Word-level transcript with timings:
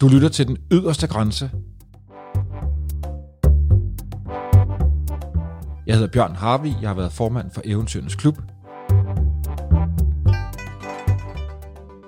Du 0.00 0.08
lytter 0.08 0.28
til 0.28 0.48
den 0.48 0.56
yderste 0.72 1.06
grænse. 1.06 1.50
Jeg 5.86 5.94
hedder 5.94 6.08
Bjørn 6.12 6.34
Harvi, 6.34 6.74
jeg 6.80 6.90
har 6.90 6.94
været 6.94 7.12
formand 7.12 7.50
for 7.50 7.62
Eventyrenes 7.64 8.14
Klub. 8.14 8.38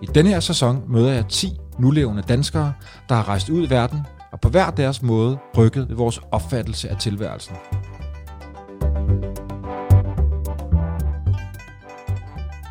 I 0.02 0.06
denne 0.06 0.30
her 0.30 0.40
sæson 0.40 0.82
møder 0.88 1.12
jeg 1.12 1.28
10 1.28 1.58
nulevende 1.78 2.22
danskere, 2.22 2.72
der 3.08 3.14
har 3.14 3.28
rejst 3.28 3.48
ud 3.50 3.66
i 3.66 3.70
verden 3.70 3.98
og 4.32 4.40
på 4.40 4.48
hver 4.48 4.70
deres 4.70 5.02
måde 5.02 5.38
rykket 5.56 5.88
ved 5.88 5.96
vores 5.96 6.20
opfattelse 6.32 6.88
af 6.88 6.96
tilværelsen. 6.96 7.56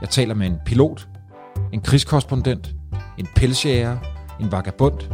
Jeg 0.01 0.09
taler 0.09 0.33
med 0.33 0.47
en 0.47 0.57
pilot, 0.65 1.07
en 1.73 1.81
krigskorrespondent, 1.81 2.75
en 3.17 3.27
pelsjæger, 3.35 3.97
en 4.39 4.51
vagabond, 4.51 5.09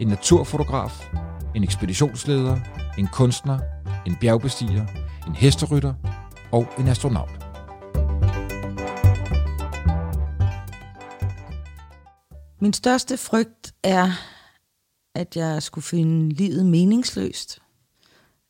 en 0.00 0.08
naturfotograf, 0.08 1.10
en 1.54 1.62
ekspeditionsleder, 1.62 2.60
en 2.98 3.06
kunstner, 3.06 3.58
en 4.06 4.16
bjergbestiger, 4.20 4.86
en 5.26 5.34
hesterytter 5.34 5.94
og 6.52 6.66
en 6.78 6.88
astronaut. 6.88 7.30
Min 12.60 12.72
største 12.72 13.16
frygt 13.16 13.74
er, 13.82 14.10
at 15.14 15.36
jeg 15.36 15.62
skulle 15.62 15.84
finde 15.84 16.34
livet 16.34 16.66
meningsløst, 16.66 17.58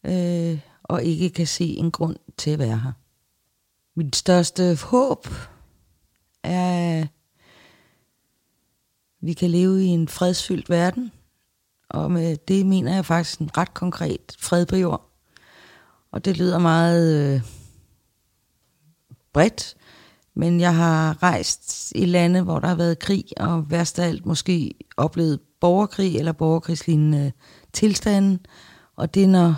øh, 0.07 0.61
og 0.83 1.02
ikke 1.02 1.30
kan 1.30 1.47
se 1.47 1.65
en 1.65 1.91
grund 1.91 2.16
til 2.37 2.51
at 2.51 2.59
være 2.59 2.79
her. 2.79 2.93
Mit 3.97 4.16
største 4.16 4.79
håb 4.85 5.27
er, 6.43 7.07
vi 9.20 9.32
kan 9.32 9.50
leve 9.50 9.84
i 9.84 9.86
en 9.86 10.09
fredsfyldt 10.09 10.70
verden, 10.70 11.12
og 11.88 12.10
med 12.10 12.36
det 12.48 12.66
mener 12.66 12.95
jeg 12.95 13.04
faktisk 13.04 13.38
en 13.38 13.56
ret 13.56 13.74
konkret 13.74 14.36
fred 14.38 14.66
på 14.66 14.76
jord. 14.76 15.10
Og 16.12 16.24
det 16.24 16.36
lyder 16.36 16.59
meget 16.59 17.34
øh, 17.34 17.40
bredt, 19.32 19.76
men 20.34 20.60
jeg 20.60 20.74
har 20.74 21.22
rejst 21.22 21.92
i 21.94 22.06
lande, 22.06 22.42
hvor 22.42 22.59
der 22.59 22.68
har 22.68 22.74
været 22.74 22.98
krig, 22.98 23.24
og 23.37 23.70
værst 23.70 23.98
af 23.98 24.09
alt 24.09 24.26
måske 24.26 24.74
oplevet 24.96 25.40
borgerkrig 25.60 26.16
eller 26.16 26.32
borgerkrigslignende 26.32 27.32
tilstande. 27.72 28.38
Og 28.96 29.14
det 29.14 29.24
er, 29.24 29.28
når 29.28 29.54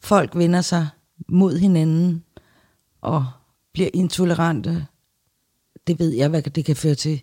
folk 0.00 0.36
vender 0.36 0.60
sig 0.60 0.88
mod 1.28 1.58
hinanden 1.58 2.24
og 3.00 3.26
bliver 3.72 3.90
intolerante. 3.94 4.86
Det 5.86 5.98
ved 5.98 6.10
jeg, 6.10 6.28
hvad 6.28 6.42
det 6.42 6.64
kan 6.64 6.76
føre 6.76 6.94
til. 6.94 7.22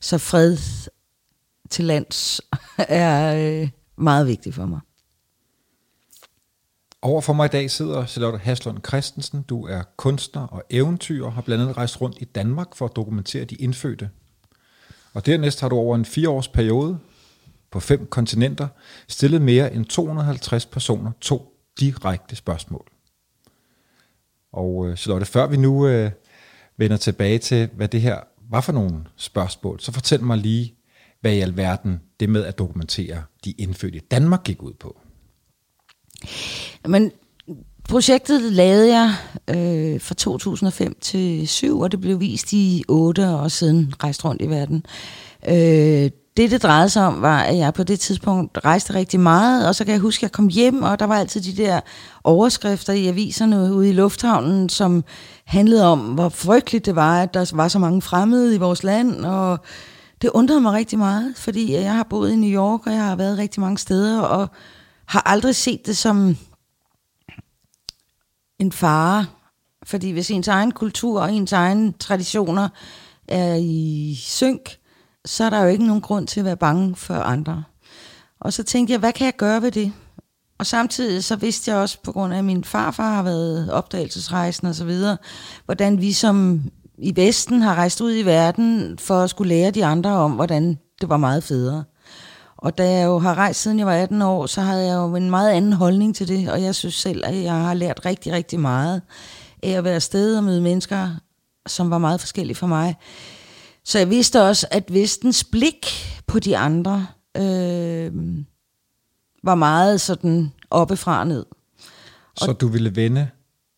Så 0.00 0.18
fred 0.18 0.56
til 1.70 1.84
lands 1.84 2.40
er 2.78 3.36
øh, 3.62 3.68
meget 3.96 4.26
vigtigt 4.26 4.54
for 4.54 4.66
mig. 4.66 4.80
Over 7.02 7.20
for 7.20 7.32
mig 7.32 7.46
i 7.46 7.48
dag 7.48 7.70
sidder 7.70 8.06
Charlotte 8.06 8.38
Haslund 8.38 8.78
Christensen. 8.86 9.42
Du 9.42 9.66
er 9.66 9.82
kunstner 9.96 10.46
og 10.46 10.62
eventyr 10.70 11.24
og 11.24 11.32
har 11.32 11.42
blandt 11.42 11.62
andet 11.62 11.76
rejst 11.76 12.00
rundt 12.00 12.16
i 12.20 12.24
Danmark 12.24 12.74
for 12.74 12.84
at 12.84 12.96
dokumentere 12.96 13.44
de 13.44 13.54
indfødte. 13.54 14.10
Og 15.14 15.26
dernæst 15.26 15.60
har 15.60 15.68
du 15.68 15.76
over 15.76 15.96
en 15.96 16.04
fireårs 16.04 16.48
periode 16.48 16.98
på 17.70 17.80
fem 17.80 18.06
kontinenter 18.06 18.68
stillet 19.08 19.42
mere 19.42 19.74
end 19.74 19.84
250 19.84 20.66
personer 20.66 21.12
to 21.20 21.52
direkte 21.80 22.36
spørgsmål. 22.36 22.86
Og 24.52 24.88
øh, 24.88 24.96
Charlotte, 24.96 25.26
før 25.26 25.46
vi 25.46 25.56
nu 25.56 25.86
øh, 25.86 26.10
vender 26.76 26.96
tilbage 26.96 27.38
til, 27.38 27.68
hvad 27.76 27.88
det 27.88 28.00
her 28.00 28.20
var 28.50 28.60
for 28.60 28.72
nogle 28.72 29.04
spørgsmål, 29.16 29.80
så 29.80 29.92
fortæl 29.92 30.22
mig 30.22 30.38
lige, 30.38 30.75
hvad 31.26 31.34
i 31.34 31.40
alverden 31.40 32.00
det 32.20 32.28
med 32.28 32.44
at 32.44 32.58
dokumentere 32.58 33.22
de 33.44 33.50
indfødte 33.50 34.00
Danmark 34.10 34.44
gik 34.44 34.62
ud 34.62 34.72
på. 34.80 34.96
Men 36.88 37.12
projektet 37.88 38.42
lavede 38.42 38.98
jeg 38.98 39.14
øh, 39.50 40.00
fra 40.00 40.14
2005 40.14 40.96
til 41.00 41.48
7, 41.48 41.80
og 41.80 41.92
det 41.92 42.00
blev 42.00 42.20
vist 42.20 42.52
i 42.52 42.84
8 42.88 43.28
år 43.28 43.48
siden 43.48 43.94
rejst 44.02 44.24
rundt 44.24 44.42
i 44.42 44.50
verden. 44.50 44.86
Øh, 45.48 46.10
det, 46.36 46.50
det 46.50 46.62
drejede 46.62 46.88
sig 46.88 47.06
om, 47.06 47.22
var, 47.22 47.42
at 47.42 47.56
jeg 47.56 47.74
på 47.74 47.82
det 47.82 48.00
tidspunkt 48.00 48.58
rejste 48.64 48.94
rigtig 48.94 49.20
meget, 49.20 49.68
og 49.68 49.74
så 49.74 49.84
kan 49.84 49.92
jeg 49.92 50.00
huske, 50.00 50.18
at 50.18 50.22
jeg 50.22 50.32
kom 50.32 50.48
hjem, 50.48 50.82
og 50.82 50.98
der 50.98 51.06
var 51.06 51.18
altid 51.18 51.40
de 51.40 51.62
der 51.62 51.80
overskrifter 52.24 52.92
i 52.92 53.06
aviserne 53.06 53.74
ude 53.74 53.88
i 53.88 53.92
lufthavnen, 53.92 54.68
som 54.68 55.04
handlede 55.44 55.86
om, 55.86 55.98
hvor 55.98 56.28
frygteligt 56.28 56.86
det 56.86 56.96
var, 56.96 57.22
at 57.22 57.34
der 57.34 57.50
var 57.54 57.68
så 57.68 57.78
mange 57.78 58.02
fremmede 58.02 58.54
i 58.54 58.58
vores 58.58 58.82
land, 58.82 59.24
og 59.24 59.60
det 60.22 60.30
undrede 60.30 60.60
mig 60.60 60.72
rigtig 60.72 60.98
meget, 60.98 61.36
fordi 61.36 61.64
øh, 61.76 61.82
jeg 61.82 61.94
har 61.94 62.02
boet 62.02 62.32
i 62.32 62.36
New 62.36 62.50
York, 62.50 62.86
og 62.86 62.92
jeg 62.92 63.04
har 63.04 63.16
været 63.16 63.38
rigtig 63.38 63.60
mange 63.60 63.78
steder, 63.78 64.20
og 64.20 64.48
har 65.06 65.22
aldrig 65.26 65.56
set 65.56 65.86
det 65.86 65.96
som 65.96 66.36
en 68.58 68.72
fare. 68.72 69.26
Fordi 69.82 70.10
hvis 70.10 70.30
ens 70.30 70.48
egen 70.48 70.72
kultur 70.72 71.20
og 71.20 71.32
ens 71.32 71.52
egen 71.52 71.92
traditioner 71.92 72.68
er 73.28 73.54
i 73.54 74.14
synk, 74.18 74.78
så 75.24 75.44
er 75.44 75.50
der 75.50 75.62
jo 75.62 75.68
ikke 75.68 75.86
nogen 75.86 76.02
grund 76.02 76.26
til 76.26 76.40
at 76.40 76.46
være 76.46 76.56
bange 76.56 76.96
for 76.96 77.14
andre. 77.14 77.64
Og 78.40 78.52
så 78.52 78.62
tænkte 78.62 78.92
jeg, 78.92 78.98
hvad 79.00 79.12
kan 79.12 79.24
jeg 79.24 79.36
gøre 79.36 79.62
ved 79.62 79.70
det? 79.70 79.92
Og 80.58 80.66
samtidig 80.66 81.24
så 81.24 81.36
vidste 81.36 81.70
jeg 81.70 81.78
også, 81.78 81.98
på 82.02 82.12
grund 82.12 82.34
af 82.34 82.38
at 82.38 82.44
min 82.44 82.64
farfar 82.64 83.14
har 83.14 83.22
været 83.22 83.70
opdagelsesrejsen 83.70 84.66
og 84.66 84.74
så 84.74 84.84
videre, 84.84 85.16
hvordan 85.64 86.00
vi 86.00 86.12
som 86.12 86.62
i 86.98 87.16
Vesten 87.16 87.62
har 87.62 87.74
rejst 87.74 88.00
ud 88.00 88.16
i 88.16 88.22
verden 88.22 88.98
for 88.98 89.14
at 89.14 89.30
skulle 89.30 89.48
lære 89.48 89.70
de 89.70 89.84
andre 89.84 90.10
om, 90.10 90.32
hvordan 90.32 90.78
det 91.00 91.08
var 91.08 91.16
meget 91.16 91.44
federe. 91.44 91.84
Og 92.56 92.78
da 92.78 92.90
jeg 92.90 93.06
jo 93.06 93.18
har 93.18 93.34
rejst 93.34 93.62
siden 93.62 93.78
jeg 93.78 93.86
var 93.86 93.94
18 93.94 94.22
år, 94.22 94.46
så 94.46 94.60
havde 94.60 94.86
jeg 94.86 94.94
jo 94.94 95.16
en 95.16 95.30
meget 95.30 95.50
anden 95.50 95.72
holdning 95.72 96.16
til 96.16 96.28
det, 96.28 96.48
og 96.48 96.62
jeg 96.62 96.74
synes 96.74 96.94
selv, 96.94 97.22
at 97.26 97.42
jeg 97.42 97.54
har 97.54 97.74
lært 97.74 98.06
rigtig, 98.06 98.32
rigtig 98.32 98.60
meget 98.60 99.02
af 99.62 99.70
at 99.70 99.84
være 99.84 99.94
afsted 99.94 100.36
og 100.36 100.44
møde 100.44 100.60
mennesker, 100.60 101.08
som 101.66 101.90
var 101.90 101.98
meget 101.98 102.20
forskellige 102.20 102.56
for 102.56 102.66
mig. 102.66 102.96
Så 103.84 103.98
jeg 103.98 104.10
vidste 104.10 104.42
også, 104.42 104.66
at 104.70 104.94
Vestens 104.94 105.44
blik 105.44 105.86
på 106.26 106.38
de 106.38 106.56
andre 106.56 107.06
øh, 107.36 108.12
var 109.44 109.54
meget 109.54 110.00
sådan 110.00 110.52
oppefra 110.70 111.24
ned. 111.24 111.46
Så 112.36 112.52
du 112.52 112.68
ville 112.68 112.96
vende 112.96 113.28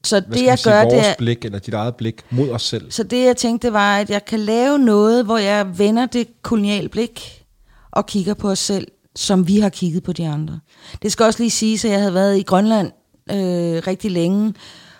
så 0.04 0.20
det 0.20 0.44
jeg 0.44 0.58
sige, 0.58 0.72
gør, 0.72 0.82
vores 0.82 0.94
det 0.94 1.10
er, 1.10 1.14
blik 1.18 1.44
eller 1.44 1.58
dit 1.58 1.74
eget 1.74 1.96
blik 1.96 2.20
mod 2.30 2.50
os 2.50 2.62
selv. 2.62 2.90
Så 2.90 3.02
det 3.02 3.24
jeg 3.24 3.36
tænkte 3.36 3.72
var, 3.72 3.98
at 3.98 4.10
jeg 4.10 4.24
kan 4.24 4.40
lave 4.40 4.78
noget, 4.78 5.24
hvor 5.24 5.38
jeg 5.38 5.78
vender 5.78 6.06
det 6.06 6.42
koloniale 6.42 6.88
blik 6.88 7.44
og 7.90 8.06
kigger 8.06 8.34
på 8.34 8.50
os 8.50 8.58
selv, 8.58 8.88
som 9.16 9.48
vi 9.48 9.58
har 9.58 9.68
kigget 9.68 10.02
på 10.02 10.12
de 10.12 10.28
andre. 10.28 10.60
Det 11.02 11.12
skal 11.12 11.26
også 11.26 11.42
lige 11.42 11.50
sige, 11.50 11.88
at 11.88 11.92
jeg 11.92 12.00
havde 12.00 12.14
været 12.14 12.38
i 12.38 12.42
Grønland 12.42 12.92
øh, 13.30 13.82
rigtig 13.86 14.10
længe 14.10 14.54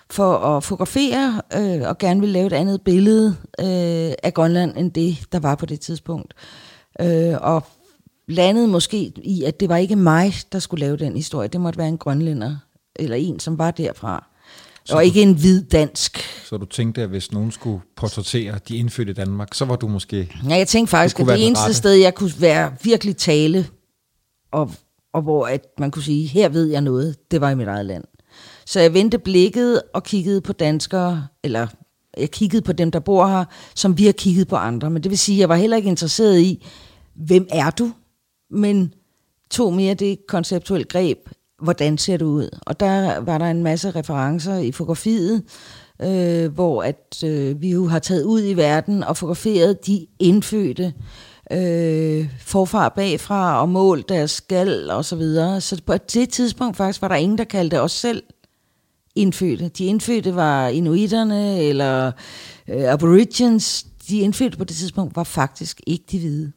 for 0.09 0.37
at 0.37 0.63
fotografere 0.63 1.41
øh, 1.57 1.89
og 1.89 1.97
gerne 1.97 2.19
ville 2.19 2.33
lave 2.33 2.47
et 2.47 2.53
andet 2.53 2.81
billede 2.81 3.35
øh, 3.59 4.13
af 4.23 4.33
Grønland 4.33 4.77
end 4.77 4.91
det, 4.91 5.17
der 5.31 5.39
var 5.39 5.55
på 5.55 5.65
det 5.65 5.79
tidspunkt. 5.79 6.33
Øh, 7.01 7.35
og 7.41 7.63
landede 8.27 8.67
måske 8.67 9.11
i, 9.23 9.43
at 9.43 9.59
det 9.59 9.69
var 9.69 9.77
ikke 9.77 9.95
mig, 9.95 10.33
der 10.51 10.59
skulle 10.59 10.85
lave 10.85 10.97
den 10.97 11.15
historie. 11.15 11.47
Det 11.47 11.61
måtte 11.61 11.79
være 11.79 11.87
en 11.87 11.97
grønlænder, 11.97 12.57
eller 12.95 13.15
en, 13.15 13.39
som 13.39 13.57
var 13.57 13.71
derfra. 13.71 14.28
Så 14.89 14.95
og 14.95 15.05
ikke 15.05 15.21
en 15.21 15.33
hvid 15.33 15.63
dansk. 15.63 16.19
Så 16.45 16.57
du 16.57 16.65
tænkte, 16.65 17.01
at 17.01 17.09
hvis 17.09 17.31
nogen 17.31 17.51
skulle 17.51 17.81
portrættere 17.95 18.59
de 18.67 18.77
indfødte 18.77 19.11
i 19.11 19.13
Danmark, 19.13 19.53
så 19.53 19.65
var 19.65 19.75
du 19.75 19.87
måske... 19.87 20.31
Ja, 20.49 20.55
jeg 20.55 20.67
tænkte 20.67 20.91
faktisk, 20.91 21.19
at 21.19 21.27
det 21.27 21.45
eneste 21.47 21.63
rette. 21.63 21.75
sted, 21.75 21.91
jeg 21.91 22.15
kunne 22.15 22.31
være 22.39 22.71
virkelig 22.83 23.17
tale, 23.17 23.67
og, 24.51 24.71
og 25.13 25.21
hvor 25.21 25.47
at 25.47 25.61
man 25.79 25.91
kunne 25.91 26.03
sige, 26.03 26.27
her 26.27 26.49
ved 26.49 26.65
jeg 26.65 26.81
noget, 26.81 27.31
det 27.31 27.41
var 27.41 27.49
i 27.49 27.55
mit 27.55 27.67
eget 27.67 27.85
land. 27.85 28.03
Så 28.65 28.79
jeg 28.79 28.93
vendte 28.93 29.17
blikket 29.17 29.81
og 29.93 30.03
kiggede 30.03 30.41
på 30.41 30.53
danskere, 30.53 31.27
eller 31.43 31.67
jeg 32.17 32.31
kiggede 32.31 32.61
på 32.61 32.73
dem, 32.73 32.91
der 32.91 32.99
bor 32.99 33.27
her, 33.27 33.45
som 33.75 33.97
vi 33.97 34.05
har 34.05 34.11
kigget 34.11 34.47
på 34.47 34.55
andre. 34.55 34.89
Men 34.89 35.03
det 35.03 35.09
vil 35.09 35.17
sige, 35.17 35.35
at 35.35 35.39
jeg 35.39 35.49
var 35.49 35.55
heller 35.55 35.77
ikke 35.77 35.89
interesseret 35.89 36.39
i, 36.39 36.65
hvem 37.15 37.47
er 37.51 37.69
du? 37.69 37.91
Men 38.51 38.93
tog 39.51 39.73
mere 39.73 39.93
det 39.93 40.17
konceptuelle 40.27 40.85
greb, 40.85 41.17
hvordan 41.61 41.97
ser 41.97 42.17
det 42.17 42.25
ud? 42.25 42.49
Og 42.61 42.79
der 42.79 43.19
var 43.19 43.37
der 43.37 43.45
en 43.45 43.63
masse 43.63 43.91
referencer 43.91 44.57
i 44.57 44.71
fotografiet, 44.71 45.43
øh, 46.01 46.53
hvor 46.53 46.83
at 46.83 47.23
øh, 47.25 47.61
vi 47.61 47.71
jo 47.71 47.87
har 47.87 47.99
taget 47.99 48.23
ud 48.23 48.41
i 48.43 48.53
verden 48.53 49.03
og 49.03 49.17
fotograferet 49.17 49.85
de 49.87 50.07
indfødte 50.19 50.93
øh, 51.51 52.29
forfra 52.39 52.89
bagfra 52.89 53.61
og 53.61 53.69
målt 53.69 54.09
deres 54.09 54.31
skal 54.31 54.89
og 54.91 55.05
så 55.05 55.15
videre. 55.15 55.61
Så 55.61 55.81
på 55.85 55.97
det 55.97 56.29
tidspunkt 56.29 56.77
faktisk 56.77 57.01
var 57.01 57.07
der 57.07 57.15
ingen, 57.15 57.37
der 57.37 57.43
kaldte 57.43 57.81
os 57.81 57.91
selv 57.91 58.23
indfødte. 59.15 59.67
De 59.67 59.85
indfødte 59.85 60.35
var 60.35 60.67
inuiterne 60.67 61.59
eller 61.59 62.11
øh, 62.67 62.93
aborigines. 62.93 63.85
De 64.09 64.19
indfødte 64.19 64.57
på 64.57 64.63
det 64.63 64.75
tidspunkt 64.75 65.15
var 65.15 65.23
faktisk 65.23 65.81
ikke 65.87 66.05
de 66.11 66.19
hvide. 66.19 66.51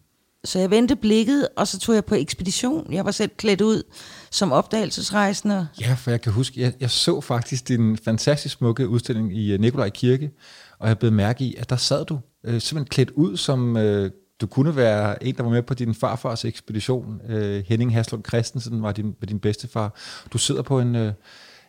Så 0.45 0.59
jeg 0.59 0.71
vendte 0.71 0.97
blikket, 0.97 1.49
og 1.57 1.69
så 1.69 1.79
tog 1.79 1.95
jeg 1.95 2.05
på 2.05 2.15
ekspedition. 2.15 2.93
Jeg 2.93 3.05
var 3.05 3.11
selv 3.11 3.31
klædt 3.37 3.61
ud 3.61 3.83
som 4.32 4.52
opdagelsesrejsende. 4.52 5.69
Ja, 5.81 5.94
for 5.94 6.11
jeg 6.11 6.20
kan 6.20 6.32
huske, 6.32 6.61
jeg, 6.61 6.73
jeg 6.81 6.90
så 6.90 7.20
faktisk 7.20 7.69
din 7.69 7.96
fantastisk 7.96 8.56
smukke 8.56 8.88
udstilling 8.88 9.37
i 9.37 9.52
øh, 9.52 9.61
Nikolaj 9.61 9.90
Kirke, 9.90 10.31
og 10.79 10.88
jeg 10.88 10.99
blev 10.99 11.12
mærke 11.12 11.44
i, 11.44 11.55
at 11.58 11.70
der 11.70 11.76
sad 11.76 12.05
du 12.05 12.19
øh, 12.44 12.61
simpelthen 12.61 12.84
klædt 12.84 13.11
ud 13.11 13.37
som 13.37 13.76
øh, 13.76 14.11
du 14.40 14.46
kunne 14.46 14.76
være 14.76 15.25
en, 15.25 15.37
der 15.37 15.43
var 15.43 15.50
med 15.50 15.62
på 15.62 15.75
din 15.75 15.94
farfars 15.94 16.44
ekspedition. 16.44 17.20
Øh, 17.29 17.64
Henning 17.67 17.94
Haslund 17.94 18.25
Christensen 18.29 18.82
var 18.82 18.93
din, 18.93 19.14
var 19.20 19.26
din 19.26 19.38
bedstefar. 19.38 19.94
Du 20.32 20.38
sidder 20.38 20.62
på 20.62 20.81
en, 20.81 20.96
øh, 20.96 21.12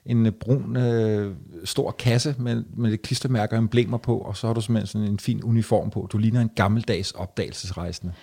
en 0.06 0.33
brun 0.39 0.77
øh, 0.77 1.36
stor 1.63 1.92
kasse 1.92 2.36
med, 2.39 2.63
med 2.77 2.89
lidt 2.89 3.01
klistermærker 3.01 3.57
og 3.57 3.63
emblemer 3.63 3.98
på, 3.98 4.18
og 4.18 4.38
så 4.38 4.48
har 4.48 4.54
du 4.54 4.62
simpelthen 4.62 4.88
sådan 4.88 5.07
en 5.07 5.19
fin 5.19 5.44
uniform 5.44 5.89
på. 5.89 6.07
Du 6.12 6.18
ligner 6.18 6.42
en 6.42 6.50
gammeldags 6.56 7.12
opdagelsesrejsende. 7.12 8.13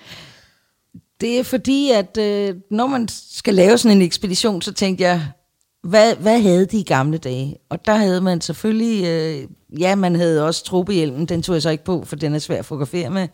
Det 1.20 1.38
er 1.38 1.44
fordi, 1.44 1.90
at 1.90 2.16
øh, 2.18 2.54
når 2.70 2.86
man 2.86 3.08
skal 3.08 3.54
lave 3.54 3.78
sådan 3.78 3.96
en 3.96 4.02
ekspedition, 4.02 4.62
så 4.62 4.72
tænkte 4.72 5.04
jeg, 5.04 5.22
hvad, 5.82 6.16
hvad 6.16 6.40
havde 6.40 6.66
de 6.66 6.78
i 6.78 6.82
gamle 6.82 7.18
dage? 7.18 7.56
Og 7.68 7.86
der 7.86 7.94
havde 7.94 8.20
man 8.20 8.40
selvfølgelig, 8.40 9.06
øh, 9.06 9.48
ja, 9.80 9.94
man 9.94 10.16
havde 10.16 10.46
også 10.46 10.64
tropehjelmen, 10.64 11.26
den 11.26 11.42
tog 11.42 11.54
jeg 11.54 11.62
så 11.62 11.70
ikke 11.70 11.84
på, 11.84 12.04
for 12.04 12.16
den 12.16 12.34
er 12.34 12.38
svær 12.38 12.58
at 12.58 12.64
fotografere 12.64 13.10
med. 13.10 13.28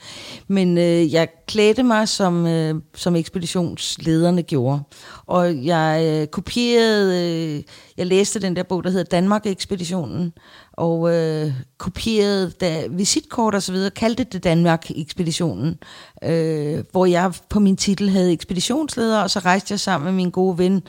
Men 0.49 0.79
øh, 0.79 1.13
jeg 1.13 1.29
klædte 1.47 1.83
mig, 1.83 2.09
som, 2.09 2.47
øh, 2.47 2.75
som 2.95 3.17
ekspeditionslederne 3.17 4.43
gjorde. 4.43 4.81
Og 5.27 5.65
jeg 5.65 6.03
øh, 6.07 6.27
kopierede, 6.27 7.57
øh, 7.57 7.63
jeg 7.97 8.07
læste 8.07 8.41
den 8.41 8.57
der 8.57 8.63
bog, 8.63 8.85
der 8.85 8.91
hedder 8.91 9.05
Danmark-ekspeditionen, 9.05 10.33
og 10.73 11.15
øh, 11.15 11.53
kopierede 11.79 12.51
da, 12.51 12.87
visitkort 12.91 13.55
og 13.55 13.63
så 13.63 13.73
videre, 13.73 13.91
kaldte 13.91 14.25
det 14.25 14.45
Danmark-ekspeditionen, 14.45 15.79
øh, 16.25 16.85
hvor 16.93 17.07
jeg 17.07 17.33
på 17.49 17.61
min 17.61 17.77
titel 17.77 18.11
havde 18.11 18.33
ekspeditionsleder, 18.33 19.23
og 19.23 19.31
så 19.31 19.39
rejste 19.39 19.73
jeg 19.73 19.81
sammen 19.81 20.05
med 20.05 20.13
min 20.13 20.31
gode 20.31 20.59
ven, 20.59 20.83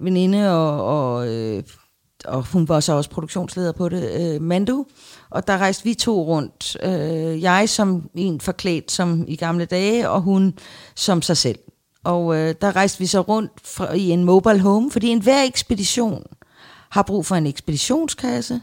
veninde, 0.00 0.50
og, 0.50 0.84
og, 0.84 1.28
øh, 1.28 1.62
og 2.24 2.42
hun 2.42 2.68
var 2.68 2.80
så 2.80 2.92
også 2.92 3.10
produktionsleder 3.10 3.72
på 3.72 3.88
det, 3.88 4.34
øh, 4.34 4.42
Mandu. 4.42 4.86
Og 5.30 5.46
der 5.46 5.58
rejste 5.58 5.84
vi 5.84 5.94
to 5.94 6.24
rundt. 6.24 6.76
Øh, 6.82 7.42
jeg 7.42 7.68
som 7.68 8.10
en 8.14 8.40
forklædt 8.40 8.92
som 8.92 9.24
i 9.28 9.36
gamle 9.36 9.64
dage, 9.64 10.10
og 10.10 10.20
hun 10.20 10.54
som 10.94 11.22
sig 11.22 11.36
selv. 11.36 11.58
Og 12.04 12.36
øh, 12.36 12.54
der 12.60 12.76
rejste 12.76 12.98
vi 12.98 13.06
så 13.06 13.20
rundt 13.20 13.52
for, 13.64 13.86
i 13.86 14.10
en 14.10 14.24
mobile 14.24 14.60
home, 14.60 14.90
fordi 14.90 15.08
enhver 15.08 15.42
ekspedition 15.42 16.22
har 16.90 17.02
brug 17.02 17.26
for 17.26 17.34
en 17.36 17.46
ekspeditionskasse, 17.46 18.60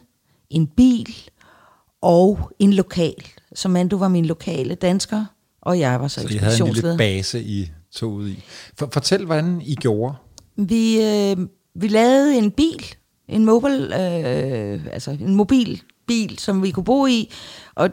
en 0.50 0.68
bil 0.68 1.16
og 2.02 2.52
en 2.60 2.74
lokal. 2.74 3.26
Så 3.56 3.70
Mandu 3.70 3.98
var 3.98 4.08
min 4.08 4.26
lokale 4.26 4.76
dansker, 4.76 5.26
og 5.62 5.80
jeg 5.80 6.02
var 6.02 6.08
så, 6.08 6.22
så 6.22 6.28
I 6.28 6.38
havde 6.38 6.62
en 6.62 6.74
lille 6.74 6.98
base, 6.98 7.44
I 7.44 7.72
tog 7.96 8.12
ud 8.12 8.30
i. 8.30 8.44
For, 8.78 8.90
fortæl, 8.94 9.26
hvordan 9.26 9.62
I 9.66 9.76
gjorde. 9.76 10.16
Vi, 10.56 11.02
øh, 11.02 11.38
vi 11.76 11.88
lavede 11.88 12.38
en 12.38 12.52
bil, 12.52 12.86
en 13.28 13.46
mobile, 13.46 13.86
øh, 13.86 14.88
altså 14.92 15.12
en 15.12 15.36
mobil 15.36 15.82
bil, 16.08 16.40
som 16.40 16.64
vi 16.64 16.72
kunne 16.72 16.84
bo 16.84 17.08
i, 17.08 17.32
og 17.76 17.90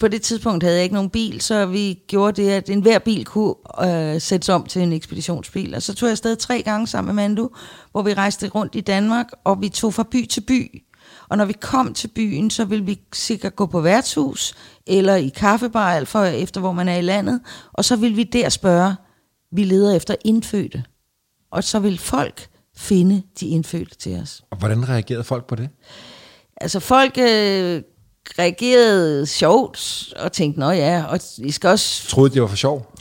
på 0.00 0.08
det 0.08 0.22
tidspunkt 0.22 0.62
havde 0.64 0.76
jeg 0.76 0.82
ikke 0.82 0.94
nogen 0.94 1.10
bil, 1.10 1.40
så 1.40 1.66
vi 1.66 2.02
gjorde 2.08 2.42
det, 2.42 2.50
at 2.50 2.70
enhver 2.70 2.98
bil 2.98 3.24
kunne 3.24 3.54
øh, 3.84 4.20
sættes 4.20 4.48
om 4.48 4.66
til 4.66 4.82
en 4.82 4.92
ekspeditionsbil. 4.92 5.74
Og 5.74 5.82
så 5.82 5.94
tog 5.94 6.06
jeg 6.06 6.12
afsted 6.12 6.36
tre 6.36 6.62
gange 6.62 6.86
sammen 6.86 7.14
med 7.14 7.22
Mandu, 7.22 7.50
hvor 7.92 8.02
vi 8.02 8.14
rejste 8.14 8.48
rundt 8.48 8.74
i 8.74 8.80
Danmark, 8.80 9.26
og 9.44 9.60
vi 9.60 9.68
tog 9.68 9.94
fra 9.94 10.02
by 10.10 10.26
til 10.26 10.40
by. 10.40 10.82
Og 11.28 11.36
når 11.36 11.44
vi 11.44 11.52
kom 11.52 11.94
til 11.94 12.08
byen, 12.08 12.50
så 12.50 12.64
ville 12.64 12.84
vi 12.84 13.00
sikkert 13.12 13.56
gå 13.56 13.66
på 13.66 13.80
værtshus, 13.80 14.54
eller 14.86 15.14
i 15.14 15.28
kaffebar, 15.28 15.92
alt 15.92 16.08
for 16.08 16.24
efter 16.24 16.60
hvor 16.60 16.72
man 16.72 16.88
er 16.88 16.96
i 16.96 17.02
landet, 17.02 17.40
og 17.72 17.84
så 17.84 17.96
ville 17.96 18.16
vi 18.16 18.22
der 18.22 18.48
spørge, 18.48 18.94
vi 19.52 19.64
leder 19.64 19.96
efter 19.96 20.14
indfødte 20.24 20.84
og 21.50 21.64
så 21.64 21.78
vil 21.78 21.98
folk 21.98 22.48
finde 22.76 23.22
de 23.40 23.48
indfødte 23.48 23.96
til 23.96 24.20
os. 24.22 24.42
Og 24.50 24.58
hvordan 24.58 24.88
reagerede 24.88 25.24
folk 25.24 25.46
på 25.46 25.54
det? 25.54 25.68
Altså 26.60 26.80
folk 26.80 27.18
øh, 27.18 27.82
reagerede 28.38 29.26
sjovt 29.26 30.04
og 30.16 30.32
tænkte, 30.32 30.60
nå 30.60 30.70
ja, 30.70 31.04
og 31.08 31.20
vi 31.38 31.50
skal 31.50 31.70
også... 31.70 32.08
Troede 32.08 32.34
de 32.34 32.40
var 32.40 32.46
for 32.46 32.56
sjov? 32.56 32.92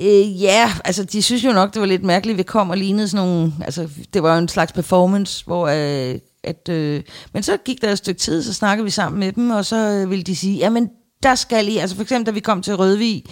Øh, 0.00 0.42
ja, 0.42 0.72
altså 0.84 1.04
de 1.04 1.22
synes 1.22 1.44
jo 1.44 1.52
nok, 1.52 1.74
det 1.74 1.80
var 1.80 1.86
lidt 1.86 2.04
mærkeligt, 2.04 2.38
vi 2.38 2.42
kom 2.42 2.70
og 2.70 2.76
lignede 2.76 3.08
sådan 3.08 3.26
nogle... 3.26 3.52
Altså 3.60 3.88
det 4.14 4.22
var 4.22 4.32
jo 4.34 4.38
en 4.38 4.48
slags 4.48 4.72
performance, 4.72 5.44
hvor... 5.44 5.66
Øh, 5.66 6.18
at, 6.44 6.68
øh, 6.68 7.02
men 7.32 7.42
så 7.42 7.56
gik 7.64 7.82
der 7.82 7.92
et 7.92 7.98
stykke 7.98 8.20
tid, 8.20 8.42
så 8.42 8.54
snakkede 8.54 8.84
vi 8.84 8.90
sammen 8.90 9.20
med 9.20 9.32
dem, 9.32 9.50
og 9.50 9.64
så 9.64 9.76
øh, 9.76 10.10
ville 10.10 10.22
de 10.22 10.36
sige, 10.36 10.56
jamen 10.56 10.90
der 11.22 11.34
skal 11.34 11.68
I... 11.68 11.76
Altså 11.76 11.96
for 11.96 12.02
eksempel, 12.02 12.26
da 12.26 12.30
vi 12.30 12.40
kom 12.40 12.62
til 12.62 12.76
Rødvig, 12.76 13.24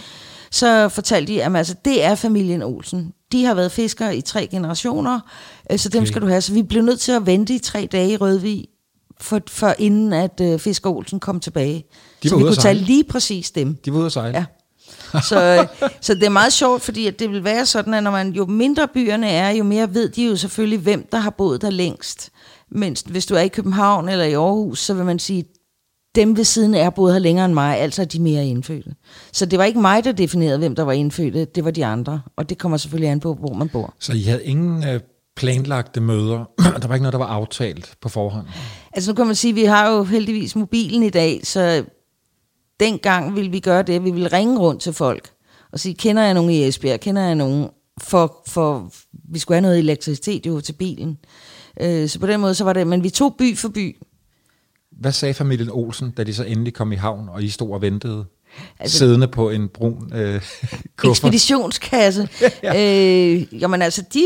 så 0.52 0.88
fortalte 0.88 1.32
de, 1.32 1.42
at 1.42 1.56
altså, 1.56 1.74
det 1.84 2.04
er 2.04 2.14
familien 2.14 2.62
Olsen. 2.62 3.12
De 3.32 3.44
har 3.44 3.54
været 3.54 3.72
fiskere 3.72 4.16
i 4.16 4.20
tre 4.20 4.46
generationer, 4.46 5.20
øh, 5.72 5.78
så 5.78 5.88
dem 5.88 6.02
okay. 6.02 6.08
skal 6.08 6.22
du 6.22 6.26
have. 6.26 6.40
Så 6.40 6.52
vi 6.52 6.62
blev 6.62 6.82
nødt 6.82 7.00
til 7.00 7.12
at 7.12 7.26
vente 7.26 7.54
i 7.54 7.58
tre 7.58 7.88
dage 7.92 8.12
i 8.12 8.16
Rødvig, 8.16 8.66
for, 9.20 9.40
for 9.48 9.74
inden 9.78 10.12
at 10.12 10.40
uh, 10.40 10.58
Fisker 10.58 10.90
Olsen 10.90 11.20
kom 11.20 11.40
tilbage. 11.40 11.84
De 12.22 12.28
så 12.28 12.36
vi 12.36 12.42
kunne 12.42 12.56
tage 12.56 12.74
lige 12.74 13.04
præcis 13.04 13.50
dem. 13.50 13.76
De 13.84 13.92
var 13.92 13.98
ude 13.98 14.06
at 14.06 14.12
sejle. 14.12 14.38
Ja. 14.38 14.44
så, 15.28 15.66
så 16.00 16.14
det 16.14 16.22
er 16.22 16.30
meget 16.30 16.52
sjovt, 16.52 16.82
fordi 16.82 17.06
at 17.06 17.18
det 17.18 17.30
vil 17.30 17.44
være 17.44 17.66
sådan, 17.66 17.94
at 17.94 18.02
når 18.02 18.10
man, 18.10 18.32
jo 18.32 18.46
mindre 18.46 18.88
byerne 18.88 19.28
er, 19.28 19.50
jo 19.50 19.64
mere 19.64 19.94
ved 19.94 20.08
de 20.08 20.26
jo 20.26 20.36
selvfølgelig, 20.36 20.78
hvem 20.78 21.08
der 21.12 21.18
har 21.18 21.30
boet 21.30 21.62
der 21.62 21.70
længst. 21.70 22.30
Mens 22.70 23.04
hvis 23.06 23.26
du 23.26 23.34
er 23.34 23.40
i 23.40 23.48
København 23.48 24.08
eller 24.08 24.24
i 24.24 24.32
Aarhus, 24.32 24.78
så 24.78 24.94
vil 24.94 25.04
man 25.04 25.18
sige, 25.18 25.44
dem 26.14 26.36
ved 26.36 26.44
siden 26.44 26.74
af 26.74 26.94
boet 26.94 27.12
her 27.12 27.18
længere 27.18 27.44
end 27.44 27.54
mig, 27.54 27.78
altså 27.78 28.04
de 28.04 28.20
mere 28.20 28.46
indfødte. 28.46 28.94
Så 29.32 29.46
det 29.46 29.58
var 29.58 29.64
ikke 29.64 29.80
mig, 29.80 30.04
der 30.04 30.12
definerede, 30.12 30.58
hvem 30.58 30.74
der 30.74 30.82
var 30.82 30.92
indfødte, 30.92 31.44
det 31.44 31.64
var 31.64 31.70
de 31.70 31.86
andre. 31.86 32.20
Og 32.36 32.48
det 32.48 32.58
kommer 32.58 32.78
selvfølgelig 32.78 33.10
an 33.10 33.20
på, 33.20 33.34
hvor 33.34 33.54
man 33.54 33.68
bor. 33.68 33.94
Så 33.98 34.12
I 34.12 34.22
havde 34.22 34.44
ingen 34.44 34.88
øh, 34.88 35.00
planlagte 35.36 36.00
møder? 36.00 36.44
der 36.82 36.86
var 36.86 36.94
ikke 36.94 37.02
noget, 37.02 37.12
der 37.12 37.18
var 37.18 37.26
aftalt 37.26 37.94
på 38.00 38.08
forhånd? 38.08 38.46
Altså 38.92 39.10
nu 39.10 39.14
kan 39.14 39.26
man 39.26 39.34
sige, 39.34 39.50
at 39.50 39.56
vi 39.56 39.64
har 39.64 39.90
jo 39.90 40.04
heldigvis 40.04 40.56
mobilen 40.56 41.02
i 41.02 41.10
dag, 41.10 41.40
så 41.44 41.84
dengang 42.80 43.36
ville 43.36 43.50
vi 43.50 43.60
gøre 43.60 43.82
det, 43.82 44.04
vi 44.04 44.10
ville 44.10 44.28
ringe 44.32 44.58
rundt 44.58 44.82
til 44.82 44.92
folk 44.92 45.30
og 45.72 45.80
sige, 45.80 45.94
kender 45.94 46.22
jeg 46.22 46.34
nogen 46.34 46.50
i 46.50 46.64
Esbjerg, 46.64 47.00
kender 47.00 47.22
jeg 47.22 47.34
nogen, 47.34 47.68
for, 48.00 48.42
for 48.46 48.90
vi 49.32 49.38
skulle 49.38 49.56
have 49.56 49.62
noget 49.62 49.78
elektricitet 49.78 50.46
jo 50.46 50.60
til 50.60 50.72
bilen. 50.72 51.18
Øh, 51.80 52.08
så 52.08 52.20
på 52.20 52.26
den 52.26 52.40
måde, 52.40 52.54
så 52.54 52.64
var 52.64 52.72
det, 52.72 52.86
men 52.86 53.02
vi 53.02 53.10
tog 53.10 53.34
by 53.38 53.56
for 53.56 53.68
by. 53.68 53.96
Hvad 55.00 55.12
sagde 55.12 55.34
familien 55.34 55.70
Olsen, 55.70 56.10
da 56.10 56.24
de 56.24 56.34
så 56.34 56.44
endelig 56.44 56.74
kom 56.74 56.92
i 56.92 56.96
havn, 56.96 57.28
og 57.28 57.42
I 57.42 57.48
stod 57.48 57.70
og 57.70 57.82
ventede? 57.82 58.24
Altså, 58.78 58.98
siddende 58.98 59.28
på 59.28 59.50
en 59.50 59.68
brun 59.68 60.12
øh, 60.14 60.42
Ekspeditionskasse. 61.10 62.28
ja. 62.62 62.72
øh, 62.74 63.60
jamen 63.60 63.82
altså, 63.82 64.02
de 64.14 64.24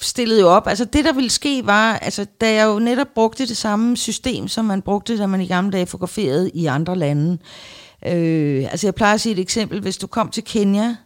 stillede 0.00 0.40
jo 0.40 0.48
op. 0.48 0.66
Altså 0.66 0.84
det, 0.84 1.04
der 1.04 1.12
ville 1.12 1.30
ske, 1.30 1.66
var, 1.66 1.92
altså 1.92 2.26
da 2.40 2.54
jeg 2.54 2.66
jo 2.66 2.78
netop 2.78 3.06
brugte 3.14 3.46
det 3.46 3.56
samme 3.56 3.96
system, 3.96 4.48
som 4.48 4.64
man 4.64 4.82
brugte, 4.82 5.18
da 5.18 5.26
man 5.26 5.40
i 5.40 5.46
gamle 5.46 5.72
dage 5.72 5.86
fotograferede 5.86 6.50
i 6.50 6.66
andre 6.66 6.96
lande. 6.96 7.38
Øh, 8.06 8.66
altså 8.70 8.86
jeg 8.86 8.94
plejer 8.94 9.14
at 9.14 9.20
sige 9.20 9.32
et 9.32 9.38
eksempel. 9.38 9.80
Hvis 9.80 9.96
du 9.96 10.06
kom 10.06 10.30
til 10.30 10.44
Kenya, 10.44 10.96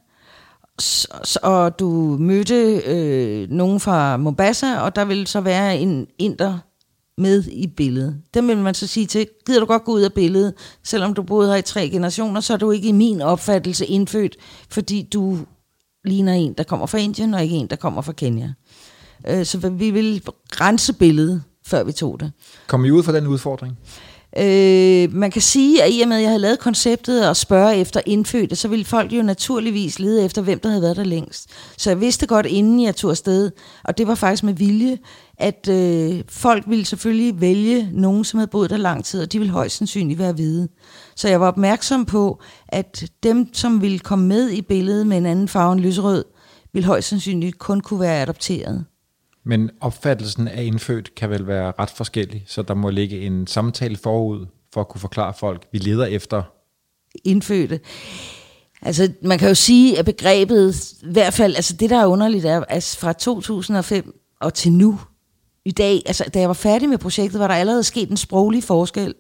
og 1.42 1.78
du 1.78 2.16
mødte 2.20 2.82
øh, 2.86 3.50
nogen 3.50 3.80
fra 3.80 4.16
Mombasa, 4.16 4.80
og 4.80 4.96
der 4.96 5.04
ville 5.04 5.26
så 5.26 5.40
være 5.40 5.78
en 5.78 6.06
inder 6.18 6.58
med 7.18 7.44
i 7.44 7.66
billedet. 7.66 8.16
Dem 8.34 8.48
vil 8.48 8.58
man 8.58 8.74
så 8.74 8.86
sige 8.86 9.06
til, 9.06 9.26
gider 9.46 9.60
du 9.60 9.66
godt 9.66 9.84
gå 9.84 9.92
ud 9.92 10.00
af 10.00 10.12
billedet, 10.12 10.54
selvom 10.84 11.14
du 11.14 11.22
boede 11.22 11.48
her 11.50 11.56
i 11.56 11.62
tre 11.62 11.88
generationer, 11.90 12.40
så 12.40 12.52
er 12.52 12.56
du 12.56 12.70
ikke 12.70 12.88
i 12.88 12.92
min 12.92 13.20
opfattelse 13.20 13.86
indfødt, 13.86 14.36
fordi 14.70 15.08
du 15.12 15.38
ligner 16.04 16.32
en, 16.32 16.52
der 16.52 16.64
kommer 16.64 16.86
fra 16.86 16.98
Indien, 16.98 17.34
og 17.34 17.42
ikke 17.42 17.56
en, 17.56 17.66
der 17.66 17.76
kommer 17.76 18.02
fra 18.02 18.12
Kenya. 18.12 18.52
Øh, 19.28 19.46
så 19.46 19.58
vi 19.68 19.90
vil 19.90 20.22
rense 20.50 20.92
billedet, 20.92 21.42
før 21.66 21.84
vi 21.84 21.92
tog 21.92 22.20
det. 22.20 22.32
Kom 22.66 22.84
I 22.84 22.90
ud 22.90 23.02
fra 23.02 23.12
den 23.12 23.26
udfordring? 23.26 23.78
Øh, 24.38 25.14
man 25.14 25.30
kan 25.30 25.42
sige, 25.42 25.82
at 25.82 25.90
i 25.92 26.00
og 26.00 26.08
med, 26.08 26.16
at 26.16 26.22
jeg 26.22 26.30
havde 26.30 26.40
lavet 26.40 26.58
konceptet 26.58 27.28
og 27.28 27.36
spørge 27.36 27.76
efter 27.76 28.00
indfødte, 28.06 28.56
så 28.56 28.68
ville 28.68 28.84
folk 28.84 29.12
jo 29.12 29.22
naturligvis 29.22 29.98
lede 29.98 30.24
efter, 30.24 30.42
hvem 30.42 30.58
der 30.58 30.68
havde 30.68 30.82
været 30.82 30.96
der 30.96 31.04
længst. 31.04 31.50
Så 31.76 31.90
jeg 31.90 32.00
vidste 32.00 32.26
godt, 32.26 32.46
inden 32.46 32.82
jeg 32.82 32.96
tog 32.96 33.10
afsted, 33.10 33.50
og 33.84 33.98
det 33.98 34.06
var 34.06 34.14
faktisk 34.14 34.42
med 34.42 34.54
vilje, 34.54 34.98
at 35.42 35.68
øh, 35.68 36.24
folk 36.28 36.64
ville 36.66 36.84
selvfølgelig 36.84 37.40
vælge 37.40 37.88
nogen, 37.92 38.24
som 38.24 38.38
havde 38.38 38.50
boet 38.50 38.70
der 38.70 38.76
lang 38.76 39.04
tid, 39.04 39.22
og 39.22 39.32
de 39.32 39.38
ville 39.38 39.52
højst 39.52 39.76
sandsynligt 39.76 40.18
være 40.18 40.32
hvide. 40.32 40.68
Så 41.16 41.28
jeg 41.28 41.40
var 41.40 41.46
opmærksom 41.46 42.04
på, 42.04 42.42
at 42.68 43.10
dem, 43.22 43.54
som 43.54 43.82
ville 43.82 43.98
komme 43.98 44.26
med 44.26 44.50
i 44.50 44.62
billedet 44.62 45.06
med 45.06 45.16
en 45.16 45.26
anden 45.26 45.48
farve 45.48 45.72
end 45.72 45.80
lyserød, 45.80 46.24
ville 46.72 46.86
højst 46.86 47.08
sandsynligt 47.08 47.58
kun 47.58 47.80
kunne 47.80 48.00
være 48.00 48.22
adopteret. 48.22 48.84
Men 49.44 49.70
opfattelsen 49.80 50.48
af 50.48 50.62
indfødt 50.62 51.14
kan 51.14 51.30
vel 51.30 51.46
være 51.46 51.72
ret 51.78 51.90
forskellig, 51.90 52.44
så 52.46 52.62
der 52.62 52.74
må 52.74 52.90
ligge 52.90 53.20
en 53.20 53.46
samtale 53.46 53.96
forud 53.96 54.46
for 54.74 54.80
at 54.80 54.88
kunne 54.88 55.00
forklare 55.00 55.34
folk, 55.38 55.66
vi 55.72 55.78
leder 55.78 56.06
efter 56.06 56.42
indfødte. 57.24 57.80
Altså, 58.82 59.12
man 59.22 59.38
kan 59.38 59.48
jo 59.48 59.54
sige, 59.54 59.98
at 59.98 60.04
begrebet, 60.04 60.92
i 61.02 61.12
hvert 61.12 61.32
fald, 61.32 61.56
altså 61.56 61.76
det 61.76 61.90
der 61.90 61.98
er 61.98 62.06
underligt 62.06 62.44
er, 62.44 62.64
at 62.68 62.96
fra 63.00 63.12
2005 63.12 64.18
og 64.40 64.54
til 64.54 64.72
nu, 64.72 64.98
i 65.64 65.70
dag, 65.70 66.02
altså 66.06 66.24
da 66.34 66.40
jeg 66.40 66.48
var 66.48 66.54
færdig 66.54 66.88
med 66.88 66.98
projektet, 66.98 67.40
var 67.40 67.48
der 67.48 67.54
allerede 67.54 67.82
sket 67.82 68.10
en 68.10 68.16
sproglig 68.16 68.64
forskel. 68.64 69.14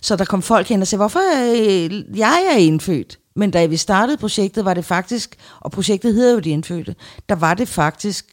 Så 0.00 0.16
der 0.16 0.24
kom 0.24 0.42
folk 0.42 0.68
hen 0.68 0.80
og 0.80 0.86
sagde, 0.86 1.00
hvorfor 1.00 1.20
øh, 1.20 2.18
jeg 2.18 2.48
er 2.52 2.56
indfødt? 2.56 3.18
Men 3.36 3.50
da 3.50 3.66
vi 3.66 3.76
startede 3.76 4.16
projektet, 4.16 4.64
var 4.64 4.74
det 4.74 4.84
faktisk, 4.84 5.36
og 5.60 5.70
projektet 5.70 6.14
hedder 6.14 6.32
jo 6.32 6.38
De 6.38 6.50
Indfødte, 6.50 6.94
der 7.28 7.34
var 7.34 7.54
det 7.54 7.68
faktisk 7.68 8.26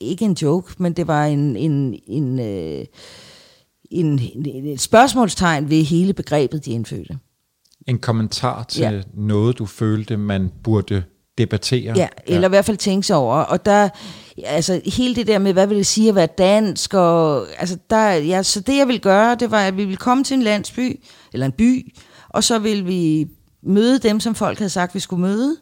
ikke 0.00 0.24
en 0.24 0.32
joke, 0.32 0.74
men 0.78 0.92
det 0.92 1.06
var 1.06 1.26
en, 1.26 1.56
en, 1.56 1.98
en, 2.06 2.40
øh, 2.40 2.84
en, 3.90 4.20
en, 4.34 4.66
et 4.66 4.80
spørgsmålstegn 4.80 5.70
ved 5.70 5.82
hele 5.82 6.12
begrebet 6.12 6.64
De 6.64 6.70
Indfødte. 6.70 7.18
En 7.86 7.98
kommentar 7.98 8.64
til 8.64 8.80
ja. 8.80 9.02
noget, 9.14 9.58
du 9.58 9.66
følte, 9.66 10.16
man 10.16 10.50
burde 10.62 11.02
debattere. 11.38 11.92
Ja, 11.96 12.08
eller 12.26 12.40
ja. 12.40 12.46
i 12.46 12.48
hvert 12.48 12.64
fald 12.64 12.76
tænke 12.76 13.06
sig 13.06 13.16
over. 13.16 13.36
Og 13.36 13.66
der, 13.66 13.88
altså 14.44 14.80
hele 14.86 15.14
det 15.14 15.26
der 15.26 15.38
med, 15.38 15.52
hvad 15.52 15.66
vil 15.66 15.76
det 15.76 15.86
sige 15.86 16.08
at 16.08 16.14
være 16.14 16.26
dansk, 16.26 16.94
og 16.94 17.46
altså 17.58 17.76
der, 17.90 18.10
ja, 18.12 18.42
så 18.42 18.60
det 18.60 18.76
jeg 18.76 18.86
ville 18.86 19.00
gøre, 19.00 19.34
det 19.34 19.50
var, 19.50 19.60
at 19.60 19.76
vi 19.76 19.84
ville 19.84 19.96
komme 19.96 20.24
til 20.24 20.34
en 20.34 20.42
landsby, 20.42 21.00
eller 21.32 21.46
en 21.46 21.52
by, 21.52 21.94
og 22.28 22.44
så 22.44 22.58
ville 22.58 22.84
vi 22.84 23.28
møde 23.62 23.98
dem, 23.98 24.20
som 24.20 24.34
folk 24.34 24.58
havde 24.58 24.70
sagt, 24.70 24.94
vi 24.94 25.00
skulle 25.00 25.22
møde. 25.22 25.56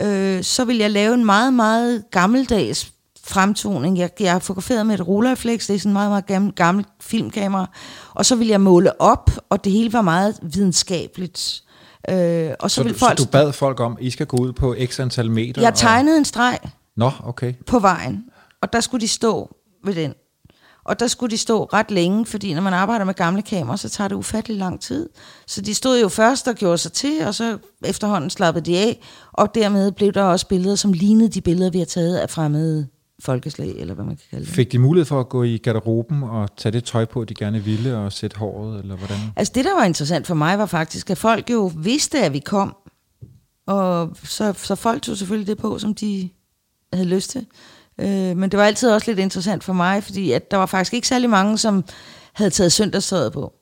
Øh, 0.00 0.42
så 0.42 0.64
ville 0.64 0.82
jeg 0.82 0.90
lave 0.90 1.14
en 1.14 1.24
meget, 1.24 1.52
meget 1.52 2.04
gammeldags 2.10 2.92
fremtoning. 3.24 3.98
Jeg, 3.98 4.10
jeg 4.20 4.32
har 4.32 4.38
fotograferet 4.38 4.86
med 4.86 4.94
et 4.94 5.08
Rolleiflex, 5.08 5.66
det 5.66 5.74
er 5.74 5.78
sådan 5.78 5.90
en 5.90 5.92
meget, 5.92 6.10
meget 6.10 6.26
gammel, 6.26 6.52
gammel 6.52 6.84
filmkamera. 7.00 7.70
Og 8.14 8.26
så 8.26 8.36
ville 8.36 8.50
jeg 8.50 8.60
måle 8.60 9.00
op, 9.00 9.30
og 9.50 9.64
det 9.64 9.72
hele 9.72 9.92
var 9.92 10.02
meget 10.02 10.38
videnskabeligt. 10.42 11.62
Øh, 12.08 12.50
og 12.60 12.70
så, 12.70 12.74
så, 12.74 12.82
ville 12.82 12.98
folk, 12.98 13.18
så 13.18 13.24
du 13.24 13.30
bad 13.30 13.52
folk 13.52 13.80
om, 13.80 13.96
I 14.00 14.10
skal 14.10 14.26
gå 14.26 14.36
ud 14.36 14.52
på 14.52 14.76
x 14.86 15.00
antal 15.00 15.30
meter? 15.30 15.62
Jeg 15.62 15.74
tegnede 15.74 16.14
og... 16.14 16.18
en 16.18 16.24
streg 16.24 16.58
Nå, 16.98 17.10
okay. 17.24 17.54
på 17.66 17.78
vejen, 17.78 18.24
og 18.62 18.72
der 18.72 18.80
skulle 18.80 19.00
de 19.00 19.08
stå 19.08 19.56
ved 19.84 19.94
den. 19.94 20.14
Og 20.84 21.00
der 21.00 21.06
skulle 21.06 21.30
de 21.30 21.36
stå 21.36 21.64
ret 21.64 21.90
længe, 21.90 22.26
fordi 22.26 22.54
når 22.54 22.62
man 22.62 22.72
arbejder 22.72 23.04
med 23.04 23.14
gamle 23.14 23.42
kameraer, 23.42 23.76
så 23.76 23.88
tager 23.88 24.08
det 24.08 24.16
ufattelig 24.16 24.56
lang 24.56 24.80
tid. 24.80 25.08
Så 25.46 25.60
de 25.60 25.74
stod 25.74 26.00
jo 26.00 26.08
først 26.08 26.48
og 26.48 26.54
gjorde 26.54 26.78
sig 26.78 26.92
til, 26.92 27.26
og 27.26 27.34
så 27.34 27.58
efterhånden 27.84 28.30
slappede 28.30 28.64
de 28.64 28.78
af, 28.78 29.00
og 29.32 29.54
dermed 29.54 29.92
blev 29.92 30.12
der 30.12 30.22
også 30.22 30.48
billeder, 30.48 30.74
som 30.74 30.92
lignede 30.92 31.28
de 31.28 31.40
billeder, 31.40 31.70
vi 31.70 31.78
har 31.78 31.84
taget 31.84 32.16
af 32.16 32.30
fremmede 32.30 32.88
folkeslag, 33.22 33.74
eller 33.76 33.94
hvad 33.94 34.04
man 34.04 34.16
kan 34.16 34.24
kalde 34.30 34.44
det. 34.44 34.54
Fik 34.54 34.72
de 34.72 34.78
mulighed 34.78 35.06
for 35.06 35.20
at 35.20 35.28
gå 35.28 35.42
i 35.42 35.58
garderoben 35.58 36.22
og 36.22 36.56
tage 36.56 36.72
det 36.72 36.84
tøj 36.84 37.04
på, 37.04 37.24
de 37.24 37.34
gerne 37.34 37.64
ville, 37.64 37.96
og 37.96 38.12
sætte 38.12 38.38
håret, 38.38 38.80
eller 38.80 38.96
hvordan? 38.96 39.18
Altså 39.36 39.52
det, 39.54 39.64
der 39.64 39.74
var 39.74 39.84
interessant 39.84 40.26
for 40.26 40.34
mig, 40.34 40.58
var 40.58 40.66
faktisk, 40.66 41.10
at 41.10 41.18
folk 41.18 41.50
jo 41.50 41.72
vidste, 41.76 42.18
at 42.18 42.32
vi 42.32 42.38
kom. 42.38 42.76
Og 43.66 44.16
så, 44.24 44.52
så 44.52 44.74
folk 44.74 45.02
tog 45.02 45.16
selvfølgelig 45.16 45.46
det 45.46 45.58
på, 45.58 45.78
som 45.78 45.94
de 45.94 46.30
havde 46.92 47.08
lyst 47.08 47.30
til. 47.30 47.46
Øh, 48.00 48.36
men 48.36 48.50
det 48.50 48.58
var 48.58 48.64
altid 48.64 48.90
også 48.90 49.10
lidt 49.10 49.18
interessant 49.18 49.64
for 49.64 49.72
mig, 49.72 50.04
fordi 50.04 50.32
at 50.32 50.50
der 50.50 50.56
var 50.56 50.66
faktisk 50.66 50.94
ikke 50.94 51.08
særlig 51.08 51.30
mange, 51.30 51.58
som 51.58 51.84
havde 52.32 52.50
taget 52.50 52.72
søndagstøjet 52.72 53.32
på. 53.32 53.52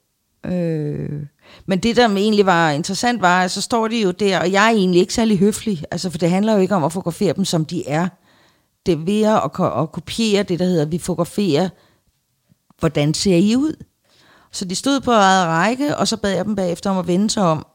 Øh, 0.46 1.22
men 1.66 1.78
det, 1.78 1.96
der 1.96 2.08
egentlig 2.08 2.46
var 2.46 2.70
interessant, 2.70 3.20
var, 3.20 3.42
at 3.42 3.50
så 3.50 3.60
står 3.60 3.88
de 3.88 4.02
jo 4.02 4.10
der, 4.10 4.40
og 4.40 4.52
jeg 4.52 4.66
er 4.66 4.70
egentlig 4.70 5.00
ikke 5.00 5.14
særlig 5.14 5.38
høflig, 5.38 5.84
altså, 5.90 6.10
for 6.10 6.18
det 6.18 6.30
handler 6.30 6.52
jo 6.52 6.58
ikke 6.58 6.74
om 6.74 6.84
at 6.84 6.92
fotografere 6.92 7.32
dem, 7.32 7.44
som 7.44 7.64
de 7.64 7.88
er 7.88 8.08
det 8.86 8.92
er 8.92 8.96
ved 8.96 9.22
at, 9.22 9.42
at 9.82 9.92
kopiere 9.92 10.42
det, 10.42 10.58
der 10.58 10.64
hedder, 10.64 10.84
vi 10.84 10.98
fotograferer, 10.98 11.68
hvordan 12.78 13.14
ser 13.14 13.36
I 13.36 13.56
ud? 13.56 13.84
Så 14.52 14.64
de 14.64 14.74
stod 14.74 15.00
på 15.00 15.10
eget 15.10 15.46
række, 15.46 15.96
og 15.96 16.08
så 16.08 16.16
bad 16.16 16.34
jeg 16.34 16.44
dem 16.44 16.56
bagefter 16.56 16.90
om 16.90 16.98
at 16.98 17.06
vende 17.06 17.30
sig 17.30 17.42
om. 17.42 17.66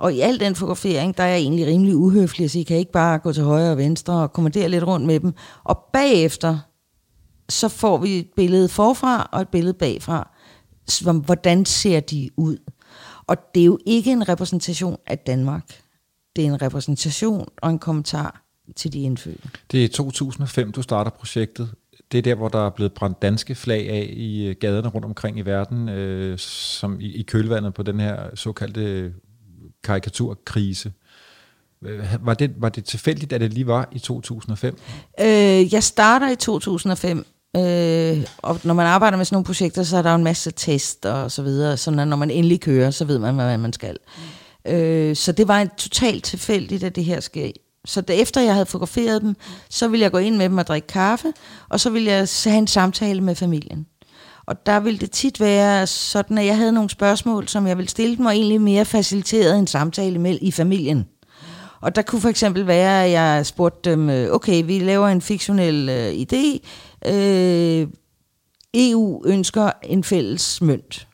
Og 0.00 0.14
i 0.14 0.20
al 0.20 0.40
den 0.40 0.54
fotografering, 0.54 1.16
der 1.16 1.22
er 1.22 1.28
jeg 1.28 1.38
egentlig 1.38 1.66
rimelig 1.66 1.96
uhøflig, 1.96 2.50
så 2.50 2.58
I 2.58 2.62
kan 2.62 2.76
ikke 2.76 2.92
bare 2.92 3.18
gå 3.18 3.32
til 3.32 3.42
højre 3.42 3.70
og 3.70 3.78
venstre 3.78 4.14
og 4.14 4.32
kommandere 4.32 4.68
lidt 4.68 4.84
rundt 4.84 5.06
med 5.06 5.20
dem. 5.20 5.32
Og 5.64 5.78
bagefter, 5.92 6.58
så 7.48 7.68
får 7.68 7.98
vi 7.98 8.18
et 8.18 8.28
billede 8.36 8.68
forfra 8.68 9.28
og 9.32 9.40
et 9.40 9.48
billede 9.48 9.74
bagfra. 9.74 10.30
Så, 10.86 11.12
hvordan 11.12 11.64
ser 11.64 12.00
de 12.00 12.30
ud? 12.36 12.56
Og 13.26 13.36
det 13.54 13.60
er 13.60 13.64
jo 13.64 13.78
ikke 13.86 14.12
en 14.12 14.28
repræsentation 14.28 14.96
af 15.06 15.18
Danmark. 15.18 15.80
Det 16.36 16.44
er 16.44 16.48
en 16.48 16.62
repræsentation 16.62 17.48
og 17.62 17.70
en 17.70 17.78
kommentar 17.78 18.42
til 18.76 18.92
de 18.92 19.00
indfødte. 19.00 19.48
Det 19.72 19.84
er 19.84 19.88
2005, 19.88 20.72
du 20.72 20.82
starter 20.82 21.10
projektet. 21.10 21.70
Det 22.12 22.18
er 22.18 22.22
der, 22.22 22.34
hvor 22.34 22.48
der 22.48 22.66
er 22.66 22.70
blevet 22.70 22.92
brændt 22.92 23.22
danske 23.22 23.54
flag 23.54 23.88
af 23.88 24.10
i 24.12 24.46
øh, 24.46 24.56
gaderne 24.60 24.88
rundt 24.88 25.04
omkring 25.04 25.38
i 25.38 25.42
verden, 25.42 25.88
øh, 25.88 26.38
som 26.38 27.00
i, 27.00 27.12
i 27.14 27.22
kølvandet 27.22 27.74
på 27.74 27.82
den 27.82 28.00
her 28.00 28.34
såkaldte 28.34 29.12
karikaturkrise. 29.90 30.92
Øh, 31.84 32.04
var 32.20 32.34
det, 32.34 32.50
var 32.56 32.68
det 32.68 32.84
tilfældigt, 32.84 33.32
at 33.32 33.40
det 33.40 33.52
lige 33.52 33.66
var 33.66 33.88
i 33.92 33.98
2005? 33.98 34.78
Øh, 35.20 35.74
jeg 35.74 35.82
starter 35.82 36.30
i 36.30 36.36
2005, 36.36 37.18
øh, 37.56 38.26
og 38.38 38.60
når 38.64 38.74
man 38.74 38.86
arbejder 38.86 39.16
med 39.16 39.24
sådan 39.24 39.34
nogle 39.34 39.44
projekter, 39.44 39.82
så 39.82 39.96
er 39.96 40.02
der 40.02 40.10
jo 40.10 40.16
en 40.16 40.24
masse 40.24 40.50
test 40.50 41.06
og 41.06 41.30
så 41.30 41.42
videre, 41.42 41.76
så 41.76 41.90
når 41.90 42.16
man 42.16 42.30
endelig 42.30 42.60
kører, 42.60 42.90
så 42.90 43.04
ved 43.04 43.18
man, 43.18 43.34
hvad 43.34 43.58
man 43.58 43.72
skal. 43.72 43.96
Øh, 44.66 45.16
så 45.16 45.32
det 45.32 45.48
var 45.48 45.60
en 45.60 45.70
totalt 45.76 46.24
tilfældigt, 46.24 46.84
at 46.84 46.96
det 46.96 47.04
her 47.04 47.20
sker 47.20 47.50
så 47.84 48.02
efter 48.08 48.40
jeg 48.40 48.52
havde 48.52 48.66
fotograferet 48.66 49.22
dem, 49.22 49.36
så 49.70 49.88
ville 49.88 50.02
jeg 50.02 50.12
gå 50.12 50.18
ind 50.18 50.36
med 50.36 50.48
dem 50.48 50.58
og 50.58 50.66
drikke 50.66 50.88
kaffe, 50.88 51.32
og 51.68 51.80
så 51.80 51.90
ville 51.90 52.10
jeg 52.10 52.28
have 52.44 52.58
en 52.58 52.66
samtale 52.66 53.20
med 53.20 53.34
familien. 53.34 53.86
Og 54.50 54.66
der 54.66 54.80
ville 54.80 54.98
det 54.98 55.10
tit 55.10 55.40
være 55.40 55.86
sådan, 55.86 56.38
at 56.38 56.46
jeg 56.46 56.56
havde 56.56 56.72
nogle 56.72 56.90
spørgsmål, 56.90 57.48
som 57.48 57.66
jeg 57.66 57.76
ville 57.76 57.88
stille 57.88 58.16
dem, 58.16 58.26
og 58.26 58.32
egentlig 58.32 58.60
mere 58.60 58.84
faciliteret 58.84 59.58
en 59.58 59.66
samtale 59.66 60.18
med 60.18 60.38
i 60.42 60.50
familien. 60.50 61.08
Og 61.80 61.94
der 61.94 62.02
kunne 62.02 62.20
for 62.20 62.28
eksempel 62.28 62.66
være, 62.66 63.04
at 63.04 63.10
jeg 63.10 63.46
spurgte 63.46 63.90
dem, 63.90 64.10
øh, 64.10 64.34
okay, 64.34 64.64
vi 64.64 64.78
laver 64.78 65.08
en 65.08 65.20
fiktionel 65.20 65.88
øh, 65.88 66.12
idé. 66.12 66.68
Øh, 67.12 67.88
EU 68.74 69.22
ønsker 69.26 69.70
en 69.82 70.04
fælles 70.04 70.62
mønt. 70.62 71.08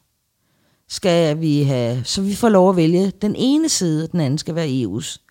Skal 0.88 1.40
vi 1.40 1.62
have, 1.62 2.04
så 2.04 2.22
vi 2.22 2.34
får 2.34 2.48
lov 2.48 2.70
at 2.70 2.76
vælge 2.76 3.12
den 3.22 3.34
ene 3.38 3.68
side, 3.68 4.08
den 4.08 4.20
anden 4.20 4.38
skal 4.38 4.54
være 4.54 4.68
EU's 4.68 5.26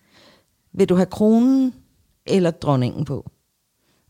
vil 0.76 0.88
du 0.88 0.94
have 0.94 1.06
kronen 1.06 1.74
eller 2.26 2.50
dronningen 2.50 3.04
på? 3.04 3.30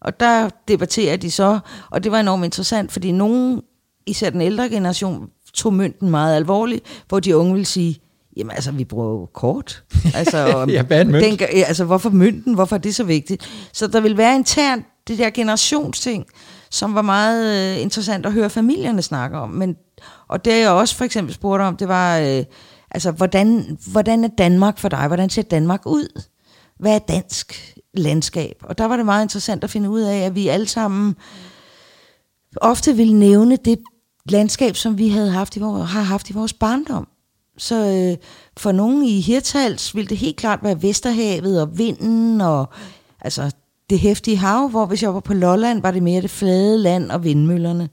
Og 0.01 0.21
der 0.21 0.51
debatterer 0.69 1.17
de 1.17 1.31
så, 1.31 1.59
og 1.91 2.05
det 2.05 2.13
var 2.13 2.21
enormt 2.21 2.45
interessant, 2.45 2.93
fordi 2.93 3.13
nogen, 3.13 3.63
især 4.07 4.31
den 4.31 4.41
ældre 4.41 4.69
generation, 4.69 5.29
tog 5.55 5.73
mønten 5.73 6.11
meget 6.11 6.37
alvorligt, 6.37 6.85
hvor 7.09 7.21
de 7.21 7.37
unge 7.37 7.55
vil 7.55 7.67
sige, 7.67 7.99
jamen 8.37 8.51
altså, 8.51 8.73
vi 8.73 8.85
bruger 8.85 9.09
jo 9.09 9.27
kort. 9.27 9.85
Altså, 10.15 10.67
ja, 10.69 10.83
hvad 10.83 11.05
mønt? 11.05 11.41
Den, 11.41 11.49
altså, 11.67 11.85
hvorfor 11.85 12.11
mønten? 12.11 12.55
Hvorfor 12.55 12.77
er 12.77 12.81
det 12.81 12.95
så 12.95 13.05
vigtigt? 13.05 13.69
Så 13.73 13.87
der 13.87 14.01
vil 14.01 14.17
være 14.17 14.37
internt 14.37 14.87
det 15.09 15.19
der 15.19 15.31
generationsting, 15.31 16.27
som 16.71 16.95
var 16.95 17.03
meget 17.03 17.77
øh, 17.77 17.83
interessant 17.83 18.27
at 18.27 18.33
høre 18.33 18.51
familierne 18.51 19.03
snakke 19.03 19.39
om. 19.39 19.51
Men, 19.51 19.77
og 20.29 20.45
det 20.45 20.61
jeg 20.61 20.71
også 20.71 20.97
for 20.97 21.05
eksempel 21.05 21.35
spurgte 21.35 21.63
om, 21.63 21.77
det 21.77 21.89
var, 21.89 22.19
øh, 22.19 22.45
altså, 22.91 23.11
hvordan, 23.11 23.79
hvordan 23.93 24.25
er 24.25 24.29
Danmark 24.39 24.79
for 24.79 24.89
dig? 24.89 25.07
Hvordan 25.07 25.31
ser 25.31 25.43
Danmark 25.43 25.81
ud? 25.87 26.23
hvad 26.79 26.95
er 26.95 26.99
dansk 26.99 27.77
landskab? 27.95 28.57
Og 28.63 28.79
der 28.79 28.85
var 28.85 28.97
det 28.97 29.05
meget 29.05 29.25
interessant 29.25 29.65
at 29.65 29.71
finde 29.71 29.91
ud 29.91 30.01
af, 30.01 30.19
at 30.19 30.35
vi 30.35 30.49
alle 30.49 30.69
sammen 30.69 31.15
ofte 32.57 32.97
ville 32.97 33.19
nævne 33.19 33.57
det 33.57 33.79
landskab, 34.31 34.77
som 34.77 34.99
vi 34.99 35.09
havde 35.09 35.31
haft 35.31 35.57
i 35.57 35.61
vores, 35.61 35.91
har 35.91 36.03
haft 36.03 36.31
i 36.31 36.33
vores 36.33 36.53
barndom. 36.53 37.09
Så 37.59 37.75
øh, 37.75 38.29
for 38.57 38.73
nogen 38.73 39.05
i 39.05 39.21
Hirtals 39.21 39.95
ville 39.95 40.09
det 40.09 40.19
helt 40.19 40.37
klart 40.37 40.59
være 40.63 40.83
Vesterhavet 40.83 41.63
og 41.63 41.79
vinden 41.79 42.41
og 42.41 42.69
altså 43.21 43.51
det 43.91 43.99
hæftige 43.99 44.37
hav, 44.37 44.69
hvor 44.69 44.87
hvis 44.87 45.03
jeg 45.03 45.15
var 45.15 45.21
på 45.21 45.35
Lolland, 45.35 45.83
var 45.83 45.91
det 45.91 46.03
mere 46.03 46.23
det 46.23 46.31
flade 46.31 46.79
land 46.79 47.11
og 47.11 47.25
vindmøllerne. 47.25 47.89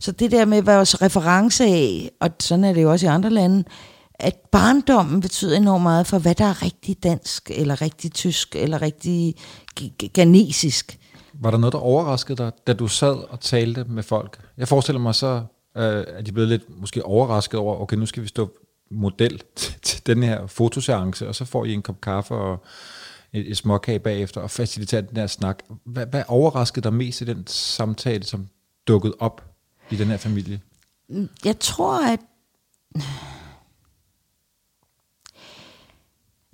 Så 0.00 0.12
det 0.12 0.30
der 0.30 0.44
med 0.44 0.62
vores 0.62 1.02
reference 1.02 1.64
af, 1.64 2.10
og 2.20 2.30
sådan 2.40 2.64
er 2.64 2.72
det 2.72 2.82
jo 2.82 2.90
også 2.90 3.06
i 3.06 3.08
andre 3.08 3.30
lande, 3.30 3.64
at 4.14 4.36
barndommen 4.52 5.20
betyder 5.20 5.56
enormt 5.56 5.82
meget 5.82 6.06
for, 6.06 6.18
hvad 6.18 6.34
der 6.34 6.44
er 6.44 6.62
rigtig 6.62 7.02
dansk, 7.02 7.50
eller 7.54 7.82
rigtig 7.82 8.12
tysk, 8.12 8.56
eller 8.56 8.82
rigtig 8.82 9.34
ganesisk. 10.12 10.98
Var 11.40 11.50
der 11.50 11.58
noget, 11.58 11.72
der 11.72 11.78
overraskede 11.78 12.36
dig, 12.36 12.52
da 12.66 12.72
du 12.72 12.88
sad 12.88 13.30
og 13.30 13.40
talte 13.40 13.84
med 13.84 14.02
folk? 14.02 14.38
Jeg 14.56 14.68
forestiller 14.68 15.00
mig 15.00 15.14
så, 15.14 15.42
øh, 15.76 16.04
er 16.06 16.22
de 16.22 16.32
blevet 16.32 16.48
lidt 16.48 16.80
måske 16.80 17.04
overrasket 17.04 17.60
over, 17.60 17.80
okay, 17.80 17.96
nu 17.96 18.06
skal 18.06 18.22
vi 18.22 18.28
stå 18.28 18.50
model 18.90 19.42
til 19.82 20.06
den 20.06 20.22
her 20.22 20.46
fotoseance, 20.46 21.28
og 21.28 21.34
så 21.34 21.44
får 21.44 21.64
I 21.64 21.72
en 21.72 21.82
kop 21.82 22.00
kaffe 22.00 22.34
og 22.34 22.64
et, 23.32 23.50
et 23.50 23.56
småkage 23.56 23.98
bagefter, 23.98 24.40
og 24.40 24.50
faciliterer 24.50 25.02
den 25.02 25.16
her 25.16 25.26
snak. 25.26 25.58
Hvad, 25.84 26.06
hvad 26.06 26.22
overraskede 26.28 26.82
dig 26.82 26.94
mest 26.94 27.20
i 27.20 27.24
den 27.24 27.46
samtale, 27.46 28.24
som 28.24 28.48
dukkede 28.86 29.14
op 29.18 29.44
i 29.90 29.96
den 29.96 30.06
her 30.06 30.16
familie? 30.16 30.60
Jeg 31.44 31.58
tror, 31.60 32.12
at 32.12 32.20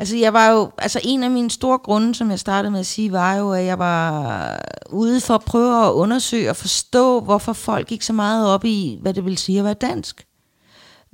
Altså, 0.01 0.17
jeg 0.17 0.33
var 0.33 0.51
jo, 0.51 0.71
altså 0.79 1.01
en 1.03 1.23
af 1.23 1.31
mine 1.31 1.51
store 1.51 1.79
grunde, 1.79 2.15
som 2.15 2.31
jeg 2.31 2.39
startede 2.39 2.71
med 2.71 2.81
at 2.81 2.87
sige, 2.87 3.13
var 3.13 3.35
jo, 3.35 3.53
at 3.53 3.65
jeg 3.65 3.79
var 3.79 4.61
ude 4.91 5.21
for 5.21 5.35
at 5.35 5.45
prøve 5.45 5.87
at 5.87 5.93
undersøge 5.93 6.51
og 6.51 6.57
forstå, 6.57 7.21
hvorfor 7.21 7.53
folk 7.53 7.87
gik 7.87 8.03
så 8.03 8.13
meget 8.13 8.49
op 8.49 8.65
i, 8.65 8.99
hvad 9.03 9.15
det 9.15 9.25
vil 9.25 9.39
sige 9.39 9.59
at 9.59 9.65
være 9.65 9.75
dansk. 9.75 10.27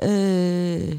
Øh, 0.02 0.99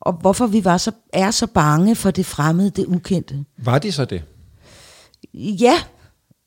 og 0.00 0.12
hvorfor 0.12 0.46
vi 0.46 0.64
var 0.64 0.76
så, 0.76 0.92
er 1.12 1.30
så 1.30 1.46
bange 1.46 1.94
for 1.94 2.10
det 2.10 2.26
fremmede, 2.26 2.70
det 2.70 2.86
ukendte. 2.86 3.44
Var 3.56 3.78
de 3.78 3.92
så 3.92 4.04
det? 4.04 4.22
Ja, 5.34 5.82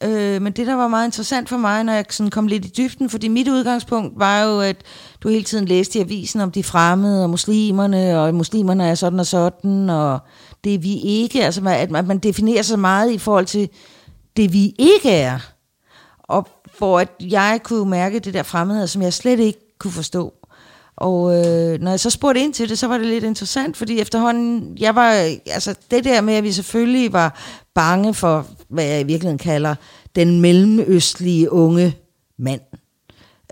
Øh, 0.04 0.42
men 0.42 0.54
det, 0.54 0.68
der 0.68 0.76
var 0.76 0.88
meget 0.88 1.08
interessant 1.08 1.50
for 1.50 1.58
mig, 1.58 1.84
når 1.84 1.94
jeg 1.94 2.06
sådan 2.10 2.30
kom 2.30 2.48
lidt 2.48 2.66
i 2.66 2.72
dybden, 2.78 3.10
fordi 3.10 3.28
mit 3.28 3.48
udgangspunkt 3.48 4.20
var 4.20 4.42
jo, 4.42 4.60
at 4.60 4.76
du 5.22 5.30
hele 5.30 5.44
tiden 5.44 5.66
læste 5.66 6.00
i 6.00 6.02
avisen 6.02 6.42
om 6.42 6.52
de 6.52 6.64
fremmede 6.64 7.24
og 7.24 7.30
muslimerne, 7.30 8.20
og 8.20 8.36
muslimerne 8.36 8.88
er 8.88 8.96
sådan 8.96 9.20
og 9.20 9.26
sådan, 9.26 9.90
og 9.90 10.20
det 10.64 10.84
vi 10.84 10.96
ikke. 10.96 11.46
Altså, 11.46 11.62
at 11.66 11.92
man 11.92 12.18
definerer 12.18 12.62
sig 12.62 12.80
meget 12.80 13.12
i 13.12 13.18
forhold 13.18 13.46
til 13.46 13.70
det, 14.38 14.54
vi 14.54 14.76
ikke 14.80 15.12
er. 15.12 15.40
Og 16.24 16.48
hvor 16.78 17.00
at 17.00 17.10
jeg 17.20 17.60
kunne 17.64 17.90
mærke 17.90 18.20
det 18.20 18.34
der 18.34 18.44
fremmede, 18.44 18.88
som 18.88 19.02
jeg 19.02 19.14
slet 19.14 19.40
ikke 19.40 19.76
kunne 19.80 19.94
forstå. 19.94 20.34
Og 20.96 21.34
øh, 21.34 21.82
når 21.82 21.90
jeg 21.90 22.00
så 22.00 22.10
spurgte 22.10 22.42
ind 22.42 22.54
til 22.54 22.70
det, 22.70 22.80
så 22.80 22.88
var 22.88 22.98
det 22.98 23.08
lidt 23.08 23.24
interessant, 23.24 23.78
fordi 23.78 24.00
efterhånden, 24.00 24.78
jeg 24.80 24.96
var, 24.96 25.12
altså 25.46 25.76
det 25.92 26.04
der 26.04 26.22
med, 26.22 26.34
at 26.34 26.44
vi 26.44 26.52
selvfølgelig 26.52 27.14
var 27.14 27.40
bange 27.76 28.14
for, 28.14 28.48
hvad 28.72 28.86
jeg 28.86 29.02
i 29.02 29.04
virkeligheden 29.04 29.38
kalder, 29.38 29.76
den 30.16 30.42
mellemøstlige 30.42 31.52
unge 31.52 31.96
mand. 32.40 32.62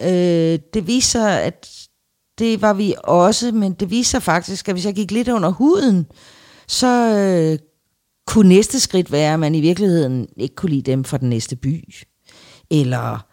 Øh, 0.02 0.60
det 0.74 0.88
viser, 0.88 1.28
at 1.28 1.70
det 2.40 2.62
var 2.62 2.74
vi 2.74 2.96
også, 3.04 3.52
men 3.52 3.74
det 3.74 3.90
viser 3.90 4.20
faktisk, 4.20 4.68
at 4.68 4.76
hvis 4.76 4.86
jeg 4.86 4.94
gik 4.94 5.12
lidt 5.12 5.28
under 5.28 5.50
huden, 5.50 6.06
så 6.68 7.16
øh, 7.16 7.60
kunne 8.28 8.50
næste 8.50 8.80
skridt 8.80 9.12
være, 9.12 9.34
at 9.34 9.40
man 9.40 9.56
i 9.56 9.62
virkeligheden 9.62 10.28
ikke 10.38 10.56
kunne 10.56 10.72
lide 10.72 10.92
dem 10.92 11.04
fra 11.04 11.18
den 11.18 11.30
næste 11.30 11.56
by. 11.56 11.94
Eller 12.72 13.26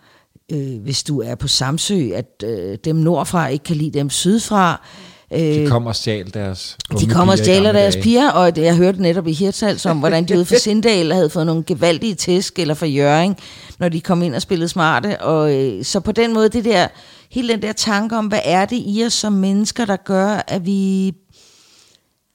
øh, 0.52 0.83
hvis 0.83 1.02
du 1.02 1.21
er 1.21 1.35
på 1.35 1.49
Samsø, 1.49 2.11
at 2.14 2.45
øh, 2.45 2.78
dem 2.85 2.97
nordfra 2.97 3.49
ikke 3.49 3.64
kan 3.64 3.76
lide 3.76 3.99
dem 3.99 4.11
sydfra. 4.11 4.73
Øh, 4.73 5.15
de 5.30 5.66
kommer 5.68 5.90
og 5.90 5.97
stjæler 5.97 6.30
deres 6.30 6.76
De 7.00 7.06
kommer 7.06 7.33
og 7.33 7.38
stjæler 7.38 7.73
deres 7.73 7.95
dage. 7.95 8.02
piger, 8.02 8.30
og 8.30 8.52
jeg 8.56 8.76
hørte 8.76 9.02
netop 9.02 9.26
i 9.26 9.33
Hirtshals 9.33 9.87
om, 9.87 9.99
hvordan 9.99 10.25
de 10.25 10.37
ude 10.37 10.45
for 10.45 10.54
Sindal 10.64 11.12
havde 11.12 11.30
fået 11.30 11.47
nogle 11.47 11.64
gevaldige 11.66 12.14
tæsk, 12.14 12.59
eller 12.59 12.75
for 12.75 12.87
Jøring, 12.87 13.37
når 13.78 13.88
de 13.88 14.00
kom 14.00 14.23
ind 14.23 14.35
og 14.35 14.42
spillede 14.42 14.68
smarte. 14.68 15.21
Og, 15.21 15.54
øh, 15.54 15.85
så 15.85 16.00
på 16.00 16.12
den 16.12 16.35
måde, 16.35 16.49
det 16.49 16.64
der, 16.64 16.88
hele 17.30 17.52
den 17.52 17.62
der 17.62 17.73
tanke 17.73 18.16
om, 18.16 18.26
hvad 18.26 18.40
er 18.45 18.64
det 18.64 18.83
i 18.87 19.02
os 19.06 19.12
som 19.12 19.33
mennesker, 19.33 19.85
der 19.85 19.97
gør, 19.97 20.45
at 20.49 20.66
vi 20.66 21.12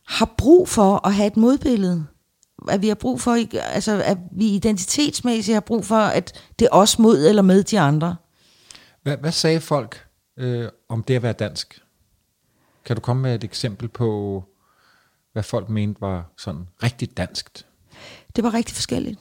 har 0.07 0.33
brug 0.37 0.69
for 0.69 1.07
at 1.07 1.13
have 1.13 1.27
et 1.27 1.37
modbillede 1.37 2.05
at 2.69 2.81
vi 2.81 2.87
har 2.87 2.95
brug 2.95 3.21
for, 3.21 3.37
altså 3.73 4.01
at 4.05 4.17
vi 4.31 4.45
identitetsmæssigt 4.45 5.55
har 5.55 5.59
brug 5.61 5.85
for, 5.85 5.95
at 5.95 6.41
det 6.59 6.65
er 6.65 6.75
os 6.75 6.99
mod 6.99 7.25
eller 7.25 7.41
med 7.41 7.63
de 7.63 7.79
andre. 7.79 8.15
Hvad, 9.03 9.17
hvad 9.17 9.31
sagde 9.31 9.61
folk 9.61 10.05
øh, 10.39 10.69
om 10.89 11.03
det 11.03 11.15
at 11.15 11.23
være 11.23 11.33
dansk? 11.33 11.81
Kan 12.85 12.95
du 12.95 13.01
komme 13.01 13.21
med 13.21 13.35
et 13.35 13.43
eksempel 13.43 13.87
på, 13.87 14.43
hvad 15.33 15.43
folk 15.43 15.69
mente 15.69 16.01
var 16.01 16.31
sådan 16.37 16.67
rigtig 16.83 17.17
danskt? 17.17 17.65
Det 18.35 18.43
var 18.43 18.53
rigtig 18.53 18.75
forskelligt. 18.75 19.19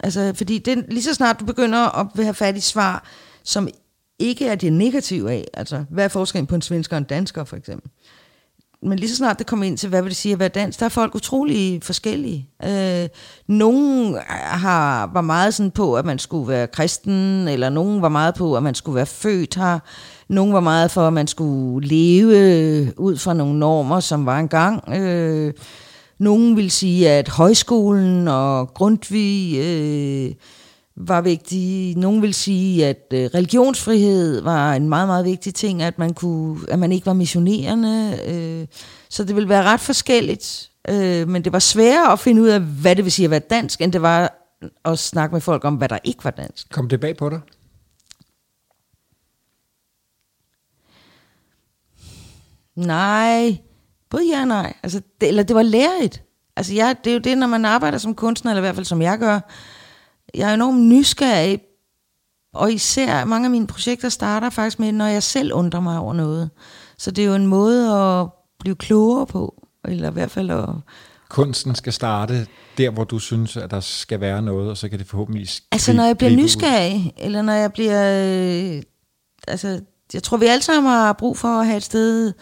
Altså, 0.00 0.32
fordi 0.34 0.58
det, 0.58 0.84
lige 0.88 1.02
så 1.02 1.14
snart 1.14 1.40
du 1.40 1.44
begynder 1.44 1.78
at 1.78 2.24
have 2.24 2.34
fat 2.34 2.56
i 2.56 2.60
svar, 2.60 3.04
som 3.42 3.68
ikke 4.18 4.46
er 4.46 4.54
det 4.54 4.72
negative 4.72 5.32
af, 5.32 5.48
altså 5.54 5.84
hvad 5.90 6.04
er 6.04 6.08
forskellen 6.08 6.46
på 6.46 6.54
en 6.54 6.62
svensker 6.62 6.96
og 6.96 6.98
en 6.98 7.04
dansker 7.04 7.44
for 7.44 7.56
eksempel, 7.56 7.90
men 8.82 8.98
lige 8.98 9.10
så 9.10 9.16
snart 9.16 9.38
det 9.38 9.46
kommer 9.46 9.66
ind 9.66 9.78
til, 9.78 9.88
hvad 9.88 10.02
vil 10.02 10.08
det 10.08 10.16
sige 10.16 10.32
at 10.32 10.38
være 10.38 10.48
dansk, 10.48 10.80
der 10.80 10.86
er 10.86 10.90
folk 10.90 11.14
utrolig 11.14 11.82
forskellige. 11.82 12.48
Øh, 12.64 13.08
nogen 13.46 14.14
øh, 14.14 14.20
har, 14.38 15.10
var 15.12 15.20
meget 15.20 15.54
sådan 15.54 15.70
på, 15.70 15.94
at 15.94 16.04
man 16.04 16.18
skulle 16.18 16.48
være 16.48 16.66
kristen, 16.66 17.48
eller 17.48 17.70
nogen 17.70 18.02
var 18.02 18.08
meget 18.08 18.34
på, 18.34 18.56
at 18.56 18.62
man 18.62 18.74
skulle 18.74 18.96
være 18.96 19.06
født 19.06 19.54
her. 19.54 19.78
Nogen 20.28 20.52
var 20.52 20.60
meget 20.60 20.90
for, 20.90 21.06
at 21.06 21.12
man 21.12 21.26
skulle 21.26 21.88
leve 21.88 22.38
øh, 22.38 22.88
ud 22.96 23.16
fra 23.16 23.34
nogle 23.34 23.58
normer, 23.58 24.00
som 24.00 24.26
var 24.26 24.38
engang. 24.38 24.94
Øh, 24.94 25.52
nogen 26.18 26.56
vil 26.56 26.70
sige, 26.70 27.10
at 27.10 27.28
højskolen 27.28 28.28
og 28.28 28.74
Grundtvig... 28.74 29.58
Øh, 29.58 30.34
var 31.00 31.20
vigtige. 31.20 32.00
Nogle 32.00 32.20
vil 32.20 32.34
sige, 32.34 32.86
at 32.86 33.06
øh, 33.12 33.24
religionsfrihed 33.34 34.40
var 34.40 34.74
en 34.74 34.88
meget, 34.88 35.08
meget 35.08 35.24
vigtig 35.24 35.54
ting, 35.54 35.82
at 35.82 35.98
man, 35.98 36.14
kunne, 36.14 36.58
at 36.68 36.78
man 36.78 36.92
ikke 36.92 37.06
var 37.06 37.12
missionerende. 37.12 38.18
Øh, 38.26 38.66
så 39.08 39.24
det 39.24 39.34
ville 39.34 39.48
være 39.48 39.62
ret 39.62 39.80
forskelligt. 39.80 40.70
Øh, 40.88 41.28
men 41.28 41.44
det 41.44 41.52
var 41.52 41.58
sværere 41.58 42.12
at 42.12 42.18
finde 42.18 42.42
ud 42.42 42.48
af, 42.48 42.60
hvad 42.60 42.96
det 42.96 43.04
vil 43.04 43.12
sige 43.12 43.24
at 43.24 43.30
være 43.30 43.40
dansk, 43.40 43.80
end 43.80 43.92
det 43.92 44.02
var 44.02 44.34
at 44.84 44.98
snakke 44.98 45.34
med 45.34 45.40
folk 45.40 45.64
om, 45.64 45.74
hvad 45.74 45.88
der 45.88 45.98
ikke 46.04 46.24
var 46.24 46.30
dansk. 46.30 46.70
Kom 46.70 46.88
det 46.88 47.00
bag 47.00 47.16
på 47.16 47.30
dig? 47.30 47.40
Nej, 52.76 53.58
både 54.10 54.22
ja 54.32 54.40
og 54.40 54.48
nej. 54.48 54.74
Altså, 54.82 55.00
det, 55.20 55.28
eller 55.28 55.42
det 55.42 55.56
var 55.56 55.62
lærerigt. 55.62 56.22
Altså, 56.56 56.74
ja, 56.74 56.94
det 57.04 57.10
er 57.10 57.14
jo 57.14 57.20
det, 57.20 57.38
når 57.38 57.46
man 57.46 57.64
arbejder 57.64 57.98
som 57.98 58.14
kunstner, 58.14 58.52
eller 58.52 58.60
i 58.60 58.64
hvert 58.64 58.74
fald 58.74 58.86
som 58.86 59.02
jeg 59.02 59.18
gør, 59.18 59.40
jeg 60.34 60.50
er 60.50 60.54
enormt 60.54 60.80
nysgerrig, 60.80 61.60
og 62.54 62.72
især 62.72 63.24
mange 63.24 63.46
af 63.46 63.50
mine 63.50 63.66
projekter 63.66 64.08
starter 64.08 64.50
faktisk 64.50 64.78
med, 64.78 64.92
når 64.92 65.06
jeg 65.06 65.22
selv 65.22 65.52
undrer 65.52 65.80
mig 65.80 65.98
over 65.98 66.14
noget. 66.14 66.50
Så 66.98 67.10
det 67.10 67.24
er 67.24 67.28
jo 67.28 67.34
en 67.34 67.46
måde 67.46 67.94
at 67.94 68.26
blive 68.60 68.76
klogere 68.76 69.26
på, 69.26 69.66
eller 69.84 70.10
i 70.10 70.12
hvert 70.12 70.30
fald 70.30 70.50
at... 70.50 70.68
Kunsten 71.28 71.74
skal 71.74 71.92
starte 71.92 72.46
der, 72.78 72.90
hvor 72.90 73.04
du 73.04 73.18
synes, 73.18 73.56
at 73.56 73.70
der 73.70 73.80
skal 73.80 74.20
være 74.20 74.42
noget, 74.42 74.70
og 74.70 74.76
så 74.76 74.88
kan 74.88 74.98
det 74.98 75.06
forhåbentlig 75.06 75.48
Altså, 75.72 75.92
når 75.92 76.04
jeg 76.04 76.18
bliver 76.18 76.36
nysgerrig, 76.36 77.02
ud. 77.06 77.10
eller 77.16 77.42
når 77.42 77.52
jeg 77.52 77.72
bliver... 77.72 78.22
Øh, 78.76 78.82
altså, 79.48 79.80
jeg 80.14 80.22
tror, 80.22 80.36
vi 80.36 80.46
alle 80.46 80.62
sammen 80.62 80.92
har 80.92 81.12
brug 81.12 81.38
for 81.38 81.48
at 81.48 81.66
have 81.66 81.76
et 81.76 81.82
sted 81.82 82.32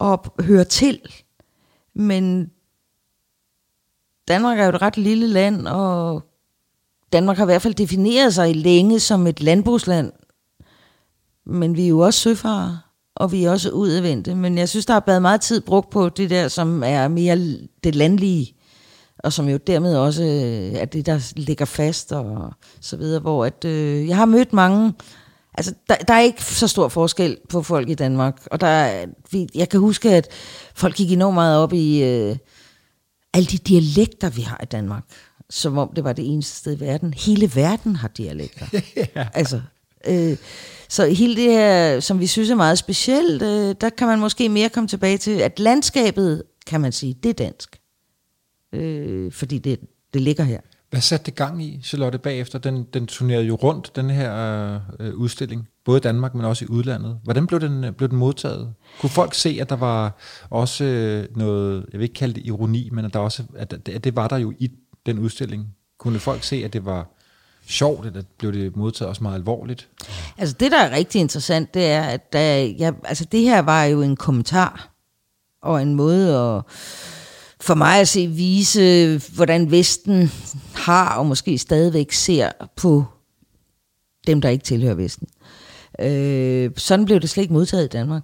at 0.00 0.18
høre 0.40 0.64
til. 0.64 1.00
Men 1.94 2.50
Danmark 4.28 4.58
er 4.58 4.64
jo 4.64 4.68
et 4.68 4.82
ret 4.82 4.96
lille 4.96 5.26
land, 5.26 5.68
og 5.68 6.22
Danmark 7.14 7.36
har 7.36 7.44
i 7.44 7.46
hvert 7.46 7.62
fald 7.62 7.74
defineret 7.74 8.34
sig 8.34 8.56
længe 8.56 9.00
som 9.00 9.26
et 9.26 9.40
landbrugsland, 9.40 10.12
men 11.46 11.76
vi 11.76 11.84
er 11.84 11.88
jo 11.88 11.98
også 11.98 12.20
søfarer, 12.20 12.76
og 13.16 13.32
vi 13.32 13.44
er 13.44 13.50
også 13.50 13.70
udadvendte. 13.70 14.34
Men 14.34 14.58
jeg 14.58 14.68
synes, 14.68 14.86
der 14.86 14.92
har 14.92 15.02
været 15.06 15.22
meget 15.22 15.40
tid 15.40 15.60
brugt 15.60 15.90
på 15.90 16.08
det 16.08 16.30
der, 16.30 16.48
som 16.48 16.82
er 16.82 17.08
mere 17.08 17.36
det 17.84 17.94
landlige, 17.94 18.54
og 19.18 19.32
som 19.32 19.48
jo 19.48 19.56
dermed 19.56 19.96
også 19.96 20.22
øh, 20.22 20.80
er 20.80 20.84
det, 20.84 21.06
der 21.06 21.32
ligger 21.36 21.64
fast 21.64 22.12
og 22.12 22.52
så 22.80 22.96
videre, 22.96 23.20
hvor 23.20 23.44
at, 23.44 23.64
øh, 23.64 24.08
jeg 24.08 24.16
har 24.16 24.24
mødt 24.24 24.52
mange, 24.52 24.92
altså 25.54 25.74
der, 25.88 25.96
der 25.96 26.14
er 26.14 26.20
ikke 26.20 26.44
så 26.44 26.68
stor 26.68 26.88
forskel 26.88 27.38
på 27.48 27.62
folk 27.62 27.88
i 27.88 27.94
Danmark, 27.94 28.46
og 28.50 28.60
der 28.60 29.06
vi, 29.30 29.48
jeg 29.54 29.68
kan 29.68 29.80
huske, 29.80 30.10
at 30.10 30.28
folk 30.74 30.94
gik 30.94 31.12
enormt 31.12 31.34
meget 31.34 31.58
op 31.58 31.72
i 31.72 32.02
øh, 32.02 32.36
alle 33.34 33.46
de 33.46 33.58
dialekter, 33.58 34.30
vi 34.30 34.42
har 34.42 34.60
i 34.62 34.66
Danmark 34.66 35.04
som 35.50 35.78
om 35.78 35.92
det 35.96 36.04
var 36.04 36.12
det 36.12 36.32
eneste 36.32 36.56
sted 36.56 36.76
i 36.76 36.80
verden. 36.80 37.14
Hele 37.14 37.50
verden 37.54 37.96
har 37.96 38.08
dialekter. 38.08 38.66
ja. 39.16 39.28
Altså, 39.34 39.60
øh, 40.06 40.36
så 40.88 41.06
hele 41.06 41.36
det 41.36 41.52
her, 41.52 42.00
som 42.00 42.20
vi 42.20 42.26
synes 42.26 42.50
er 42.50 42.54
meget 42.54 42.78
specielt, 42.78 43.42
øh, 43.42 43.74
der 43.80 43.90
kan 43.98 44.06
man 44.06 44.18
måske 44.18 44.48
mere 44.48 44.68
komme 44.68 44.88
tilbage 44.88 45.18
til, 45.18 45.30
at 45.30 45.60
landskabet, 45.60 46.42
kan 46.66 46.80
man 46.80 46.92
sige, 46.92 47.14
det 47.22 47.28
er 47.28 47.44
dansk. 47.44 47.80
Øh, 48.72 49.32
fordi 49.32 49.58
det, 49.58 49.80
det 50.14 50.22
ligger 50.22 50.44
her. 50.44 50.60
Hvad 50.90 51.00
satte 51.00 51.26
det 51.26 51.34
gang 51.34 51.62
i, 51.62 51.80
Charlotte, 51.82 52.18
bagefter? 52.18 52.58
Den, 52.58 52.86
den 52.94 53.06
turnerede 53.06 53.44
jo 53.44 53.54
rundt, 53.54 53.96
den 53.96 54.10
her 54.10 54.80
øh, 55.00 55.14
udstilling, 55.14 55.68
både 55.84 55.96
i 55.96 56.00
Danmark, 56.00 56.34
men 56.34 56.44
også 56.44 56.64
i 56.64 56.68
udlandet. 56.68 57.18
Hvordan 57.24 57.46
blev 57.46 57.60
den, 57.60 57.94
blev 57.94 58.08
den 58.08 58.18
modtaget? 58.18 58.74
Kunne 59.00 59.10
folk 59.10 59.34
se, 59.34 59.58
at 59.60 59.70
der 59.70 59.76
var 59.76 60.18
også 60.50 60.84
øh, 60.84 61.36
noget, 61.36 61.86
jeg 61.92 61.98
vil 61.98 62.02
ikke 62.04 62.14
kalde 62.14 62.34
det 62.34 62.46
ironi, 62.46 62.88
men 62.92 63.04
at, 63.04 63.14
der 63.14 63.18
også, 63.18 63.42
at, 63.56 63.88
at 63.88 64.04
det 64.04 64.16
var 64.16 64.28
der 64.28 64.36
jo 64.36 64.52
i 64.58 64.70
den 65.06 65.18
udstilling? 65.18 65.66
Kunne 65.98 66.18
folk 66.18 66.44
se, 66.44 66.62
at 66.64 66.72
det 66.72 66.84
var 66.84 67.08
sjovt, 67.66 68.06
eller 68.06 68.22
blev 68.38 68.52
det 68.52 68.76
modtaget 68.76 69.08
også 69.08 69.22
meget 69.22 69.34
alvorligt? 69.34 69.88
Altså 70.38 70.56
det, 70.60 70.72
der 70.72 70.78
er 70.78 70.96
rigtig 70.96 71.20
interessant, 71.20 71.74
det 71.74 71.86
er, 71.86 72.02
at 72.02 72.32
der, 72.32 72.56
ja, 72.56 72.92
altså, 73.04 73.24
det 73.24 73.40
her 73.40 73.58
var 73.58 73.84
jo 73.84 74.02
en 74.02 74.16
kommentar, 74.16 74.90
og 75.62 75.82
en 75.82 75.94
måde 75.94 76.36
at 76.36 76.62
for 77.60 77.74
mig 77.74 78.00
at 78.00 78.08
se 78.08 78.26
vise, 78.26 79.20
hvordan 79.34 79.70
Vesten 79.70 80.30
har 80.74 81.16
og 81.16 81.26
måske 81.26 81.58
stadigvæk 81.58 82.12
ser 82.12 82.50
på 82.76 83.04
dem, 84.26 84.40
der 84.40 84.48
ikke 84.48 84.64
tilhører 84.64 84.94
Vesten. 84.94 85.28
Øh, 86.00 86.70
sådan 86.76 87.04
blev 87.04 87.20
det 87.20 87.30
slet 87.30 87.42
ikke 87.42 87.54
modtaget 87.54 87.84
i 87.84 87.88
Danmark. 87.88 88.22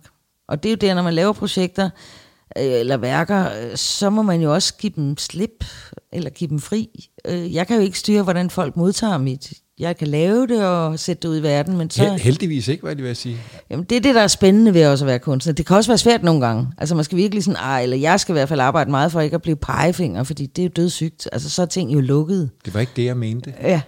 Og 0.49 0.63
det 0.63 0.69
er 0.69 0.73
jo 0.73 0.77
det, 0.77 0.97
når 0.97 1.03
man 1.03 1.15
laver 1.15 1.33
projekter, 1.33 1.85
Øh, 1.85 2.20
eller 2.57 2.97
værker, 2.97 3.45
øh, 3.47 3.77
så 3.77 4.11
må 4.11 4.23
man 4.23 4.41
jo 4.41 4.55
også 4.55 4.75
give 4.75 4.93
dem 4.97 5.17
slip, 5.19 5.65
eller 6.13 6.31
give 6.31 6.51
dem 6.51 6.61
fri. 6.61 7.09
Øh, 7.25 7.55
jeg 7.55 7.67
kan 7.67 7.77
jo 7.77 7.83
ikke 7.83 7.99
styre, 7.99 8.23
hvordan 8.23 8.51
folk 8.51 8.77
modtager 8.77 9.19
mit. 9.19 9.53
Jeg 9.79 9.97
kan 9.97 10.09
lave 10.09 10.47
det 10.47 10.67
og 10.67 10.99
sætte 10.99 11.23
det 11.23 11.29
ud 11.29 11.39
i 11.39 11.43
verden, 11.43 11.79
men 11.79 11.91
så... 11.91 12.19
Heldigvis 12.21 12.69
ikke, 12.69 12.83
hvad 12.83 12.97
de 12.97 13.03
vil 13.03 13.17
sige. 13.17 13.37
Jamen, 13.71 13.85
det 13.85 13.97
er 13.97 14.01
det, 14.01 14.15
der 14.15 14.21
er 14.21 14.27
spændende 14.27 14.75
ved 14.75 14.87
også 14.87 15.05
at 15.05 15.07
være 15.07 15.19
kunstner. 15.19 15.53
Det 15.53 15.67
kan 15.67 15.77
også 15.77 15.91
være 15.91 15.99
svært 15.99 16.23
nogle 16.23 16.47
gange. 16.47 16.67
Altså, 16.79 16.95
man 16.95 17.05
skal 17.05 17.19
virkelig 17.19 17.45
sådan, 17.45 17.57
ej, 17.57 17.83
eller 17.83 17.97
jeg 17.97 18.21
skal 18.21 18.33
i 18.33 18.35
hvert 18.35 18.49
fald 18.49 18.61
arbejde 18.61 18.91
meget 18.91 19.13
for 19.13 19.21
ikke 19.21 19.35
at 19.35 19.43
blive 19.43 19.57
pegefinger, 19.57 20.23
fordi 20.23 20.47
det 20.47 20.63
er 20.63 20.67
jo 20.67 20.73
dødssygt. 20.77 21.29
Altså, 21.33 21.51
så 21.51 21.63
er 21.63 21.67
ting 21.67 21.93
jo 21.93 22.01
lukket. 22.01 22.51
Det 22.65 22.75
var 22.75 22.81
ikke 22.81 22.93
det, 22.97 23.05
jeg 23.05 23.17
mente. 23.17 23.55
Ja, 23.63 23.81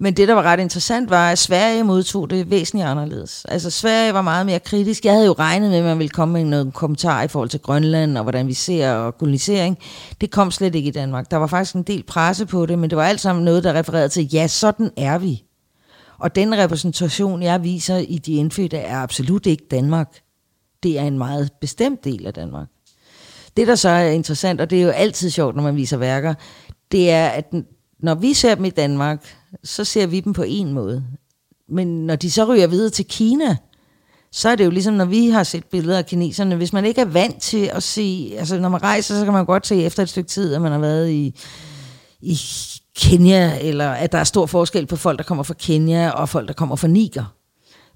men 0.00 0.14
det, 0.16 0.28
der 0.28 0.34
var 0.34 0.42
ret 0.42 0.60
interessant, 0.60 1.10
var, 1.10 1.30
at 1.30 1.38
Sverige 1.38 1.84
modtog 1.84 2.30
det 2.30 2.50
væsentligt 2.50 2.86
anderledes. 2.86 3.44
Altså, 3.48 3.70
Sverige 3.70 4.14
var 4.14 4.22
meget 4.22 4.46
mere 4.46 4.58
kritisk. 4.58 5.04
Jeg 5.04 5.12
havde 5.12 5.26
jo 5.26 5.32
regnet 5.32 5.70
med, 5.70 5.78
at 5.78 5.84
man 5.84 5.98
ville 5.98 6.10
komme 6.10 6.32
med 6.32 6.44
noget 6.44 6.74
kommentar 6.74 7.22
i 7.22 7.28
forhold 7.28 7.48
til 7.48 7.60
Grønland, 7.60 8.18
og 8.18 8.22
hvordan 8.22 8.46
vi 8.46 8.54
ser 8.54 8.92
og 8.92 9.18
kolonisering. 9.18 9.78
Det 10.20 10.30
kom 10.30 10.50
slet 10.50 10.74
ikke 10.74 10.88
i 10.88 10.92
Danmark. 10.92 11.30
Der 11.30 11.36
var 11.36 11.46
faktisk 11.46 11.74
en 11.74 11.82
del 11.82 12.02
presse 12.02 12.46
på 12.46 12.66
det, 12.66 12.78
men 12.78 12.90
det 12.90 12.98
var 12.98 13.04
alt 13.04 13.20
sammen 13.20 13.44
noget, 13.44 13.64
der 13.64 13.74
refererede 13.74 14.08
til, 14.08 14.28
ja, 14.32 14.46
sådan 14.46 14.90
er 14.96 15.18
vi. 15.18 15.44
Og 16.18 16.34
den 16.34 16.58
repræsentation, 16.58 17.42
jeg 17.42 17.64
viser 17.64 17.96
i 17.96 18.18
de 18.18 18.32
indfødte, 18.32 18.76
er 18.76 18.98
absolut 18.98 19.46
ikke 19.46 19.64
Danmark. 19.70 20.08
Det 20.82 20.98
er 20.98 21.02
en 21.04 21.18
meget 21.18 21.50
bestemt 21.60 22.04
del 22.04 22.26
af 22.26 22.34
Danmark. 22.34 22.68
Det, 23.56 23.66
der 23.66 23.74
så 23.74 23.88
er 23.88 24.08
interessant, 24.08 24.60
og 24.60 24.70
det 24.70 24.78
er 24.78 24.82
jo 24.82 24.90
altid 24.90 25.30
sjovt, 25.30 25.56
når 25.56 25.62
man 25.62 25.76
viser 25.76 25.96
værker, 25.96 26.34
det 26.92 27.10
er, 27.10 27.28
at 27.28 27.52
når 28.02 28.14
vi 28.14 28.34
ser 28.34 28.54
dem 28.54 28.64
i 28.64 28.70
Danmark, 28.70 29.36
så 29.64 29.84
ser 29.84 30.06
vi 30.06 30.20
dem 30.20 30.32
på 30.32 30.42
en 30.42 30.72
måde. 30.72 31.04
Men 31.68 32.06
når 32.06 32.16
de 32.16 32.30
så 32.30 32.44
ryger 32.44 32.66
videre 32.66 32.90
til 32.90 33.04
Kina, 33.04 33.56
så 34.32 34.48
er 34.48 34.56
det 34.56 34.64
jo 34.64 34.70
ligesom, 34.70 34.94
når 34.94 35.04
vi 35.04 35.28
har 35.28 35.42
set 35.42 35.64
billeder 35.64 35.98
af 35.98 36.06
kineserne, 36.06 36.56
hvis 36.56 36.72
man 36.72 36.84
ikke 36.84 37.00
er 37.00 37.04
vant 37.04 37.42
til 37.42 37.70
at 37.72 37.82
se, 37.82 38.34
altså 38.38 38.58
når 38.58 38.68
man 38.68 38.82
rejser, 38.82 39.18
så 39.18 39.24
kan 39.24 39.32
man 39.32 39.44
godt 39.44 39.66
se 39.66 39.82
efter 39.82 40.02
et 40.02 40.08
stykke 40.08 40.28
tid, 40.28 40.54
at 40.54 40.62
man 40.62 40.72
har 40.72 40.78
været 40.78 41.10
i, 41.10 41.34
i 42.20 42.38
Kenya, 42.96 43.58
eller 43.60 43.90
at 43.90 44.12
der 44.12 44.18
er 44.18 44.24
stor 44.24 44.46
forskel 44.46 44.86
på 44.86 44.96
folk, 44.96 45.18
der 45.18 45.24
kommer 45.24 45.44
fra 45.44 45.54
Kenya, 45.54 46.10
og 46.10 46.28
folk, 46.28 46.48
der 46.48 46.54
kommer 46.54 46.76
fra 46.76 46.88
Niger. 46.88 47.34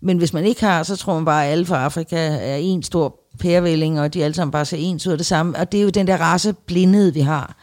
Men 0.03 0.19
hvis 0.19 0.33
man 0.33 0.45
ikke 0.45 0.65
har, 0.65 0.83
så 0.83 0.97
tror 0.97 1.15
man 1.15 1.25
bare, 1.25 1.47
at 1.47 1.53
alle 1.53 1.67
fra 1.67 1.85
Afrika 1.85 2.17
er 2.41 2.57
en 2.57 2.83
stor 2.83 3.21
pærevælling, 3.39 4.01
og 4.01 4.15
de 4.15 4.25
alle 4.25 4.35
sammen 4.35 4.53
bare 4.53 4.65
ser 4.65 4.77
ens 4.77 5.07
ud 5.07 5.13
af 5.13 5.19
det 5.19 5.27
samme. 5.27 5.59
Og 5.59 5.73
det 5.73 5.79
er 5.81 5.85
jo 5.85 5.91
den 5.91 6.07
der 6.07 6.17
raceblindhed, 6.17 7.11
vi 7.11 7.21
har. 7.21 7.57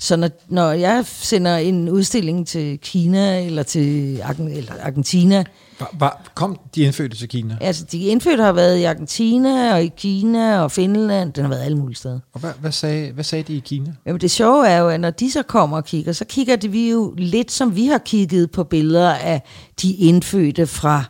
Så 0.00 0.16
når, 0.16 0.30
når 0.48 0.72
jeg 0.72 1.04
sender 1.06 1.56
en 1.56 1.88
udstilling 1.88 2.46
til 2.46 2.78
Kina 2.78 3.46
eller 3.46 3.62
til 3.62 4.22
eller 4.38 4.72
Argentina... 4.82 5.44
Var, 5.80 5.90
var, 5.98 6.30
kom 6.34 6.60
de 6.74 6.82
indfødte 6.82 7.16
til 7.16 7.28
Kina? 7.28 7.58
Altså, 7.60 7.84
de 7.84 7.98
indfødte 7.98 8.42
har 8.42 8.52
været 8.52 8.78
i 8.78 8.84
Argentina 8.84 9.74
og 9.74 9.82
i 9.82 9.90
Kina 9.96 10.60
og 10.60 10.72
Finland. 10.72 11.32
Den 11.32 11.44
har 11.44 11.50
været 11.50 11.62
alle 11.62 11.78
mulige 11.78 11.96
steder. 11.96 12.20
Og 12.32 12.40
hvad, 12.40 12.50
hvad, 12.60 12.72
sagde, 12.72 13.12
hvad 13.12 13.24
sagde 13.24 13.42
de 13.42 13.56
i 13.56 13.60
Kina? 13.60 13.92
Jamen, 14.06 14.20
det 14.20 14.30
sjove 14.30 14.68
er 14.68 14.78
jo, 14.78 14.88
at 14.88 15.00
når 15.00 15.10
de 15.10 15.30
så 15.30 15.42
kommer 15.42 15.76
og 15.76 15.84
kigger, 15.84 16.12
så 16.12 16.24
kigger 16.24 16.56
de 16.56 16.68
vi 16.68 16.90
jo 16.90 17.14
lidt, 17.18 17.52
som 17.52 17.76
vi 17.76 17.86
har 17.86 17.98
kigget 17.98 18.50
på 18.50 18.64
billeder 18.64 19.14
af 19.14 19.42
de 19.82 19.94
indfødte 19.94 20.66
fra 20.66 21.04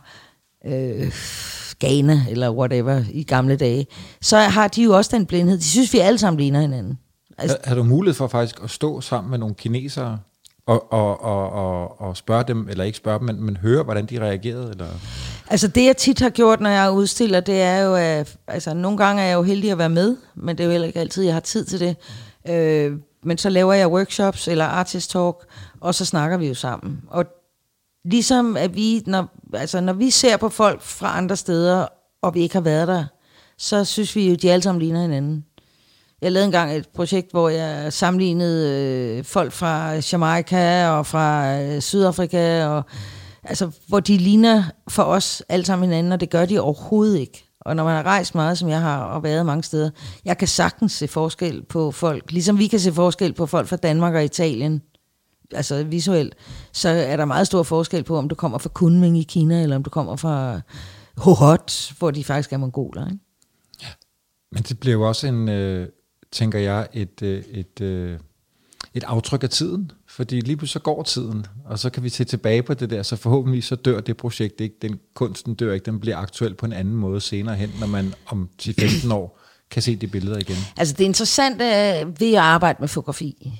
øh, 0.65 1.11
Ghana 1.79 2.25
eller 2.29 2.51
whatever 2.51 3.03
i 3.13 3.23
gamle 3.23 3.55
dage. 3.55 3.87
Så 4.21 4.37
har 4.37 4.67
de 4.67 4.83
jo 4.83 4.97
også 4.97 5.17
den 5.17 5.25
blindhed. 5.25 5.57
De 5.57 5.63
synes, 5.63 5.93
vi 5.93 5.99
alle 5.99 6.19
sammen 6.19 6.39
ligner 6.39 6.61
hinanden. 6.61 6.97
Altså, 7.41 7.57
har 7.63 7.75
du 7.75 7.83
mulighed 7.83 8.15
for 8.15 8.27
faktisk 8.27 8.63
at 8.63 8.69
stå 8.69 9.01
sammen 9.01 9.31
med 9.31 9.37
nogle 9.37 9.55
kinesere 9.55 10.19
og, 10.65 10.93
og, 10.93 11.21
og, 11.23 11.49
og, 11.49 12.01
og 12.01 12.17
spørge 12.17 12.43
dem, 12.43 12.69
eller 12.69 12.83
ikke 12.83 12.97
spørge 12.97 13.19
dem, 13.19 13.27
men, 13.27 13.43
men 13.43 13.57
høre, 13.57 13.83
hvordan 13.83 14.05
de 14.05 14.19
reagerede? 14.19 14.69
Eller? 14.69 14.87
Altså 15.47 15.67
det, 15.67 15.85
jeg 15.85 15.97
tit 15.97 16.19
har 16.19 16.29
gjort, 16.29 16.61
når 16.61 16.69
jeg 16.69 16.91
udstiller, 16.91 17.39
det 17.39 17.61
er 17.61 17.79
jo, 17.79 17.95
at 17.95 18.37
altså, 18.47 18.73
nogle 18.73 18.97
gange 18.97 19.21
er 19.21 19.27
jeg 19.27 19.35
jo 19.35 19.43
heldig 19.43 19.71
at 19.71 19.77
være 19.77 19.89
med, 19.89 20.17
men 20.35 20.57
det 20.57 20.63
er 20.63 20.65
jo 20.65 20.71
heller 20.71 20.87
ikke 20.87 20.99
altid, 20.99 21.23
jeg 21.23 21.33
har 21.33 21.39
tid 21.39 21.65
til 21.65 21.79
det. 21.79 21.95
Øh, 22.49 22.97
men 23.23 23.37
så 23.37 23.49
laver 23.49 23.73
jeg 23.73 23.91
workshops 23.91 24.47
eller 24.47 24.65
artist 24.65 25.11
talk, 25.11 25.35
og 25.79 25.95
så 25.95 26.05
snakker 26.05 26.37
vi 26.37 26.47
jo 26.47 26.53
sammen. 26.53 27.01
Og 27.07 27.25
ligesom 28.05 28.57
at 28.57 28.75
vi, 28.75 29.03
når, 29.05 29.27
altså, 29.53 29.81
når 29.81 29.93
vi 29.93 30.09
ser 30.09 30.37
på 30.37 30.49
folk 30.49 30.81
fra 30.81 31.17
andre 31.17 31.35
steder, 31.35 31.87
og 32.21 32.33
vi 32.33 32.41
ikke 32.41 32.55
har 32.55 32.61
været 32.61 32.87
der, 32.87 33.05
så 33.57 33.85
synes 33.85 34.15
vi 34.15 34.27
jo, 34.27 34.33
at 34.33 34.41
de 34.41 34.51
alle 34.51 34.63
sammen 34.63 34.81
ligner 34.81 35.01
hinanden. 35.01 35.45
Jeg 36.21 36.31
lavede 36.31 36.45
engang 36.45 36.75
et 36.75 36.89
projekt, 36.89 37.31
hvor 37.31 37.49
jeg 37.49 37.93
sammenlignede 37.93 39.17
øh, 39.17 39.23
folk 39.23 39.51
fra 39.51 39.93
Jamaica 40.11 40.89
og 40.89 41.05
fra 41.05 41.59
øh, 41.61 41.81
Sydafrika, 41.81 42.65
og, 42.65 42.83
altså, 43.43 43.71
hvor 43.87 43.99
de 43.99 44.17
ligner 44.17 44.63
for 44.87 45.03
os 45.03 45.43
alle 45.49 45.65
sammen 45.65 45.89
hinanden, 45.89 46.11
og 46.11 46.19
det 46.19 46.29
gør 46.29 46.45
de 46.45 46.59
overhovedet 46.59 47.19
ikke. 47.19 47.45
Og 47.61 47.75
når 47.75 47.83
man 47.83 47.95
har 47.95 48.03
rejst 48.03 48.35
meget, 48.35 48.57
som 48.57 48.69
jeg 48.69 48.81
har, 48.81 49.03
og 49.03 49.23
været 49.23 49.45
mange 49.45 49.63
steder, 49.63 49.89
jeg 50.25 50.37
kan 50.37 50.47
sagtens 50.47 50.91
se 50.91 51.07
forskel 51.07 51.63
på 51.63 51.91
folk, 51.91 52.31
ligesom 52.31 52.57
vi 52.57 52.67
kan 52.67 52.79
se 52.79 52.93
forskel 52.93 53.33
på 53.33 53.45
folk 53.45 53.67
fra 53.67 53.75
Danmark 53.75 54.13
og 54.13 54.23
Italien, 54.23 54.81
altså 55.53 55.83
visuelt, 55.83 56.35
så 56.71 56.89
er 56.89 57.17
der 57.17 57.25
meget 57.25 57.47
stor 57.47 57.63
forskel 57.63 58.03
på, 58.03 58.17
om 58.17 58.29
du 58.29 58.35
kommer 58.35 58.57
fra 58.57 58.69
Kunming 58.69 59.17
i 59.17 59.23
Kina, 59.23 59.61
eller 59.61 59.75
om 59.75 59.83
du 59.83 59.89
kommer 59.89 60.15
fra 60.15 60.61
Hohot, 61.17 61.93
hvor 61.99 62.11
de 62.11 62.23
faktisk 62.23 62.53
er 62.53 62.57
mongoler. 62.57 63.05
Ikke? 63.05 63.19
Ja. 63.81 63.87
Men 64.51 64.63
det 64.63 64.79
blev 64.79 65.01
også 65.01 65.27
en, 65.27 65.49
øh, 65.49 65.87
tænker 66.31 66.59
jeg, 66.59 66.87
et, 66.93 67.21
øh, 67.21 67.43
et, 67.51 67.81
et, 67.81 68.19
et 68.93 69.03
aftryk 69.03 69.43
af 69.43 69.49
tiden. 69.49 69.91
Fordi 70.07 70.39
lige 70.39 70.57
pludselig 70.57 70.73
så 70.73 70.79
går 70.79 71.03
tiden, 71.03 71.45
og 71.65 71.79
så 71.79 71.89
kan 71.89 72.03
vi 72.03 72.09
se 72.09 72.23
tilbage 72.23 72.63
på 72.63 72.73
det 72.73 72.89
der, 72.89 73.03
så 73.03 73.15
forhåbentlig 73.15 73.63
så 73.63 73.75
dør 73.75 73.99
det 73.99 74.17
projekt 74.17 74.61
ikke. 74.61 74.75
Den 74.81 74.99
kunsten 75.13 75.55
dør 75.55 75.73
ikke, 75.73 75.85
den 75.85 75.99
bliver 75.99 76.17
aktuel 76.17 76.53
på 76.53 76.65
en 76.65 76.73
anden 76.73 76.95
måde 76.95 77.21
senere 77.21 77.55
hen, 77.55 77.69
når 77.79 77.87
man 77.87 78.13
om 78.25 78.49
10-15 78.61 79.13
år 79.13 79.39
kan 79.71 79.81
se 79.81 79.95
de 79.95 80.07
billeder 80.07 80.37
igen. 80.37 80.55
Altså 80.77 80.95
det 80.97 81.03
interessante 81.03 81.63
ved 82.19 82.33
at 82.33 82.39
arbejde 82.39 82.77
med 82.79 82.87
fotografi, 82.87 83.51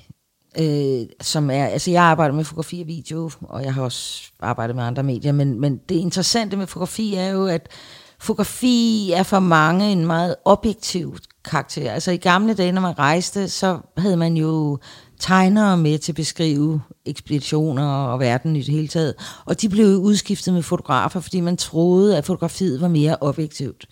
øh, 0.58 1.06
som 1.20 1.50
er, 1.50 1.66
altså 1.66 1.90
jeg 1.90 2.02
arbejder 2.02 2.34
med 2.34 2.44
fotografi 2.44 2.80
og 2.80 2.86
video, 2.86 3.30
og 3.40 3.64
jeg 3.64 3.74
har 3.74 3.82
også 3.82 4.22
arbejdet 4.40 4.76
med 4.76 4.84
andre 4.84 5.02
medier, 5.02 5.32
men, 5.32 5.60
men 5.60 5.80
det 5.88 5.94
interessante 5.94 6.56
med 6.56 6.66
fotografi 6.66 7.14
er 7.14 7.28
jo, 7.28 7.46
at 7.46 7.68
fotografi 8.18 9.12
er 9.12 9.22
for 9.22 9.40
mange 9.40 9.92
en 9.92 10.06
meget 10.06 10.34
objektiv 10.44 11.16
karakter. 11.44 11.92
Altså 11.92 12.10
i 12.10 12.16
gamle 12.16 12.54
dage, 12.54 12.72
når 12.72 12.80
man 12.80 12.98
rejste, 12.98 13.48
så 13.48 13.78
havde 13.96 14.16
man 14.16 14.36
jo 14.36 14.78
tegnere 15.20 15.76
med 15.76 15.98
til 15.98 16.12
at 16.12 16.16
beskrive 16.16 16.82
ekspeditioner 17.04 17.86
og 17.86 18.20
verden 18.20 18.56
i 18.56 18.62
det 18.62 18.74
hele 18.74 18.88
taget. 18.88 19.14
Og 19.44 19.60
de 19.60 19.68
blev 19.68 19.86
udskiftet 19.86 20.54
med 20.54 20.62
fotografer, 20.62 21.20
fordi 21.20 21.40
man 21.40 21.56
troede, 21.56 22.16
at 22.16 22.24
fotografiet 22.24 22.80
var 22.80 22.88
mere 22.88 23.16
objektivt. 23.20 23.86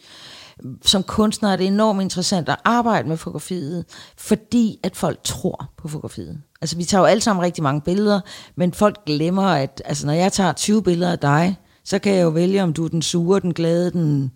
Som 0.84 1.02
kunstner 1.02 1.52
er 1.52 1.56
det 1.56 1.66
enormt 1.66 2.02
interessant 2.02 2.48
at 2.48 2.56
arbejde 2.64 3.08
med 3.08 3.16
fotografiet, 3.16 3.84
fordi 4.16 4.78
at 4.82 4.96
folk 4.96 5.18
tror 5.24 5.70
på 5.76 5.88
fotografiet. 5.88 6.40
Altså 6.60 6.76
vi 6.76 6.84
tager 6.84 7.02
jo 7.02 7.06
alle 7.06 7.20
sammen 7.20 7.44
rigtig 7.44 7.62
mange 7.62 7.80
billeder, 7.80 8.20
men 8.56 8.72
folk 8.72 9.04
glemmer, 9.06 9.42
at 9.42 9.82
altså, 9.84 10.06
når 10.06 10.12
jeg 10.12 10.32
tager 10.32 10.52
20 10.52 10.82
billeder 10.82 11.12
af 11.12 11.18
dig, 11.18 11.56
så 11.84 11.98
kan 11.98 12.14
jeg 12.14 12.22
jo 12.22 12.28
vælge, 12.28 12.62
om 12.62 12.72
du 12.72 12.84
er 12.84 12.88
den 12.88 13.02
sure, 13.02 13.40
den 13.40 13.54
glade, 13.54 13.90
den 13.90 14.32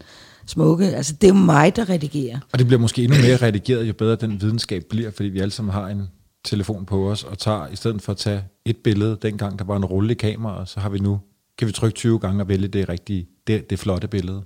smukke. 0.46 0.86
Altså, 0.86 1.12
det 1.12 1.24
er 1.24 1.34
jo 1.34 1.40
mig, 1.40 1.76
der 1.76 1.88
redigerer. 1.88 2.38
Og 2.52 2.58
det 2.58 2.66
bliver 2.66 2.80
måske 2.80 3.04
endnu 3.04 3.18
mere 3.18 3.36
redigeret, 3.36 3.88
jo 3.88 3.92
bedre 3.92 4.16
den 4.16 4.40
videnskab 4.40 4.84
bliver, 4.90 5.10
fordi 5.10 5.28
vi 5.28 5.40
alle 5.40 5.50
sammen 5.50 5.72
har 5.72 5.88
en 5.88 6.08
telefon 6.44 6.86
på 6.86 7.10
os, 7.10 7.24
og 7.24 7.38
tager, 7.38 7.68
i 7.68 7.76
stedet 7.76 8.02
for 8.02 8.12
at 8.12 8.18
tage 8.18 8.44
et 8.64 8.76
billede, 8.76 9.18
dengang 9.22 9.58
der 9.58 9.64
var 9.64 9.76
en 9.76 9.84
rulle 9.84 10.10
i 10.10 10.14
kamera, 10.14 10.66
så 10.66 10.80
har 10.80 10.88
vi 10.88 10.98
nu, 10.98 11.20
kan 11.58 11.68
vi 11.68 11.72
trykke 11.72 11.96
20 11.96 12.18
gange 12.18 12.42
og 12.42 12.48
vælge 12.48 12.68
det 12.68 12.88
rigtige, 12.88 13.26
det, 13.46 13.70
det 13.70 13.78
flotte 13.78 14.08
billede. 14.08 14.42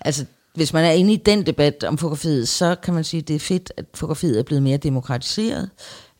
Altså, 0.00 0.24
hvis 0.54 0.72
man 0.72 0.84
er 0.84 0.90
inde 0.90 1.12
i 1.12 1.16
den 1.16 1.46
debat 1.46 1.84
om 1.84 1.98
fotografiet, 1.98 2.48
så 2.48 2.76
kan 2.82 2.94
man 2.94 3.04
sige, 3.04 3.20
at 3.20 3.28
det 3.28 3.36
er 3.36 3.40
fedt, 3.40 3.72
at 3.76 3.84
fotografiet 3.94 4.38
er 4.38 4.42
blevet 4.42 4.62
mere 4.62 4.76
demokratiseret. 4.76 5.70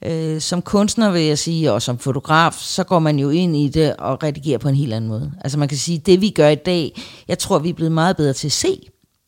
Øh, 0.05 0.41
som 0.41 0.63
kunstner 0.63 1.11
vil 1.11 1.23
jeg 1.23 1.39
sige, 1.39 1.73
og 1.73 1.83
som 1.83 1.99
fotograf, 1.99 2.53
så 2.53 2.85
går 2.85 2.99
man 2.99 3.19
jo 3.19 3.31
ind 3.31 3.57
i 3.57 3.69
det 3.69 3.97
og 3.97 4.23
redigerer 4.23 4.59
på 4.59 4.69
en 4.69 4.75
helt 4.75 4.93
anden 4.93 5.09
måde. 5.09 5.33
Altså 5.41 5.59
man 5.59 5.69
kan 5.69 5.79
sige, 5.79 5.99
det 5.99 6.21
vi 6.21 6.31
gør 6.31 6.49
i 6.49 6.55
dag, 6.55 7.03
jeg 7.29 7.39
tror, 7.39 7.59
vi 7.59 7.69
er 7.69 7.75
blevet 7.75 7.93
meget 7.93 8.17
bedre 8.17 8.33
til 8.33 8.49
at 8.49 8.53
se, 8.53 8.81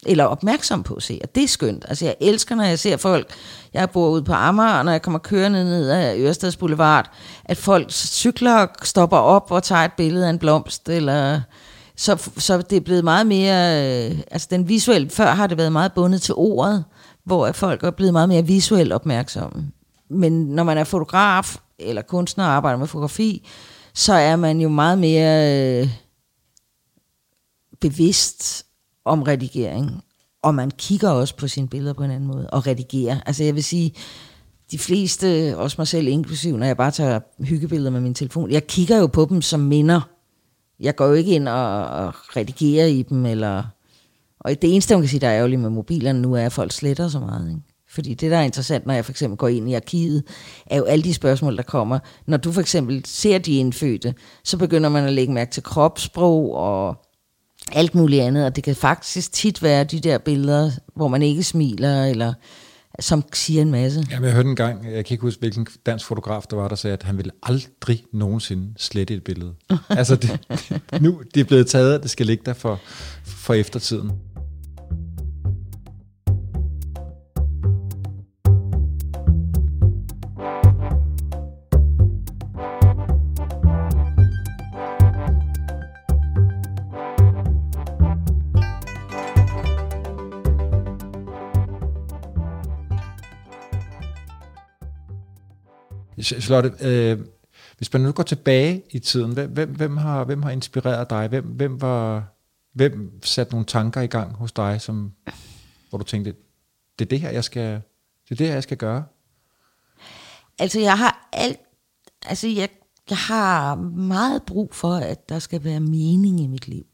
eller 0.07 0.25
opmærksom 0.25 0.83
på 0.83 0.95
at 0.95 1.03
se, 1.03 1.21
og 1.23 1.35
det 1.35 1.43
er 1.43 1.49
skønt. 1.49 1.85
Altså 1.89 2.05
jeg 2.05 2.15
elsker, 2.21 2.55
når 2.55 2.65
jeg 2.65 2.79
ser 2.79 2.97
folk, 2.97 3.31
jeg 3.75 3.91
bor 3.91 4.09
ude 4.09 4.23
på 4.23 4.33
Amager, 4.33 4.79
og 4.79 4.85
når 4.85 4.93
jeg 4.93 5.03
kommer 5.03 5.19
kørende 5.19 5.65
ned 5.65 5.91
ad 5.91 6.19
Ørestads 6.19 6.57
Boulevard, 6.57 7.11
at 7.45 7.57
folk 7.57 7.91
cykler 7.91 8.55
og 8.55 8.69
stopper 8.83 9.17
op 9.17 9.51
og 9.51 9.63
tager 9.63 9.85
et 9.85 9.93
billede 9.93 10.27
af 10.27 10.31
en 10.31 10.39
blomst, 10.39 10.89
eller 10.89 11.41
så, 11.97 12.31
så 12.37 12.59
det 12.59 12.77
er 12.77 12.81
blevet 12.81 13.05
meget 13.05 13.27
mere, 13.27 13.85
øh, 14.11 14.19
altså 14.31 14.49
den 14.51 14.69
visuelle, 14.69 15.11
før 15.11 15.27
har 15.27 15.47
det 15.47 15.59
været 15.59 15.73
meget 15.73 15.93
bundet 15.93 16.23
til 16.23 16.35
ordet, 16.35 16.85
hvor 17.25 17.53
folk 17.53 17.85
er 17.85 17.91
blevet 17.91 18.13
meget 18.13 18.29
mere 18.29 18.47
visuelt 18.47 18.93
opmærksomme 18.93 19.73
men 20.11 20.33
når 20.33 20.63
man 20.63 20.79
er 20.79 20.85
fotograf 20.85 21.57
eller 21.79 22.03
kunstner 22.03 22.45
og 22.45 22.51
arbejder 22.51 22.79
med 22.79 22.87
fotografi, 22.87 23.49
så 23.95 24.13
er 24.13 24.37
man 24.37 24.61
jo 24.61 24.69
meget 24.69 24.99
mere 24.99 25.83
øh, 25.83 25.89
bevidst 27.81 28.67
om 29.11 29.23
redigering. 29.23 30.05
Og 30.42 30.55
man 30.55 30.70
kigger 30.70 31.11
også 31.11 31.37
på 31.37 31.49
sine 31.49 31.68
billeder 31.68 31.92
på 31.92 32.03
en 32.03 32.11
anden 32.11 32.27
måde 32.27 32.51
og 32.51 32.66
redigerer. 32.66 33.20
Altså 33.27 33.44
jeg 33.44 33.55
vil 33.55 33.64
sige, 33.64 33.94
de 34.70 34.79
fleste, 34.79 35.55
også 35.57 35.75
mig 35.79 35.88
selv 35.88 36.09
inklusiv, 36.09 36.57
når 36.57 36.66
jeg 36.66 36.77
bare 36.77 36.90
tager 36.90 37.20
hyggebilleder 37.38 37.90
med 37.90 38.01
min 38.01 38.14
telefon, 38.14 38.51
jeg 38.51 38.66
kigger 38.66 38.99
jo 38.99 39.07
på 39.07 39.27
dem 39.31 39.42
som 39.42 39.61
minder. 39.61 40.01
Jeg 40.81 40.96
går 40.96 41.07
jo 41.07 41.12
ikke 41.12 41.33
ind 41.33 41.49
og, 41.49 41.87
og 41.87 42.14
redigerer 42.37 42.87
i 42.87 43.03
dem, 43.03 43.27
eller... 43.27 43.62
Og 44.40 44.51
det 44.62 44.73
eneste, 44.73 44.94
man 44.94 45.03
kan 45.03 45.09
sige, 45.09 45.20
der 45.20 45.29
er 45.29 45.37
ærgerligt 45.37 45.61
med 45.61 45.70
mobilerne 45.70 46.23
nu, 46.23 46.35
er, 46.35 46.46
at 46.46 46.53
folk 46.53 46.73
sletter 46.73 47.09
så 47.09 47.20
meget. 47.20 47.49
Ikke? 47.49 47.61
Fordi 47.90 48.14
det, 48.14 48.31
der 48.31 48.37
er 48.37 48.42
interessant, 48.42 48.87
når 48.87 48.94
jeg 48.94 49.05
for 49.05 49.12
eksempel 49.12 49.37
går 49.37 49.49
ind 49.49 49.70
i 49.70 49.75
arkivet, 49.75 50.23
er 50.66 50.77
jo 50.77 50.85
alle 50.85 51.05
de 51.05 51.14
spørgsmål, 51.14 51.57
der 51.57 51.62
kommer. 51.62 51.99
Når 52.27 52.37
du 52.37 52.53
for 52.53 52.61
eksempel 52.61 53.03
ser 53.07 53.38
de 53.38 53.57
indfødte, 53.57 54.14
så 54.44 54.59
begynder 54.59 54.88
man 54.88 55.05
at 55.05 55.12
lægge 55.12 55.33
mærke 55.33 55.51
til 55.51 55.62
kropssprog 55.62 56.55
og 56.55 56.96
alt 57.73 57.95
muligt 57.95 58.23
andet. 58.23 58.45
Og 58.45 58.57
det 58.57 58.65
kan 58.65 58.77
faktisk 58.77 59.33
tit 59.33 59.63
være 59.63 59.85
de 59.85 60.01
der 60.01 60.19
billeder, 60.19 60.71
hvor 60.95 61.09
man 61.09 61.23
ikke 61.23 61.43
smiler, 61.43 62.05
eller 62.05 62.33
som 63.01 63.25
siger 63.33 63.63
en 63.63 63.71
masse. 63.71 64.05
Jamen, 64.11 64.25
jeg 64.25 64.35
hørte 64.35 64.49
en 64.49 64.57
gang, 64.57 64.85
jeg 64.85 65.05
kan 65.05 65.15
ikke 65.15 65.23
huske, 65.23 65.41
hvilken 65.41 65.67
dansk 65.87 66.07
fotograf 66.07 66.43
der 66.51 66.57
var, 66.57 66.69
der 66.69 66.77
sagde, 66.77 66.95
at 66.95 67.03
han 67.03 67.17
ville 67.17 67.33
aldrig 67.43 68.05
nogensinde 68.13 68.73
slette 68.77 69.15
et 69.15 69.25
billede. 69.25 69.53
altså, 69.89 70.17
det, 70.17 70.39
nu 71.01 71.23
det 71.35 71.41
er 71.41 71.45
blevet 71.45 71.67
taget, 71.67 72.03
det 72.03 72.11
skal 72.11 72.27
ligge 72.27 72.43
der 72.47 72.53
for, 72.53 72.81
for 73.25 73.55
eftertiden. 73.55 74.13
Charlotte, 96.40 96.87
øh, 96.88 97.19
hvis 97.77 97.93
man 97.93 98.03
nu 98.03 98.12
går 98.12 98.23
tilbage 98.23 98.83
i 98.90 98.99
tiden, 98.99 99.33
hvem, 99.33 99.51
hvem, 99.51 99.75
hvem, 99.75 99.97
har, 99.97 100.25
hvem 100.25 100.43
har 100.43 100.51
inspireret 100.51 101.11
dig? 101.11 101.29
Hvem, 101.29 101.45
hvem, 101.45 101.81
var, 101.81 102.25
hvem 102.73 103.23
satte 103.23 103.53
nogle 103.53 103.66
tanker 103.66 104.01
i 104.01 104.07
gang 104.07 104.35
hos 104.35 104.53
dig, 104.53 104.81
som, 104.81 105.12
hvor 105.88 105.99
du 105.99 106.05
tænkte, 106.05 106.35
det 106.99 107.05
er 107.05 107.09
det 107.09 107.21
her, 107.21 107.31
jeg 107.31 107.45
skal, 107.45 107.83
det 108.25 108.31
er 108.31 108.35
det 108.35 108.47
her, 108.47 108.55
jeg 108.55 108.62
skal 108.62 108.77
gøre? 108.77 109.05
Altså, 110.59 110.81
jeg 110.81 110.99
har 110.99 111.29
alt, 111.33 111.59
altså, 112.27 112.49
jeg, 112.49 112.69
jeg 113.11 113.19
har 113.19 113.75
meget 113.75 114.43
brug 114.43 114.75
for, 114.75 114.95
at 114.95 115.29
der 115.29 115.38
skal 115.38 115.64
være 115.64 115.81
mening 115.81 116.40
i 116.40 116.47
mit 116.47 116.69
liv. 116.69 116.87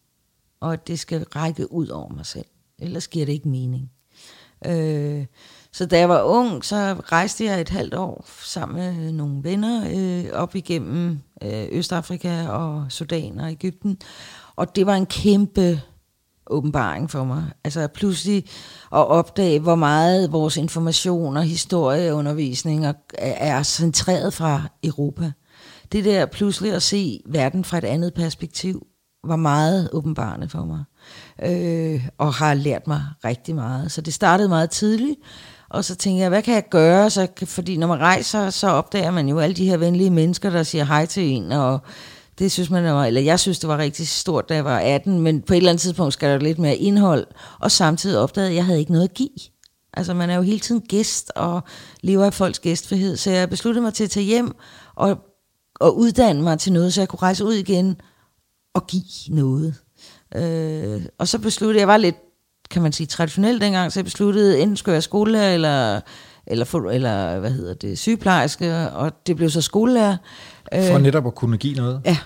Og 0.61 0.73
at 0.73 0.89
det 0.89 0.99
skal 0.99 1.25
række 1.25 1.73
ud 1.73 1.89
over 1.89 2.09
mig 2.15 2.27
selv. 2.27 2.47
Ellers 2.79 3.09
giver 3.09 3.27
det 3.27 3.33
ikke 3.33 3.49
mening. 3.49 3.91
Øh, 4.67 5.27
så 5.77 5.87
da 5.87 5.99
jeg 5.99 6.09
var 6.09 6.23
ung, 6.23 6.65
så 6.65 6.97
rejste 7.05 7.45
jeg 7.45 7.61
et 7.61 7.69
halvt 7.69 7.95
år 7.95 8.25
sammen 8.43 8.77
med 8.77 9.13
nogle 9.13 9.45
venner 9.45 9.85
øh, 9.97 10.33
op 10.33 10.55
igennem 10.55 11.19
øh, 11.43 11.67
Østafrika 11.73 12.49
og 12.49 12.87
Sudan 12.89 13.41
og 13.41 13.51
Ægypten. 13.51 13.99
Og 14.57 14.77
det 14.77 14.87
var 14.87 14.95
en 14.95 15.07
kæmpe 15.07 15.81
åbenbaring 16.47 17.11
for 17.11 17.25
mig. 17.25 17.45
Altså 17.65 17.89
pludselig 17.89 18.45
at 18.93 19.07
opdage, 19.07 19.61
hvor 19.61 19.75
meget 19.75 20.33
vores 20.33 20.57
information 20.57 21.37
og 21.37 21.43
historieundervisning 21.43 22.87
er 23.19 23.63
centreret 23.63 24.35
fra 24.35 24.63
Europa. 24.85 25.33
Det 25.93 26.05
der 26.05 26.27
pludselig 26.27 26.73
at 26.73 26.83
se 26.83 27.21
verden 27.27 27.65
fra 27.65 27.79
et 27.79 27.85
andet 27.85 28.15
perspektiv, 28.15 28.87
var 29.25 29.37
meget 29.37 29.89
åbenbarende 29.93 30.49
for 30.49 30.65
mig. 30.65 30.85
Øh, 31.43 32.09
og 32.19 32.35
har 32.35 32.55
lært 32.55 32.87
mig 32.87 33.03
rigtig 33.25 33.55
meget. 33.55 33.93
Så 33.93 34.01
det 34.01 34.15
startede 34.15 34.49
meget 34.49 34.71
tidligt. 34.71 35.17
Og 35.71 35.85
så 35.85 35.95
tænkte 35.95 36.21
jeg, 36.21 36.29
hvad 36.29 36.43
kan 36.43 36.55
jeg 36.55 36.69
gøre? 36.71 37.11
Så, 37.11 37.29
fordi 37.45 37.77
når 37.77 37.87
man 37.87 37.99
rejser, 37.99 38.51
så 38.51 38.69
opdager 38.69 39.11
man 39.11 39.29
jo 39.29 39.39
alle 39.39 39.57
de 39.57 39.69
her 39.69 39.77
venlige 39.77 40.11
mennesker, 40.11 40.51
der 40.51 40.63
siger 40.63 40.85
hej 40.85 41.07
til 41.07 41.23
en, 41.23 41.53
og 41.53 41.81
det 42.39 42.53
synes 42.53 42.71
man 42.71 42.85
var, 42.85 43.05
eller 43.05 43.21
jeg 43.21 43.41
synes, 43.41 43.59
det 43.59 43.69
var 43.69 43.79
rigtig 43.79 44.09
stort, 44.09 44.49
da 44.49 44.55
jeg 44.55 44.65
var 44.65 44.79
18, 44.79 45.21
men 45.21 45.43
på 45.43 45.53
et 45.53 45.57
eller 45.57 45.71
andet 45.71 45.81
tidspunkt 45.81 46.13
skal 46.13 46.31
der 46.31 46.39
lidt 46.39 46.59
mere 46.59 46.77
indhold, 46.77 47.27
og 47.61 47.71
samtidig 47.71 48.19
opdagede, 48.19 48.51
at 48.51 48.57
jeg 48.57 48.65
havde 48.65 48.79
ikke 48.79 48.93
noget 48.93 49.09
at 49.09 49.15
give. 49.15 49.39
Altså 49.95 50.15
man 50.15 50.31
er 50.31 50.37
jo 50.37 50.43
hele 50.43 50.61
tiden 50.61 50.81
gæst, 50.81 51.33
og 51.37 51.63
lever 52.01 52.25
af 52.25 52.35
folks 52.35 52.59
gæstfrihed, 52.59 53.17
så 53.17 53.31
jeg 53.31 53.51
besluttede 53.51 53.83
mig 53.83 53.95
til 53.95 54.05
at 54.05 54.11
tage 54.11 54.27
hjem, 54.27 54.55
og, 54.95 55.19
og 55.81 55.97
uddanne 55.99 56.43
mig 56.43 56.59
til 56.59 56.73
noget, 56.73 56.95
så 56.95 57.01
jeg 57.01 57.09
kunne 57.09 57.23
rejse 57.23 57.45
ud 57.45 57.55
igen, 57.55 58.01
og 58.75 58.87
give 58.87 59.03
noget. 59.29 59.75
Øh, 60.35 61.03
og 61.19 61.29
så 61.29 61.39
besluttede 61.39 61.77
jeg, 61.77 61.81
jeg 61.81 61.89
var 61.89 61.97
lidt, 61.97 62.17
kan 62.71 62.83
man 62.83 62.93
sige, 62.93 63.07
traditionelt 63.07 63.63
dengang, 63.63 63.93
så 63.93 64.01
jeg 64.01 64.05
besluttede, 64.05 64.61
enten 64.61 64.77
skulle 64.77 64.95
jeg 64.95 65.03
skolelærer, 65.03 65.55
eller, 65.55 66.01
eller, 66.47 66.91
eller 66.91 67.39
hvad 67.39 67.51
hedder 67.51 67.75
det, 67.75 67.99
sygeplejerske, 67.99 68.91
og 68.91 69.13
det 69.27 69.37
blev 69.37 69.51
så 69.51 69.63
skolelærer. 69.63 70.17
For 70.73 70.95
øh, 70.95 71.03
netop 71.03 71.27
at 71.27 71.35
kunne 71.35 71.57
give 71.57 71.75
noget? 71.75 72.01
Ja, 72.05 72.19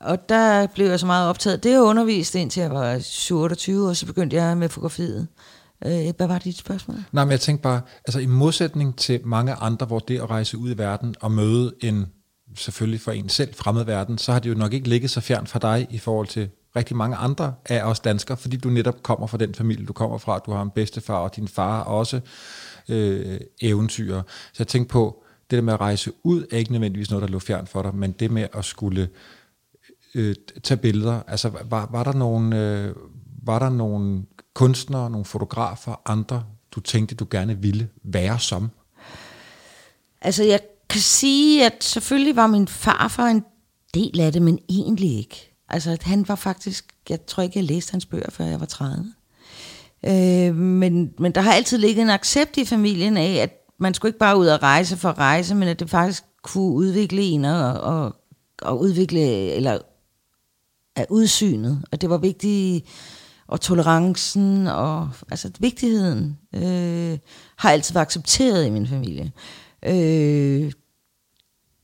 og 0.00 0.28
der 0.28 0.66
blev 0.66 0.86
jeg 0.86 1.00
så 1.00 1.06
meget 1.06 1.28
optaget. 1.28 1.64
Det 1.64 1.72
er 1.72 1.80
undervist 1.80 2.34
indtil 2.34 2.60
jeg 2.60 2.70
var 2.70 2.98
27, 2.98 3.88
og 3.88 3.96
så 3.96 4.06
begyndte 4.06 4.36
jeg 4.36 4.56
med 4.56 4.68
fotografiet. 4.68 5.28
Øh, 5.86 6.12
hvad 6.16 6.26
var 6.26 6.38
dit 6.38 6.58
spørgsmål? 6.58 6.96
Nej, 7.12 7.24
men 7.24 7.32
jeg 7.32 7.40
tænkte 7.40 7.62
bare, 7.62 7.80
altså 8.06 8.18
i 8.18 8.26
modsætning 8.26 8.96
til 8.96 9.20
mange 9.24 9.54
andre, 9.54 9.86
hvor 9.86 9.98
det 9.98 10.18
at 10.18 10.30
rejse 10.30 10.58
ud 10.58 10.70
i 10.70 10.78
verden 10.78 11.14
og 11.20 11.32
møde 11.32 11.74
en, 11.80 12.06
selvfølgelig 12.56 13.00
for 13.00 13.12
en 13.12 13.28
selv, 13.28 13.54
fremmed 13.54 13.84
verden, 13.84 14.18
så 14.18 14.32
har 14.32 14.38
det 14.38 14.50
jo 14.50 14.54
nok 14.54 14.72
ikke 14.72 14.88
ligget 14.88 15.10
så 15.10 15.20
fjern 15.20 15.46
fra 15.46 15.58
dig 15.58 15.86
i 15.90 15.98
forhold 15.98 16.26
til 16.26 16.48
rigtig 16.76 16.96
mange 16.96 17.16
andre 17.16 17.54
af 17.66 17.82
os 17.82 18.00
danskere, 18.00 18.36
fordi 18.36 18.56
du 18.56 18.68
netop 18.68 19.02
kommer 19.02 19.26
fra 19.26 19.38
den 19.38 19.54
familie, 19.54 19.86
du 19.86 19.92
kommer 19.92 20.18
fra. 20.18 20.38
Du 20.38 20.52
har 20.52 20.62
en 20.62 20.70
bedstefar, 20.70 21.16
og 21.16 21.36
din 21.36 21.48
far 21.48 21.82
også 21.82 22.20
øh, 22.88 23.40
eventyr. 23.60 24.22
Så 24.52 24.56
jeg 24.58 24.68
tænkte 24.68 24.92
på, 24.92 25.22
det 25.50 25.56
der 25.56 25.62
med 25.62 25.72
at 25.72 25.80
rejse 25.80 26.12
ud 26.22 26.46
er 26.50 26.56
ikke 26.56 26.72
nødvendigvis 26.72 27.10
noget, 27.10 27.22
der 27.22 27.28
lå 27.28 27.38
fjern 27.38 27.66
for 27.66 27.82
dig, 27.82 27.94
men 27.94 28.12
det 28.12 28.30
med 28.30 28.46
at 28.52 28.64
skulle 28.64 29.08
øh, 30.14 30.34
tage 30.62 30.78
billeder, 30.78 31.20
altså 31.26 31.50
var, 31.64 31.88
var 31.92 32.04
der 32.04 32.12
nogle, 32.12 32.60
øh, 32.60 32.94
var 33.42 33.58
der 33.58 33.70
nogle 33.70 34.22
kunstnere, 34.54 35.10
nogle 35.10 35.24
fotografer, 35.24 36.00
andre, 36.06 36.44
du 36.70 36.80
tænkte, 36.80 37.14
du 37.14 37.26
gerne 37.30 37.58
ville 37.58 37.88
være 38.02 38.38
som? 38.38 38.70
Altså 40.20 40.44
jeg 40.44 40.60
kan 40.88 41.00
sige, 41.00 41.66
at 41.66 41.84
selvfølgelig 41.84 42.36
var 42.36 42.46
min 42.46 42.68
farfar 42.68 43.26
en 43.26 43.44
del 43.94 44.20
af 44.20 44.32
det, 44.32 44.42
men 44.42 44.58
egentlig 44.68 45.18
ikke. 45.18 45.49
Altså 45.70 45.96
han 46.02 46.28
var 46.28 46.34
faktisk, 46.34 46.86
jeg 47.08 47.26
tror 47.26 47.42
ikke, 47.42 47.58
jeg 47.58 47.64
læste 47.64 47.92
hans 47.92 48.06
bøger, 48.06 48.30
før 48.30 48.44
jeg 48.44 48.60
var 48.60 48.66
30. 48.66 49.12
Øh, 50.06 50.56
men, 50.56 51.12
men 51.18 51.32
der 51.32 51.40
har 51.40 51.52
altid 51.52 51.78
ligget 51.78 52.02
en 52.02 52.10
accept 52.10 52.56
i 52.56 52.64
familien 52.64 53.16
af, 53.16 53.34
at 53.34 53.50
man 53.78 53.94
skulle 53.94 54.08
ikke 54.10 54.18
bare 54.18 54.38
ud 54.38 54.46
og 54.46 54.62
rejse 54.62 54.96
for 54.96 55.08
at 55.08 55.18
rejse, 55.18 55.54
men 55.54 55.68
at 55.68 55.80
det 55.80 55.90
faktisk 55.90 56.24
kunne 56.42 56.72
udvikle 56.72 57.22
en 57.22 57.44
og, 57.44 57.80
og, 57.80 58.16
og 58.62 58.80
udvikle, 58.80 59.20
eller 59.52 59.78
af 60.96 61.06
udsynet. 61.10 61.84
Og 61.92 62.00
det 62.00 62.10
var 62.10 62.18
vigtigt, 62.18 62.86
og 63.46 63.60
tolerancen, 63.60 64.66
og 64.66 65.10
altså 65.30 65.50
vigtigheden, 65.58 66.38
øh, 66.54 67.18
har 67.56 67.70
altid 67.70 67.94
været 67.94 68.06
accepteret 68.06 68.66
i 68.66 68.70
min 68.70 68.86
familie. 68.86 69.32
Øh, 69.82 70.72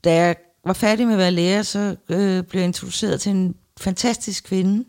da 0.03 0.13
jeg 0.13 0.35
var 0.65 0.73
færdig 0.73 1.05
med 1.05 1.13
at 1.13 1.19
være 1.19 1.31
lærer, 1.31 1.61
så 1.61 1.95
øh, 2.09 2.43
blev 2.43 2.61
jeg 2.61 2.67
introduceret 2.67 3.21
til 3.21 3.29
en 3.29 3.55
fantastisk 3.77 4.43
kvinde, 4.43 4.85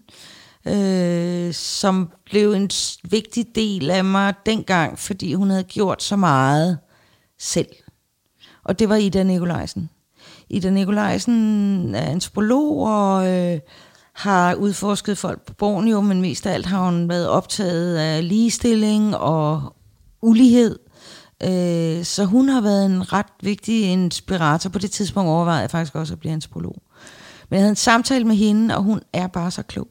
øh, 0.66 1.54
som 1.54 2.10
blev 2.24 2.52
en 2.52 2.70
vigtig 3.10 3.46
del 3.54 3.90
af 3.90 4.04
mig 4.04 4.34
dengang, 4.46 4.98
fordi 4.98 5.34
hun 5.34 5.50
havde 5.50 5.64
gjort 5.64 6.02
så 6.02 6.16
meget 6.16 6.78
selv. 7.38 7.68
Og 8.64 8.78
det 8.78 8.88
var 8.88 8.96
Ida 8.96 9.22
Nikolajsen. 9.22 9.90
Ida 10.50 10.70
Nikolajsen 10.70 11.94
er 11.94 12.10
antropolog 12.10 12.86
og 12.86 13.28
øh, 13.28 13.60
har 14.12 14.54
udforsket 14.54 15.18
folk 15.18 15.46
på 15.46 15.54
Borneo, 15.54 16.00
men 16.00 16.20
mest 16.20 16.46
af 16.46 16.54
alt 16.54 16.66
har 16.66 16.84
hun 16.84 17.08
været 17.08 17.28
optaget 17.28 17.96
af 17.96 18.28
ligestilling 18.28 19.16
og 19.16 19.76
ulighed. 20.22 20.78
Øh, 21.42 22.04
så 22.04 22.24
hun 22.24 22.48
har 22.48 22.60
været 22.60 22.86
en 22.86 23.12
ret 23.12 23.26
vigtig 23.42 23.82
inspirator. 23.82 24.70
På 24.70 24.78
det 24.78 24.90
tidspunkt 24.90 25.28
overvejede 25.28 25.60
jeg 25.60 25.70
faktisk 25.70 25.94
også 25.94 26.14
at 26.14 26.20
blive 26.20 26.32
antropolog. 26.32 26.82
Men 27.50 27.56
jeg 27.56 27.60
havde 27.60 27.70
en 27.70 27.76
samtale 27.76 28.24
med 28.24 28.36
hende, 28.36 28.76
og 28.76 28.82
hun 28.82 29.00
er 29.12 29.26
bare 29.26 29.50
så 29.50 29.62
klog. 29.62 29.88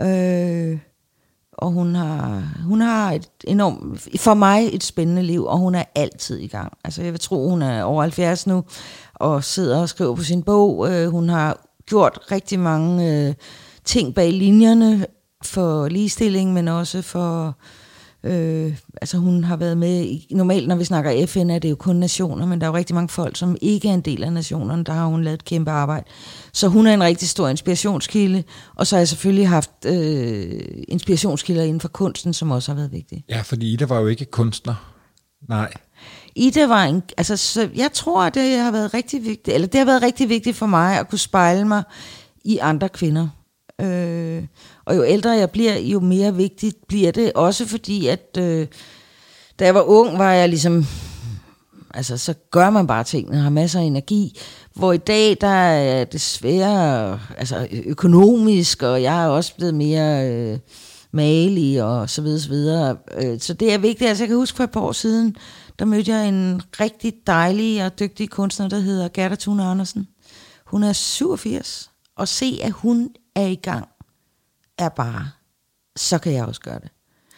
Øh, 0.00 0.78
og 1.52 1.70
hun 1.70 1.94
har, 1.94 2.42
hun 2.64 2.80
har 2.80 3.12
et 3.12 3.28
enormt, 3.44 4.08
for 4.20 4.34
mig 4.34 4.74
et 4.74 4.82
spændende 4.82 5.22
liv, 5.22 5.44
og 5.44 5.58
hun 5.58 5.74
er 5.74 5.84
altid 5.94 6.38
i 6.38 6.46
gang. 6.46 6.72
Altså 6.84 7.02
jeg 7.02 7.12
vil 7.12 7.20
tro, 7.20 7.48
hun 7.48 7.62
er 7.62 7.82
over 7.82 8.02
70 8.02 8.46
nu, 8.46 8.64
og 9.14 9.44
sidder 9.44 9.80
og 9.80 9.88
skriver 9.88 10.14
på 10.14 10.22
sin 10.22 10.42
bog. 10.42 10.92
Øh, 10.92 11.08
hun 11.08 11.28
har 11.28 11.66
gjort 11.86 12.18
rigtig 12.30 12.58
mange 12.58 13.26
øh, 13.28 13.34
ting 13.84 14.14
bag 14.14 14.32
linjerne 14.32 15.06
for 15.42 15.88
ligestilling, 15.88 16.52
men 16.52 16.68
også 16.68 17.02
for 17.02 17.46
Øh, 17.46 17.52
altså 19.00 19.18
hun 19.18 19.44
har 19.44 19.56
været 19.56 19.78
med, 19.78 20.02
i, 20.04 20.26
normalt 20.30 20.68
når 20.68 20.76
vi 20.76 20.84
snakker 20.84 21.26
FN, 21.26 21.50
er 21.50 21.58
det 21.58 21.70
jo 21.70 21.76
kun 21.76 21.96
nationer, 21.96 22.46
men 22.46 22.60
der 22.60 22.66
er 22.66 22.70
jo 22.70 22.76
rigtig 22.76 22.94
mange 22.94 23.08
folk, 23.08 23.36
som 23.36 23.56
ikke 23.60 23.88
er 23.88 23.94
en 23.94 24.00
del 24.00 24.24
af 24.24 24.32
nationerne, 24.32 24.84
der 24.84 24.92
har 24.92 25.06
hun 25.06 25.22
lavet 25.22 25.34
et 25.34 25.44
kæmpe 25.44 25.70
arbejde. 25.70 26.04
Så 26.52 26.68
hun 26.68 26.86
er 26.86 26.94
en 26.94 27.02
rigtig 27.02 27.28
stor 27.28 27.48
inspirationskilde, 27.48 28.44
og 28.74 28.86
så 28.86 28.96
har 28.96 29.00
jeg 29.00 29.08
selvfølgelig 29.08 29.48
haft 29.48 29.70
øh, 29.86 30.60
inspirationskilder 30.88 31.62
inden 31.62 31.80
for 31.80 31.88
kunsten, 31.88 32.32
som 32.32 32.50
også 32.50 32.72
har 32.72 32.76
været 32.76 32.92
vigtige. 32.92 33.24
Ja, 33.28 33.40
fordi 33.40 33.72
Ida 33.72 33.84
var 33.84 34.00
jo 34.00 34.06
ikke 34.06 34.24
kunstner. 34.24 34.92
Nej. 35.48 35.72
Ida 36.36 36.66
var 36.66 36.84
en, 36.84 37.02
altså 37.16 37.36
så 37.36 37.68
jeg 37.76 37.90
tror, 37.92 38.22
at 38.22 38.34
det 38.34 38.58
har 38.58 38.70
været 38.70 38.94
rigtig 38.94 39.24
vigtigt, 39.24 39.54
eller 39.54 39.68
det 39.68 39.78
har 39.78 39.84
været 39.84 40.02
rigtig 40.02 40.28
vigtigt 40.28 40.56
for 40.56 40.66
mig 40.66 40.98
at 40.98 41.08
kunne 41.08 41.18
spejle 41.18 41.64
mig 41.64 41.82
i 42.44 42.58
andre 42.58 42.88
kvinder. 42.88 43.28
Øh, 43.80 44.42
og 44.84 44.96
jo 44.96 45.04
ældre 45.04 45.30
jeg 45.30 45.50
bliver, 45.50 45.78
jo 45.78 46.00
mere 46.00 46.34
vigtigt 46.34 46.76
bliver 46.88 47.12
det. 47.12 47.32
Også 47.32 47.66
fordi, 47.66 48.06
at 48.06 48.38
øh, 48.38 48.66
da 49.58 49.64
jeg 49.64 49.74
var 49.74 49.82
ung, 49.82 50.18
var 50.18 50.32
jeg 50.32 50.48
ligesom... 50.48 50.86
Altså, 51.94 52.16
så 52.16 52.34
gør 52.50 52.70
man 52.70 52.86
bare 52.86 53.04
tingene, 53.04 53.36
har 53.38 53.50
masser 53.50 53.80
af 53.80 53.84
energi. 53.84 54.40
Hvor 54.74 54.92
i 54.92 54.96
dag, 54.96 55.36
der 55.40 55.46
er 55.46 56.04
det 56.04 56.20
svære 56.20 57.20
altså 57.38 57.68
økonomisk, 57.84 58.82
og 58.82 59.02
jeg 59.02 59.24
er 59.24 59.28
også 59.28 59.54
blevet 59.56 59.74
mere 59.74 60.30
øh, 60.30 60.58
malig 61.12 61.82
og 61.82 62.10
så 62.10 62.22
videre, 62.22 62.40
så 62.40 62.48
videre. 62.48 62.96
Øh, 63.18 63.40
så 63.40 63.54
det 63.54 63.72
er 63.72 63.78
vigtigt. 63.78 64.08
Altså, 64.08 64.24
jeg 64.24 64.28
kan 64.28 64.36
huske 64.36 64.56
for 64.56 64.64
et 64.64 64.70
par 64.70 64.80
år 64.80 64.92
siden, 64.92 65.36
der 65.78 65.84
mødte 65.84 66.12
jeg 66.12 66.28
en 66.28 66.62
rigtig 66.80 67.14
dejlig 67.26 67.84
og 67.84 67.98
dygtig 67.98 68.30
kunstner, 68.30 68.68
der 68.68 68.78
hedder 68.78 69.08
Gerda 69.08 69.34
Thune 69.34 69.64
Andersen. 69.64 70.08
Hun 70.66 70.82
er 70.82 70.92
87, 70.92 71.90
og 72.16 72.28
se, 72.28 72.58
at 72.62 72.72
hun 72.72 73.10
er 73.34 73.46
i 73.46 73.54
gang 73.54 73.88
er 74.78 74.88
bare, 74.88 75.30
så 75.96 76.18
kan 76.18 76.32
jeg 76.32 76.44
også 76.44 76.60
gøre 76.60 76.78
det. 76.78 76.88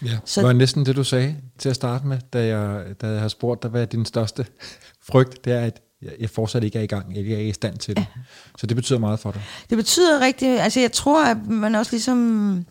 Ja, 0.04 0.18
så, 0.24 0.40
det 0.40 0.46
var 0.46 0.52
næsten 0.52 0.86
det, 0.86 0.96
du 0.96 1.04
sagde 1.04 1.36
til 1.58 1.68
at 1.68 1.74
starte 1.74 2.06
med, 2.06 2.18
da 2.32 2.46
jeg, 2.46 2.84
da 3.00 3.06
jeg 3.06 3.20
har 3.20 3.28
spurgt 3.28 3.62
dig, 3.62 3.70
hvad 3.70 3.82
er 3.82 3.86
din 3.86 4.04
største 4.04 4.46
frygt? 5.10 5.44
Det 5.44 5.52
er, 5.52 5.60
at 5.60 5.80
jeg 6.20 6.30
fortsat 6.30 6.64
ikke 6.64 6.78
er 6.78 6.82
i 6.82 6.86
gang, 6.86 7.16
jeg 7.16 7.20
er 7.20 7.24
ikke 7.24 7.48
i 7.48 7.52
stand 7.52 7.78
til 7.78 7.96
det. 7.96 8.06
Ja. 8.16 8.20
Så 8.58 8.66
det 8.66 8.76
betyder 8.76 8.98
meget 8.98 9.20
for 9.20 9.30
dig. 9.30 9.42
Det 9.70 9.78
betyder 9.78 10.20
rigtig, 10.20 10.60
altså 10.60 10.80
jeg 10.80 10.92
tror, 10.92 11.24
at 11.24 11.46
man 11.46 11.74
også 11.74 11.92
ligesom, 11.92 12.66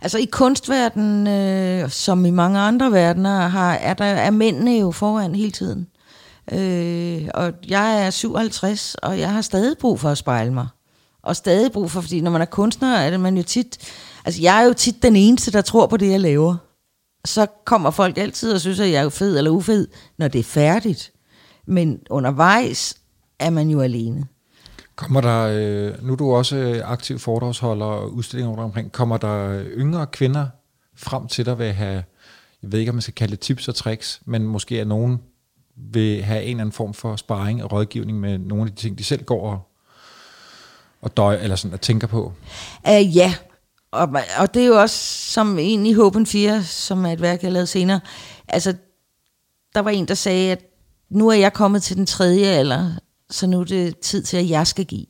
altså 0.00 0.18
i 0.18 0.24
kunstverdenen, 0.24 1.26
øh, 1.26 1.90
som 1.90 2.26
i 2.26 2.30
mange 2.30 2.60
andre 2.60 2.92
verdener, 2.92 3.48
har, 3.48 3.72
er, 3.72 3.94
der, 3.94 4.04
er 4.04 4.30
mændene 4.30 4.78
jo 4.78 4.90
foran 4.90 5.34
hele 5.34 5.52
tiden. 5.52 5.88
Øh, 6.52 7.28
og 7.34 7.52
jeg 7.68 8.06
er 8.06 8.10
57, 8.10 8.94
og 8.94 9.18
jeg 9.18 9.32
har 9.32 9.40
stadig 9.40 9.78
brug 9.78 10.00
for 10.00 10.08
at 10.08 10.18
spejle 10.18 10.52
mig 10.52 10.68
og 11.22 11.36
stadig 11.36 11.72
brug 11.72 11.90
for, 11.90 12.00
fordi 12.00 12.20
når 12.20 12.30
man 12.30 12.40
er 12.40 12.44
kunstner, 12.44 12.96
er 12.96 13.10
det 13.10 13.20
man 13.20 13.36
jo 13.36 13.42
tit, 13.42 13.78
Altså, 14.24 14.42
jeg 14.42 14.62
er 14.62 14.66
jo 14.66 14.72
tit 14.72 15.02
den 15.02 15.16
eneste, 15.16 15.52
der 15.52 15.62
tror 15.62 15.86
på 15.86 15.96
det, 15.96 16.10
jeg 16.10 16.20
laver. 16.20 16.56
Så 17.24 17.46
kommer 17.64 17.90
folk 17.90 18.18
altid 18.18 18.52
og 18.52 18.60
synes, 18.60 18.80
at 18.80 18.90
jeg 18.90 19.04
er 19.04 19.08
fed 19.08 19.38
eller 19.38 19.50
ufed, 19.50 19.88
når 20.18 20.28
det 20.28 20.38
er 20.38 20.42
færdigt. 20.44 21.12
Men 21.66 22.00
undervejs 22.10 22.96
er 23.38 23.50
man 23.50 23.68
jo 23.68 23.80
alene. 23.80 24.26
Kommer 24.96 25.20
der, 25.20 25.42
øh, 25.42 26.04
nu 26.06 26.12
er 26.12 26.16
du 26.16 26.34
også 26.34 26.56
øh, 26.56 26.90
aktiv 26.90 27.18
foredragsholder 27.18 27.86
og 27.86 28.12
udstillinger 28.12 28.50
rundt 28.50 28.64
omkring, 28.64 28.92
kommer 28.92 29.16
der 29.16 29.48
øh, 29.48 29.66
yngre 29.66 30.06
kvinder 30.06 30.46
frem 30.96 31.26
til 31.26 31.46
dig 31.46 31.58
ved 31.58 31.66
at 31.66 31.74
have, 31.74 32.04
jeg 32.62 32.72
ved 32.72 32.78
ikke, 32.78 32.90
om 32.90 32.94
man 32.94 33.02
skal 33.02 33.14
kalde 33.14 33.30
det 33.30 33.40
tips 33.40 33.68
og 33.68 33.74
tricks, 33.74 34.22
men 34.24 34.46
måske 34.46 34.80
er 34.80 34.84
nogen 34.84 35.20
vil 35.92 36.22
have 36.22 36.42
en 36.42 36.48
eller 36.48 36.60
anden 36.60 36.72
form 36.72 36.94
for 36.94 37.16
sparring 37.16 37.64
og 37.64 37.72
rådgivning 37.72 38.20
med 38.20 38.38
nogle 38.38 38.64
af 38.64 38.70
de 38.70 38.82
ting, 38.82 38.98
de 38.98 39.04
selv 39.04 39.24
går 39.24 39.50
og, 39.50 39.60
og 41.00 41.16
døj, 41.16 41.36
eller 41.42 41.56
sådan, 41.56 41.74
at 41.74 41.80
tænker 41.80 42.06
på? 42.06 42.32
Uh, 42.88 43.16
ja, 43.16 43.34
og, 43.90 44.08
og 44.38 44.54
det 44.54 44.62
er 44.62 44.66
jo 44.66 44.80
også 44.80 44.96
som 45.32 45.58
en 45.58 45.86
i 45.86 45.92
Håben 45.92 46.26
4, 46.26 46.62
som 46.62 47.04
er 47.04 47.12
et 47.12 47.20
værk, 47.20 47.42
jeg 47.42 47.52
lavede 47.52 47.66
senere. 47.66 48.00
Altså, 48.48 48.74
der 49.74 49.80
var 49.80 49.90
en, 49.90 50.08
der 50.08 50.14
sagde, 50.14 50.52
at 50.52 50.64
nu 51.10 51.28
er 51.28 51.34
jeg 51.34 51.52
kommet 51.52 51.82
til 51.82 51.96
den 51.96 52.06
tredje 52.06 52.46
alder, 52.46 52.92
så 53.30 53.46
nu 53.46 53.60
er 53.60 53.64
det 53.64 53.98
tid 53.98 54.22
til, 54.22 54.36
at 54.36 54.48
jeg 54.48 54.66
skal 54.66 54.84
give. 54.84 55.06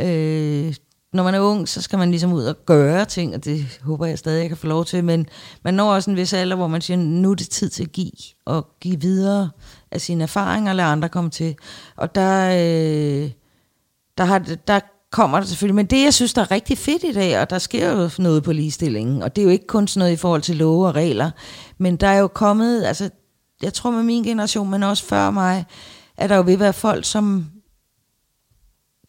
Øh, 0.00 0.74
når 1.12 1.22
man 1.22 1.34
er 1.34 1.40
ung, 1.40 1.68
så 1.68 1.82
skal 1.82 1.98
man 1.98 2.10
ligesom 2.10 2.32
ud 2.32 2.44
og 2.44 2.56
gøre 2.66 3.04
ting, 3.04 3.34
og 3.34 3.44
det 3.44 3.80
håber 3.82 4.06
jeg 4.06 4.18
stadig, 4.18 4.40
jeg 4.40 4.48
kan 4.48 4.56
få 4.56 4.66
lov 4.66 4.84
til, 4.84 5.04
men 5.04 5.26
man 5.64 5.74
når 5.74 5.94
også 5.94 6.10
en 6.10 6.16
vis 6.16 6.32
alder, 6.32 6.56
hvor 6.56 6.66
man 6.66 6.80
siger, 6.80 6.96
nu 6.96 7.30
er 7.30 7.34
det 7.34 7.48
tid 7.48 7.70
til 7.70 7.82
at 7.82 7.92
give, 7.92 8.12
og 8.44 8.66
give 8.80 9.00
videre 9.00 9.50
af 9.90 10.00
sine 10.00 10.22
erfaringer, 10.22 10.70
og 10.70 10.76
lade 10.76 10.88
andre 10.88 11.08
komme 11.08 11.30
til. 11.30 11.56
Og 11.96 12.14
der, 12.14 12.50
øh, 12.50 13.30
der, 14.18 14.24
har, 14.24 14.38
der 14.66 14.80
kommer 15.10 15.40
der 15.40 15.46
selvfølgelig, 15.46 15.74
men 15.74 15.86
det, 15.86 16.04
jeg 16.04 16.14
synes, 16.14 16.34
der 16.34 16.42
er 16.42 16.50
rigtig 16.50 16.78
fedt 16.78 17.04
i 17.04 17.12
dag, 17.12 17.40
og 17.40 17.50
der 17.50 17.58
sker 17.58 17.92
jo 17.92 18.10
noget 18.18 18.42
på 18.42 18.52
ligestillingen, 18.52 19.22
og 19.22 19.36
det 19.36 19.42
er 19.42 19.46
jo 19.46 19.50
ikke 19.50 19.66
kun 19.66 19.88
sådan 19.88 19.98
noget 19.98 20.12
i 20.12 20.16
forhold 20.16 20.42
til 20.42 20.56
love 20.56 20.86
og 20.86 20.94
regler, 20.94 21.30
men 21.78 21.96
der 21.96 22.06
er 22.06 22.18
jo 22.18 22.28
kommet, 22.28 22.84
altså, 22.84 23.10
jeg 23.62 23.74
tror 23.74 23.90
med 23.90 24.02
min 24.02 24.24
generation, 24.24 24.70
men 24.70 24.82
også 24.82 25.04
før 25.04 25.30
mig, 25.30 25.64
at 26.16 26.30
der 26.30 26.36
jo 26.36 26.42
vil 26.42 26.60
være 26.60 26.72
folk, 26.72 27.04
som 27.04 27.50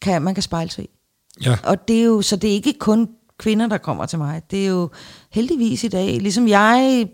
kan, 0.00 0.22
man 0.22 0.34
kan 0.34 0.42
spejle 0.42 0.70
sig 0.70 0.84
i. 0.84 0.90
Ja. 1.44 1.56
Og 1.64 1.88
det 1.88 2.00
er 2.00 2.04
jo, 2.04 2.22
så 2.22 2.36
det 2.36 2.50
er 2.50 2.54
ikke 2.54 2.72
kun 2.78 3.08
kvinder, 3.38 3.66
der 3.66 3.78
kommer 3.78 4.06
til 4.06 4.18
mig. 4.18 4.42
Det 4.50 4.64
er 4.64 4.70
jo 4.70 4.90
heldigvis 5.30 5.84
i 5.84 5.88
dag, 5.88 6.20
ligesom 6.20 6.48
jeg 6.48 7.08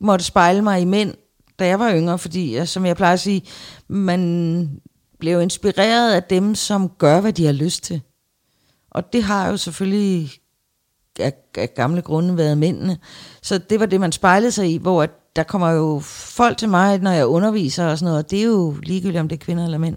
måtte 0.00 0.24
spejle 0.24 0.62
mig 0.62 0.80
i 0.80 0.84
mænd, 0.84 1.14
da 1.58 1.66
jeg 1.66 1.78
var 1.78 1.94
yngre, 1.94 2.18
fordi, 2.18 2.66
som 2.66 2.86
jeg 2.86 2.96
plejer 2.96 3.12
at 3.12 3.20
sige, 3.20 3.42
man 3.88 4.80
bliver 5.18 5.40
inspireret 5.40 6.12
af 6.12 6.22
dem, 6.22 6.54
som 6.54 6.88
gør, 6.88 7.20
hvad 7.20 7.32
de 7.32 7.46
har 7.46 7.52
lyst 7.52 7.84
til. 7.84 8.00
Og 8.90 9.12
det 9.12 9.22
har 9.22 9.48
jo 9.48 9.56
selvfølgelig 9.56 10.30
af, 11.20 11.32
af 11.56 11.74
gamle 11.74 12.02
grunde 12.02 12.36
været 12.36 12.58
mændene. 12.58 12.98
Så 13.42 13.58
det 13.58 13.80
var 13.80 13.86
det, 13.86 14.00
man 14.00 14.12
spejlede 14.12 14.52
sig 14.52 14.70
i, 14.70 14.76
hvor 14.76 15.06
der 15.36 15.42
kommer 15.42 15.70
jo 15.70 16.00
folk 16.04 16.58
til 16.58 16.68
mig, 16.68 16.98
når 16.98 17.10
jeg 17.10 17.26
underviser 17.26 17.86
og 17.86 17.98
sådan 17.98 18.10
noget, 18.10 18.24
og 18.24 18.30
det 18.30 18.38
er 18.38 18.44
jo 18.44 18.76
ligegyldigt, 18.82 19.20
om 19.20 19.28
det 19.28 19.36
er 19.36 19.44
kvinder 19.44 19.64
eller 19.64 19.78
mænd. 19.78 19.96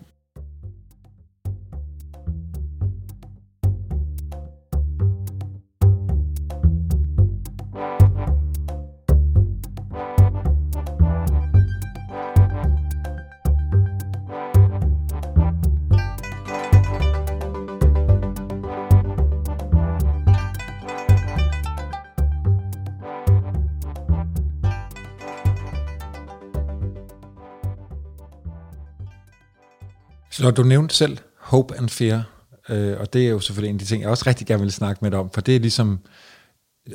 Så 30.47 30.51
du 30.51 30.63
nævnte 30.63 30.95
selv 30.95 31.17
Hope 31.39 31.77
and 31.77 31.89
Fear, 31.89 32.23
øh, 32.69 32.99
og 32.99 33.13
det 33.13 33.25
er 33.25 33.29
jo 33.29 33.39
selvfølgelig 33.39 33.69
en 33.69 33.75
af 33.75 33.79
de 33.79 33.85
ting, 33.85 34.01
jeg 34.01 34.09
også 34.09 34.23
rigtig 34.27 34.47
gerne 34.47 34.61
vil 34.61 34.71
snakke 34.71 34.99
med 35.01 35.11
dig 35.11 35.19
om, 35.19 35.29
for 35.31 35.41
det 35.41 35.55
er 35.55 35.59
ligesom 35.59 35.99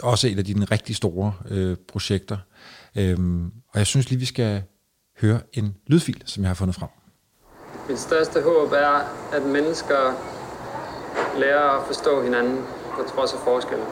også 0.02 0.28
et 0.28 0.38
af 0.38 0.44
dine 0.44 0.64
rigtig 0.64 0.96
store 0.96 1.34
øh, 1.50 1.76
projekter. 1.92 2.36
Øhm, 2.96 3.44
og 3.44 3.78
jeg 3.78 3.86
synes 3.86 4.10
lige, 4.10 4.18
vi 4.18 4.24
skal 4.24 4.62
høre 5.20 5.40
en 5.52 5.76
lydfil, 5.86 6.22
som 6.26 6.42
jeg 6.42 6.50
har 6.50 6.54
fundet 6.54 6.76
frem. 6.76 6.88
Mit 7.88 7.98
største 7.98 8.42
håb 8.42 8.72
er, 8.72 8.96
at 9.32 9.42
mennesker 9.42 10.02
lærer 11.38 11.80
at 11.80 11.86
forstå 11.86 12.22
hinanden 12.22 12.58
på 12.96 13.02
trods 13.14 13.32
af 13.32 13.38
forskelle. 13.44 13.84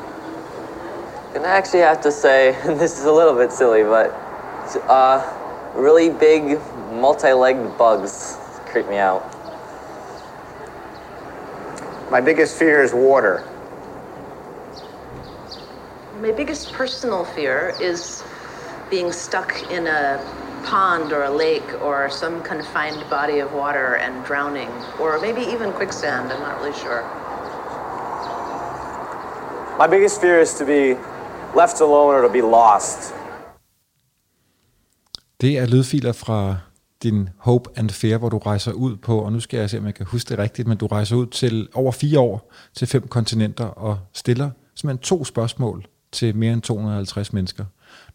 And 1.34 1.44
I 1.44 1.48
actually 1.48 1.84
have 1.86 2.02
to 2.02 2.10
say, 2.10 2.42
and 2.64 2.78
this 2.82 2.92
is 2.98 3.04
a 3.04 3.14
little 3.20 3.36
bit 3.42 3.52
silly, 3.52 3.82
but 3.82 4.06
uh, 4.88 5.16
really 5.86 6.10
big 6.26 6.42
multi-legged 7.00 7.70
bugs 7.78 8.38
creep 8.72 8.88
me 8.88 8.98
out. 9.10 9.29
My 12.10 12.20
biggest 12.20 12.58
fear 12.58 12.82
is 12.82 12.92
water. 12.92 13.44
My 16.20 16.32
biggest 16.32 16.72
personal 16.72 17.24
fear 17.24 17.72
is 17.80 18.24
being 18.90 19.12
stuck 19.12 19.70
in 19.70 19.86
a 19.86 20.18
pond 20.64 21.12
or 21.12 21.22
a 21.22 21.30
lake 21.30 21.70
or 21.80 22.10
some 22.10 22.42
confined 22.42 23.08
body 23.08 23.38
of 23.38 23.52
water 23.52 23.94
and 23.94 24.24
drowning, 24.24 24.68
or 24.98 25.20
maybe 25.20 25.40
even 25.42 25.72
quicksand, 25.72 26.32
I'm 26.32 26.40
not 26.40 26.60
really 26.60 26.76
sure. 26.78 27.02
My 29.78 29.86
biggest 29.86 30.20
fear 30.20 30.40
is 30.40 30.54
to 30.54 30.64
be 30.64 30.96
left 31.54 31.80
alone 31.80 32.14
or 32.14 32.22
to 32.22 32.28
be 32.28 32.42
lost. 32.42 33.14
Det 35.40 35.58
er 35.58 35.66
lydfiler 35.66 36.12
fra 36.12 36.69
din 37.02 37.28
Hope 37.38 37.70
and 37.76 37.90
Fear, 37.90 38.18
hvor 38.18 38.28
du 38.28 38.38
rejser 38.38 38.72
ud 38.72 38.96
på, 38.96 39.18
og 39.18 39.32
nu 39.32 39.40
skal 39.40 39.60
jeg 39.60 39.70
se, 39.70 39.78
om 39.78 39.86
jeg 39.86 39.94
kan 39.94 40.06
huske 40.06 40.28
det 40.28 40.38
rigtigt, 40.38 40.68
men 40.68 40.78
du 40.78 40.86
rejser 40.86 41.16
ud 41.16 41.26
til 41.26 41.68
over 41.74 41.92
fire 41.92 42.20
år 42.20 42.52
til 42.74 42.86
fem 42.88 43.08
kontinenter 43.08 43.64
og 43.64 43.98
stiller 44.12 44.50
simpelthen 44.74 45.02
to 45.02 45.24
spørgsmål 45.24 45.86
til 46.12 46.36
mere 46.36 46.52
end 46.52 46.62
250 46.62 47.32
mennesker. 47.32 47.64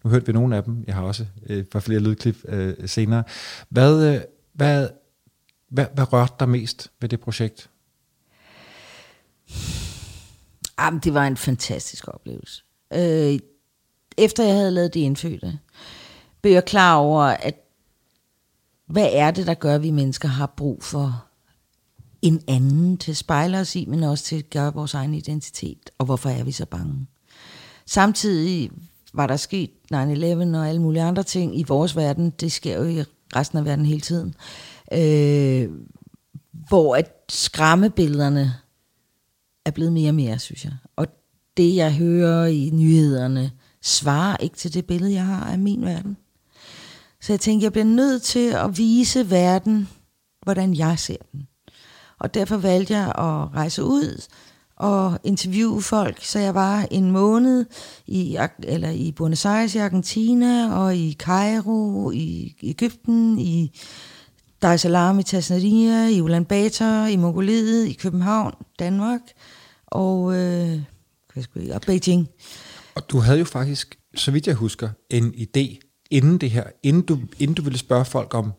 Nu 0.03 0.09
hørte 0.09 0.25
vi 0.25 0.33
nogle 0.33 0.55
af 0.55 0.63
dem, 0.63 0.83
jeg 0.87 0.95
har 0.95 1.03
også 1.03 1.25
øh, 1.49 1.57
et 1.57 1.69
par 1.69 1.79
flere 1.79 1.99
lydklip 1.99 2.37
øh, 2.47 2.73
senere. 2.85 3.23
Hvad, 3.69 4.13
øh, 4.13 4.21
hvad, 4.53 4.89
hvad, 5.69 5.85
hvad 5.93 6.13
rørte 6.13 6.33
dig 6.39 6.49
mest 6.49 6.91
ved 7.01 7.09
det 7.09 7.19
projekt? 7.19 7.69
Ah, 10.77 10.85
Jamen, 10.85 10.99
det 10.99 11.13
var 11.13 11.27
en 11.27 11.37
fantastisk 11.37 12.07
oplevelse. 12.07 12.63
Øh, 12.93 13.39
efter 14.17 14.43
jeg 14.43 14.55
havde 14.55 14.71
lavet 14.71 14.93
de 14.93 14.99
indfødte, 14.99 15.59
blev 16.41 16.53
jeg 16.53 16.65
klar 16.65 16.95
over, 16.95 17.23
at 17.23 17.64
hvad 18.87 19.09
er 19.11 19.31
det, 19.31 19.47
der 19.47 19.53
gør, 19.53 19.75
at 19.75 19.83
vi 19.83 19.91
mennesker 19.91 20.27
har 20.27 20.53
brug 20.57 20.83
for 20.83 21.25
en 22.21 22.41
anden 22.47 22.97
til 22.97 23.11
at 23.11 23.17
spejle 23.17 23.59
os 23.59 23.75
i, 23.75 23.85
men 23.85 24.03
også 24.03 24.23
til 24.23 24.35
at 24.35 24.49
gøre 24.49 24.73
vores 24.73 24.93
egen 24.93 25.13
identitet, 25.13 25.89
og 25.97 26.05
hvorfor 26.05 26.29
er 26.29 26.43
vi 26.43 26.51
så 26.51 26.65
bange? 26.65 27.07
Samtidig 27.85 28.71
var 29.13 29.27
der 29.27 29.35
sket 29.35 29.69
9-11 29.93 29.95
og 29.95 30.69
alle 30.69 30.81
mulige 30.81 31.03
andre 31.03 31.23
ting 31.23 31.59
i 31.59 31.63
vores 31.63 31.95
verden, 31.95 32.29
det 32.29 32.51
sker 32.51 32.77
jo 32.77 32.83
i 32.83 33.03
resten 33.35 33.57
af 33.57 33.65
verden 33.65 33.85
hele 33.85 34.01
tiden, 34.01 34.35
øh, 34.93 35.69
hvor 36.67 36.95
at 36.95 37.11
skræmmebillederne 37.29 38.53
er 39.65 39.71
blevet 39.71 39.93
mere 39.93 40.09
og 40.09 40.15
mere, 40.15 40.39
synes 40.39 40.65
jeg. 40.65 40.73
Og 40.95 41.07
det, 41.57 41.75
jeg 41.75 41.95
hører 41.95 42.45
i 42.45 42.69
nyhederne, 42.73 43.51
svarer 43.81 44.37
ikke 44.37 44.57
til 44.57 44.73
det 44.73 44.85
billede, 44.85 45.13
jeg 45.13 45.25
har 45.25 45.45
af 45.45 45.59
min 45.59 45.81
verden. 45.81 46.17
Så 47.25 47.33
jeg 47.33 47.39
tænkte, 47.39 47.63
jeg 47.63 47.71
bliver 47.71 47.85
nødt 47.85 48.23
til 48.23 48.49
at 48.49 48.77
vise 48.77 49.29
verden, 49.29 49.89
hvordan 50.43 50.75
jeg 50.75 50.99
ser 50.99 51.17
den. 51.31 51.47
Og 52.19 52.33
derfor 52.33 52.57
valgte 52.57 52.93
jeg 52.93 53.07
at 53.07 53.53
rejse 53.55 53.83
ud 53.83 54.25
og 54.75 55.19
interviewe 55.23 55.81
folk. 55.81 56.23
Så 56.23 56.39
jeg 56.39 56.55
var 56.55 56.87
en 56.91 57.11
måned 57.11 57.65
i, 58.07 58.37
eller 58.63 58.89
i 58.89 59.11
Buenos 59.11 59.45
Aires 59.45 59.75
i 59.75 59.77
Argentina, 59.77 60.75
og 60.75 60.95
i 60.95 61.15
Cairo, 61.19 62.11
i 62.11 62.55
Ægypten, 62.63 63.39
i 63.39 63.79
Dar 64.61 64.73
es 64.73 64.81
Salaam 64.81 65.19
i 65.19 65.23
Tanzania, 65.23 66.07
i 66.07 66.21
Ulaanbaatar, 66.21 67.07
i 67.07 67.15
Mongoliet, 67.15 67.87
i 67.87 67.93
København, 67.93 68.53
Danmark 68.79 69.21
og, 69.85 70.35
øh, 70.35 70.79
og 71.73 71.81
Beijing. 71.81 72.29
Og 72.95 73.09
du 73.09 73.19
havde 73.19 73.39
jo 73.39 73.45
faktisk, 73.45 73.97
så 74.15 74.31
vidt 74.31 74.47
jeg 74.47 74.55
husker, 74.55 74.89
en 75.09 75.33
idé 75.33 75.84
inden 76.11 76.37
det 76.37 76.51
her, 76.51 76.63
inden 76.83 77.01
du, 77.01 77.19
inden 77.39 77.55
du 77.55 77.61
ville 77.61 77.79
spørge 77.79 78.05
folk 78.05 78.33
om 78.33 78.53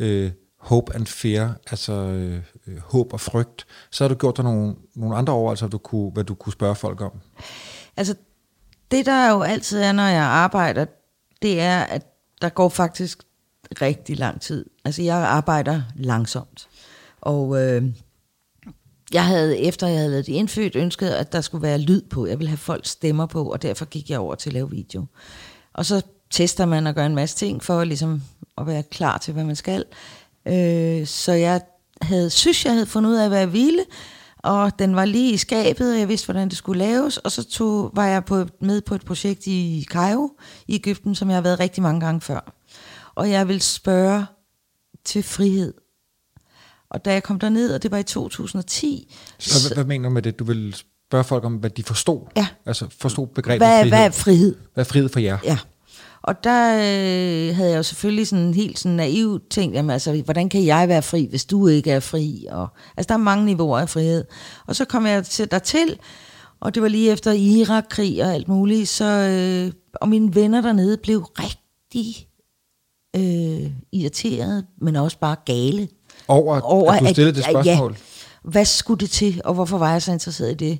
øh, 0.00 0.30
hope 0.58 0.94
and 0.94 1.06
fear, 1.06 1.56
altså 1.70 1.92
øh, 1.92 2.42
øh, 2.66 2.78
håb 2.78 3.12
og 3.12 3.20
frygt, 3.20 3.66
så 3.90 4.04
har 4.04 4.08
du 4.08 4.14
gjort 4.14 4.36
dig 4.36 4.44
nogle, 4.44 4.74
nogle 4.94 5.16
andre 5.16 5.32
overvejelser, 5.32 5.68
du 5.68 5.78
kunne, 5.78 6.10
hvad 6.10 6.24
du 6.24 6.34
kunne 6.34 6.52
spørge 6.52 6.74
folk 6.74 7.00
om. 7.00 7.12
Altså, 7.96 8.14
det 8.90 9.06
der 9.06 9.30
jo 9.30 9.42
altid 9.42 9.80
er, 9.80 9.92
når 9.92 10.06
jeg 10.06 10.24
arbejder, 10.24 10.84
det 11.42 11.60
er, 11.60 11.80
at 11.80 12.06
der 12.42 12.48
går 12.48 12.68
faktisk 12.68 13.22
rigtig 13.82 14.18
lang 14.18 14.40
tid. 14.40 14.64
Altså, 14.84 15.02
jeg 15.02 15.16
arbejder 15.16 15.82
langsomt. 15.96 16.68
Og 17.20 17.62
øh, 17.62 17.82
jeg 19.12 19.26
havde, 19.26 19.58
efter 19.58 19.86
jeg 19.86 19.96
havde 19.96 20.10
lavet 20.10 20.26
det 20.26 20.32
indfødt, 20.32 20.76
ønsket, 20.76 21.08
at 21.08 21.32
der 21.32 21.40
skulle 21.40 21.62
være 21.62 21.78
lyd 21.78 22.02
på. 22.02 22.26
Jeg 22.26 22.38
ville 22.38 22.48
have 22.48 22.58
folk 22.58 22.86
stemmer 22.86 23.26
på, 23.26 23.52
og 23.52 23.62
derfor 23.62 23.84
gik 23.84 24.10
jeg 24.10 24.18
over 24.18 24.34
til 24.34 24.50
at 24.50 24.54
lave 24.54 24.70
video. 24.70 25.06
Og 25.72 25.86
så 25.86 26.02
tester 26.30 26.66
man 26.66 26.86
og 26.86 26.94
gør 26.94 27.06
en 27.06 27.14
masse 27.14 27.36
ting 27.36 27.64
for 27.64 27.84
ligesom 27.84 28.22
at 28.58 28.66
være 28.66 28.82
klar 28.82 29.18
til, 29.18 29.34
hvad 29.34 29.44
man 29.44 29.56
skal. 29.56 29.84
Øh, 30.48 31.06
så 31.06 31.32
jeg 31.32 31.60
havde, 32.02 32.30
synes, 32.30 32.64
jeg 32.64 32.72
havde 32.72 32.86
fundet 32.86 33.10
ud 33.10 33.16
af, 33.16 33.28
hvad 33.28 33.38
jeg 33.38 33.52
ville, 33.52 33.84
og 34.38 34.78
den 34.78 34.96
var 34.96 35.04
lige 35.04 35.32
i 35.32 35.36
skabet, 35.36 35.92
og 35.92 35.98
jeg 35.98 36.08
vidste, 36.08 36.26
hvordan 36.26 36.48
det 36.48 36.56
skulle 36.56 36.78
laves, 36.78 37.16
og 37.16 37.32
så 37.32 37.44
tog, 37.44 37.90
var 37.94 38.06
jeg 38.06 38.24
på, 38.24 38.46
med 38.60 38.80
på 38.80 38.94
et 38.94 39.04
projekt 39.04 39.46
i 39.46 39.86
Cairo 39.90 40.30
i 40.68 40.74
Ægypten, 40.74 41.14
som 41.14 41.28
jeg 41.28 41.36
har 41.36 41.42
været 41.42 41.60
rigtig 41.60 41.82
mange 41.82 42.00
gange 42.00 42.20
før. 42.20 42.54
Og 43.14 43.30
jeg 43.30 43.48
vil 43.48 43.62
spørge 43.62 44.26
til 45.04 45.22
frihed. 45.22 45.74
Og 46.90 47.04
da 47.04 47.12
jeg 47.12 47.22
kom 47.22 47.38
derned, 47.38 47.74
og 47.74 47.82
det 47.82 47.90
var 47.90 47.98
i 47.98 48.02
2010... 48.02 49.14
Så, 49.38 49.68
hvad, 49.68 49.76
hvad 49.76 49.84
mener 49.84 50.08
du 50.08 50.12
med 50.12 50.22
det? 50.22 50.38
Du 50.38 50.44
vil 50.44 50.74
spørge 51.08 51.24
folk 51.24 51.44
om, 51.44 51.54
hvad 51.54 51.70
de 51.70 51.82
forstod? 51.82 52.20
Ja. 52.36 52.46
Altså 52.66 52.86
forstod 53.00 53.26
begrebet 53.26 53.66
hvad, 53.66 53.78
frihed? 53.78 53.88
Hvad 53.90 54.04
er 54.04 54.10
frihed? 54.10 54.56
Hvad 54.74 54.84
er 54.84 54.88
frihed 54.88 55.08
for 55.08 55.20
jer? 55.20 55.38
Ja. 55.44 55.58
Og 56.28 56.44
der 56.44 56.74
øh, 56.74 57.56
havde 57.56 57.70
jeg 57.70 57.76
jo 57.76 57.82
selvfølgelig 57.82 58.26
sådan 58.26 58.54
helt 58.54 58.78
sådan 58.78 58.96
naiv 58.96 59.40
ting, 59.50 59.72
jamen 59.72 59.90
altså, 59.90 60.22
hvordan 60.24 60.48
kan 60.48 60.66
jeg 60.66 60.88
være 60.88 61.02
fri, 61.02 61.26
hvis 61.30 61.44
du 61.44 61.66
ikke 61.66 61.90
er 61.90 62.00
fri? 62.00 62.46
Og, 62.50 62.68
altså, 62.96 63.08
der 63.08 63.14
er 63.14 63.18
mange 63.18 63.44
niveauer 63.44 63.78
af 63.78 63.88
frihed. 63.88 64.24
Og 64.66 64.76
så 64.76 64.84
kom 64.84 65.06
jeg 65.06 65.24
til, 65.24 65.50
dertil, 65.50 65.98
og 66.60 66.74
det 66.74 66.82
var 66.82 66.88
lige 66.88 67.12
efter 67.12 67.32
Irak-krig 67.32 68.24
og 68.24 68.34
alt 68.34 68.48
muligt, 68.48 68.88
så, 68.88 69.04
øh, 69.04 69.72
og 69.94 70.08
mine 70.08 70.34
venner 70.34 70.60
dernede 70.60 70.96
blev 70.96 71.20
rigtig 71.22 72.26
øh, 73.16 73.70
irriteret, 73.92 74.64
men 74.80 74.96
også 74.96 75.18
bare 75.18 75.36
gale. 75.44 75.88
Over, 76.28 76.60
over 76.60 76.92
at 76.92 77.00
du 77.00 77.06
stillede 77.06 77.34
det 77.34 77.44
spørgsmål? 77.44 77.92
Ja, 77.92 78.50
hvad 78.50 78.64
skulle 78.64 79.00
det 79.00 79.10
til, 79.10 79.40
og 79.44 79.54
hvorfor 79.54 79.78
var 79.78 79.92
jeg 79.92 80.02
så 80.02 80.12
interesseret 80.12 80.50
i 80.50 80.54
det? 80.54 80.78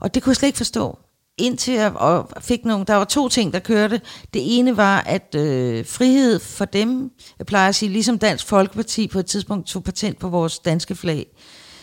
Og 0.00 0.14
det 0.14 0.22
kunne 0.22 0.30
jeg 0.30 0.36
slet 0.36 0.48
ikke 0.48 0.56
forstå 0.56 0.98
indtil 1.40 1.74
jeg 1.74 1.92
og 1.96 2.28
fik 2.40 2.64
nogle, 2.64 2.84
der 2.84 2.94
var 2.94 3.04
to 3.04 3.28
ting, 3.28 3.52
der 3.52 3.58
kørte. 3.58 4.00
Det 4.34 4.58
ene 4.58 4.76
var, 4.76 5.00
at 5.00 5.34
øh, 5.34 5.86
frihed 5.86 6.38
for 6.38 6.64
dem, 6.64 7.10
jeg 7.38 7.46
plejer 7.46 7.68
at 7.68 7.74
sige, 7.74 7.92
ligesom 7.92 8.18
Dansk 8.18 8.46
Folkeparti 8.46 9.08
på 9.08 9.18
et 9.18 9.26
tidspunkt 9.26 9.66
tog 9.66 9.84
patent 9.84 10.18
på 10.18 10.28
vores 10.28 10.58
danske 10.58 10.94
flag, 10.94 11.26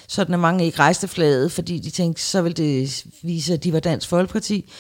sådan 0.08 0.34
at 0.34 0.40
mange 0.40 0.66
ikke 0.66 0.80
rejste 0.80 1.08
flaget, 1.08 1.52
fordi 1.52 1.80
de 1.80 1.90
tænkte, 1.90 2.22
så 2.22 2.42
ville 2.42 2.56
det 2.56 3.06
vise, 3.24 3.54
at 3.54 3.64
de 3.64 3.74
var 3.74 3.80
Dansk 3.80 4.10
Folkeparti. 4.10 4.72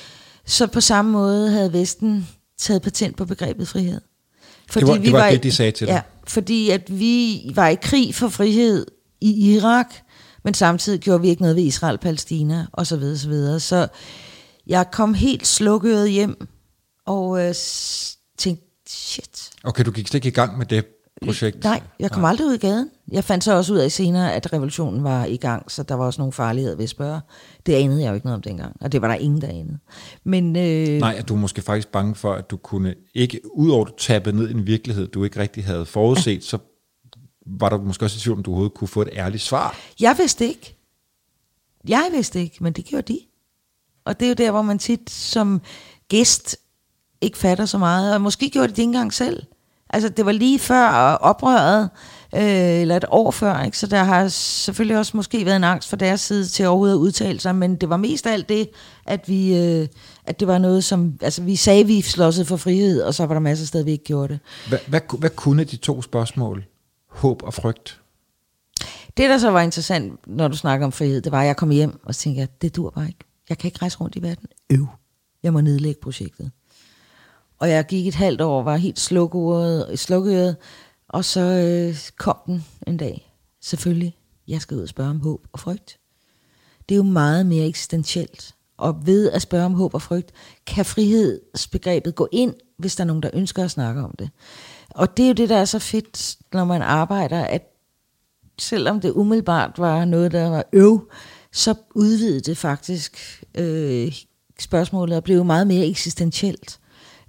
Så 0.45 0.67
på 0.67 0.81
samme 0.81 1.11
måde 1.11 1.51
havde 1.51 1.73
Vesten 1.73 2.27
taget 2.59 2.81
patent 2.81 3.17
på 3.17 3.25
begrebet 3.25 3.67
frihed. 3.67 4.01
Fordi 4.69 4.85
det 4.85 4.91
var, 4.91 4.99
vi 4.99 5.05
det 5.05 5.13
var, 5.13 5.19
var 5.19 5.31
det, 5.31 5.43
de 5.43 5.51
sagde 5.51 5.71
til 5.71 5.87
dig? 5.87 5.93
Ja, 5.93 6.01
fordi 6.27 6.69
at 6.69 6.99
vi 6.99 7.41
var 7.55 7.67
i 7.67 7.75
krig 7.81 8.15
for 8.15 8.29
frihed 8.29 8.85
i 9.21 9.55
Irak, 9.55 9.87
men 10.43 10.53
samtidig 10.53 10.99
gjorde 10.99 11.21
vi 11.21 11.29
ikke 11.29 11.41
noget 11.41 11.55
ved 11.55 11.63
Israel-Palæstina, 11.63 12.65
og 12.71 12.87
så 12.87 12.97
videre, 12.97 13.17
så 13.17 13.27
videre. 13.29 13.59
Så 13.59 13.87
jeg 14.67 14.91
kom 14.91 15.13
helt 15.13 15.47
slukket 15.47 16.09
hjem, 16.11 16.47
og 17.05 17.39
øh, 17.47 17.55
tænkte, 18.37 18.65
shit. 18.87 19.49
Okay, 19.63 19.85
du 19.85 19.91
gik 19.91 20.07
slet 20.07 20.17
ikke 20.17 20.27
i 20.27 20.31
gang 20.31 20.57
med 20.57 20.65
det 20.65 20.85
projekt? 21.25 21.63
Nej, 21.63 21.81
jeg 21.99 22.11
kom 22.11 22.21
Nej. 22.21 22.29
aldrig 22.29 22.47
ud 22.47 22.53
i 22.53 22.57
gaden. 22.57 22.89
Jeg 23.11 23.23
fandt 23.23 23.43
så 23.43 23.55
også 23.55 23.73
ud 23.73 23.77
af 23.77 23.91
senere, 23.91 24.33
at 24.33 24.53
revolutionen 24.53 25.03
var 25.03 25.25
i 25.25 25.37
gang, 25.37 25.71
så 25.71 25.83
der 25.83 25.95
var 25.95 26.05
også 26.05 26.21
nogle 26.21 26.33
farligheder 26.33 26.75
ved 26.75 26.83
at 26.83 26.89
spørge. 26.89 27.21
Det 27.65 27.73
anede 27.73 28.01
jeg 28.01 28.09
jo 28.09 28.13
ikke 28.13 28.25
noget 28.25 28.35
om 28.35 28.41
dengang, 28.41 28.75
og 28.81 28.91
det 28.91 29.01
var 29.01 29.07
der 29.07 29.15
ingen, 29.15 29.41
der 29.41 29.47
anede. 29.47 29.77
Men, 30.23 30.55
øh, 30.55 30.99
Nej, 30.99 31.15
at 31.17 31.27
du 31.27 31.33
er 31.33 31.39
måske 31.39 31.61
faktisk 31.61 31.87
bange 31.87 32.15
for, 32.15 32.33
at 32.33 32.49
du 32.51 32.57
kunne 32.57 32.95
ikke, 33.13 33.39
udover 33.53 33.85
at 33.85 33.91
du 33.91 33.97
tabte 33.97 34.31
ned 34.31 34.49
i 34.49 34.51
en 34.51 34.67
virkelighed, 34.67 35.07
du 35.07 35.23
ikke 35.23 35.39
rigtig 35.39 35.65
havde 35.65 35.85
forudset, 35.85 36.35
ja. 36.35 36.39
så 36.41 36.57
var 37.45 37.69
der 37.69 37.77
måske 37.77 38.05
også 38.05 38.17
i 38.17 38.19
tvivl, 38.19 38.37
om 38.37 38.43
du 38.43 38.51
overhovedet 38.51 38.73
kunne 38.73 38.87
få 38.87 39.01
et 39.01 39.09
ærligt 39.13 39.43
svar. 39.43 39.77
Jeg 39.99 40.15
vidste 40.17 40.47
ikke. 40.47 40.77
Jeg 41.87 42.09
vidste 42.13 42.41
ikke, 42.41 42.63
men 42.63 42.73
det 42.73 42.85
gjorde 42.85 43.13
de. 43.13 43.19
Og 44.07 44.19
det 44.19 44.25
er 44.25 44.29
jo 44.29 44.35
der, 44.35 44.51
hvor 44.51 44.61
man 44.61 44.79
tit 44.79 45.09
som 45.09 45.61
gæst 46.09 46.57
ikke 47.21 47.37
fatter 47.37 47.65
så 47.65 47.77
meget. 47.77 48.13
Og 48.13 48.21
måske 48.21 48.49
gjorde 48.49 48.67
de 48.67 48.71
det 48.71 48.79
ikke 48.79 48.83
engang 48.83 49.13
selv. 49.13 49.43
Altså, 49.89 50.09
det 50.09 50.25
var 50.25 50.31
lige 50.31 50.59
før 50.59 50.87
oprøret, 51.21 51.89
øh, 52.35 52.81
eller 52.81 52.97
et 52.97 53.05
år 53.09 53.31
før, 53.31 53.63
ikke? 53.63 53.77
så 53.77 53.87
der 53.87 54.03
har 54.03 54.27
selvfølgelig 54.27 54.97
også 54.97 55.17
måske 55.17 55.45
været 55.45 55.55
en 55.55 55.63
angst 55.63 55.89
for 55.89 55.95
deres 55.95 56.21
side 56.21 56.45
til 56.45 56.67
overhovedet 56.67 56.95
at 56.95 56.99
udtale 56.99 57.39
sig, 57.39 57.55
men 57.55 57.75
det 57.75 57.89
var 57.89 57.97
mest 57.97 58.27
alt 58.27 58.49
det, 58.49 58.69
at 59.05 59.29
vi, 59.29 59.57
øh, 59.57 59.87
at 60.25 60.39
det 60.39 60.47
var 60.47 60.57
noget, 60.57 60.83
som, 60.83 61.13
altså 61.21 61.41
vi 61.41 61.55
sagde, 61.55 61.81
at 61.81 61.87
vi 61.87 62.01
slåsede 62.01 62.45
for 62.45 62.57
frihed, 62.57 63.01
og 63.01 63.13
så 63.13 63.25
var 63.25 63.33
der 63.33 63.41
masser 63.41 63.63
af 63.63 63.67
steder, 63.67 63.83
vi 63.83 63.91
ikke 63.91 64.03
gjorde 64.03 64.33
det. 64.33 64.39
Hvad, 64.67 64.79
hvad, 64.87 65.01
hvad 65.19 65.29
kunne 65.29 65.63
de 65.63 65.75
to 65.75 66.01
spørgsmål, 66.01 66.65
håb 67.09 67.43
og 67.43 67.53
frygt? 67.53 68.01
Det, 69.17 69.29
der 69.29 69.37
så 69.37 69.49
var 69.49 69.61
interessant, 69.61 70.27
når 70.27 70.47
du 70.47 70.57
snakker 70.57 70.85
om 70.85 70.91
frihed, 70.91 71.21
det 71.21 71.31
var, 71.31 71.41
at 71.41 71.47
jeg 71.47 71.57
kom 71.57 71.69
hjem 71.69 71.99
og 72.03 72.15
tænkte, 72.15 72.47
det 72.61 72.75
dur 72.75 72.89
bare 72.89 73.07
ikke. 73.07 73.26
Jeg 73.49 73.57
kan 73.57 73.67
ikke 73.67 73.81
rejse 73.81 73.97
rundt 73.97 74.15
i 74.15 74.21
verden. 74.21 74.47
Øv. 74.69 74.87
Jeg 75.43 75.53
må 75.53 75.61
nedlægge 75.61 76.01
projektet. 76.01 76.51
Og 77.59 77.69
jeg 77.69 77.85
gik 77.85 78.07
et 78.07 78.15
halvt 78.15 78.41
år, 78.41 78.63
var 78.63 78.75
helt 78.75 78.99
slukket, 78.99 79.99
slukket 79.99 80.55
og 81.09 81.25
så 81.25 81.41
øh, 81.41 81.97
kom 82.17 82.37
den 82.45 82.65
en 82.87 82.97
dag. 82.97 83.33
Selvfølgelig, 83.61 84.17
jeg 84.47 84.61
skal 84.61 84.77
ud 84.77 84.81
og 84.81 84.89
spørge 84.89 85.09
om 85.09 85.19
håb 85.19 85.47
og 85.53 85.59
frygt. 85.59 85.99
Det 86.89 86.95
er 86.95 86.97
jo 86.97 87.03
meget 87.03 87.45
mere 87.45 87.65
eksistentielt. 87.65 88.55
Og 88.77 89.05
ved 89.05 89.31
at 89.31 89.41
spørge 89.41 89.65
om 89.65 89.73
håb 89.73 89.93
og 89.93 90.01
frygt, 90.01 90.31
kan 90.67 90.85
frihedsbegrebet 90.85 92.15
gå 92.15 92.27
ind, 92.31 92.53
hvis 92.77 92.95
der 92.95 93.03
er 93.03 93.07
nogen, 93.07 93.23
der 93.23 93.29
ønsker 93.33 93.63
at 93.63 93.71
snakke 93.71 94.01
om 94.01 94.15
det. 94.19 94.29
Og 94.89 95.17
det 95.17 95.23
er 95.23 95.27
jo 95.27 95.33
det, 95.33 95.49
der 95.49 95.57
er 95.57 95.65
så 95.65 95.79
fedt, 95.79 96.37
når 96.53 96.65
man 96.65 96.81
arbejder, 96.81 97.45
at 97.45 97.73
selvom 98.59 99.01
det 99.01 99.11
umiddelbart 99.11 99.71
var 99.77 100.05
noget, 100.05 100.31
der 100.31 100.49
var 100.49 100.65
øv, 100.73 101.11
så 101.51 101.75
udvidede 101.95 102.39
det 102.39 102.57
faktisk 102.57 103.43
øh, 103.55 104.11
spørgsmålet 104.59 105.17
og 105.17 105.23
blev 105.23 105.45
meget 105.45 105.67
mere 105.67 105.85
eksistentielt. 105.85 106.79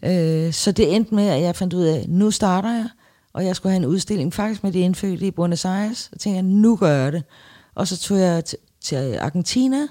Øh, 0.05 0.53
så 0.53 0.73
det 0.73 0.95
endte 0.95 1.15
med, 1.15 1.29
at 1.29 1.43
jeg 1.43 1.57
fandt 1.57 1.75
ud 1.75 1.85
af, 1.85 1.99
at 1.99 2.09
nu 2.09 2.31
starter 2.31 2.73
jeg, 2.73 2.89
og 3.33 3.45
jeg 3.45 3.57
skulle 3.57 3.73
have 3.73 3.83
en 3.83 3.89
udstilling 3.89 4.35
faktisk 4.35 4.65
med 4.65 4.73
de 4.73 4.81
indfødte 4.81 5.27
i 5.27 5.31
Buenos 5.31 5.65
Aires, 5.65 6.09
og 6.13 6.21
tænkte, 6.21 6.43
nu 6.43 6.77
gør 6.77 7.03
jeg 7.03 7.13
det. 7.13 7.23
Og 7.75 7.89
så 7.89 7.99
tog 7.99 8.19
jeg 8.19 8.45
til 8.81 9.17
Argentina 9.21 9.87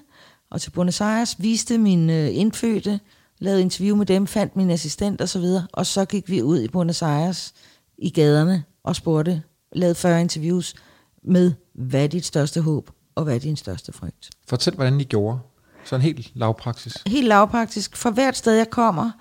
og 0.50 0.62
til 0.62 0.72
Buenos 0.72 1.02
Aires, 1.02 1.36
viste 1.40 1.78
mine 1.78 2.14
øh, 2.14 2.38
indfødte, 2.38 3.00
lavede 3.40 3.62
interview 3.62 3.96
med 3.96 4.06
dem, 4.06 4.28
fandt 4.28 4.56
min 4.56 4.70
assistent 4.70 5.22
og 5.22 5.30
så 5.30 5.40
videre, 5.40 5.68
og 5.74 5.86
så 5.86 6.06
gik 6.06 6.30
vi 6.30 6.42
ud 6.42 6.62
i 6.62 6.68
Buenos 6.68 7.02
Aires 7.02 7.54
i 7.98 8.10
gaderne 8.10 8.64
og 8.84 8.96
spurgte, 8.96 9.42
lavede 9.72 9.96
40 9.96 10.22
interviews 10.22 10.76
med, 11.24 11.52
hvad 11.74 12.04
er 12.04 12.08
dit 12.08 12.26
største 12.26 12.62
håb? 12.62 12.90
Og 13.18 13.24
hvad 13.24 13.36
er 13.36 13.40
din 13.40 13.56
største 13.56 13.92
frygt? 13.92 14.30
Fortæl, 14.48 14.76
hvordan 14.76 15.02
I 15.02 15.04
gjorde. 15.04 15.40
Sådan 15.86 16.02
helt 16.04 16.32
lavpraktisk. 16.36 17.08
Helt 17.08 17.28
lavpraktisk. 17.28 17.96
For 17.96 18.12
hvert 18.12 18.38
sted, 18.38 18.54
jeg 18.54 18.70
kommer, 18.70 19.12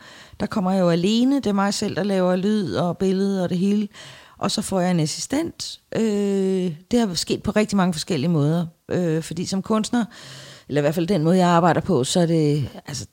der 0.41 0.47
kommer 0.47 0.71
jeg 0.71 0.81
jo 0.81 0.91
alene. 0.91 1.37
Det 1.37 1.47
er 1.47 1.53
mig 1.53 1.75
selv, 1.75 1.97
der 1.97 2.03
laver 2.03 2.37
lyd 2.37 2.75
og 2.75 2.99
billede 2.99 3.43
og 3.43 3.49
det 3.49 3.59
hele. 3.59 3.89
Og 4.39 4.51
så 4.51 4.63
får 4.63 4.81
jeg 4.81 4.91
en 4.91 5.01
assistent. 5.01 5.81
Øh, 5.97 6.75
det 6.91 7.01
har 7.01 7.15
sket 7.15 7.43
på 7.43 7.51
rigtig 7.51 7.77
mange 7.77 7.93
forskellige 7.93 8.31
måder. 8.31 8.67
Øh, 8.89 9.23
fordi 9.23 9.47
som 9.47 9.63
kunstner, 9.63 10.05
eller 10.69 10.81
i 10.81 10.83
hvert 10.83 10.95
fald 10.95 11.07
den 11.07 11.23
måde, 11.23 11.37
jeg 11.37 11.49
arbejder 11.49 11.81
på, 11.81 12.05
så 12.05 12.21
er 12.21 12.27
det, 12.27 12.69
altså, 12.87 13.07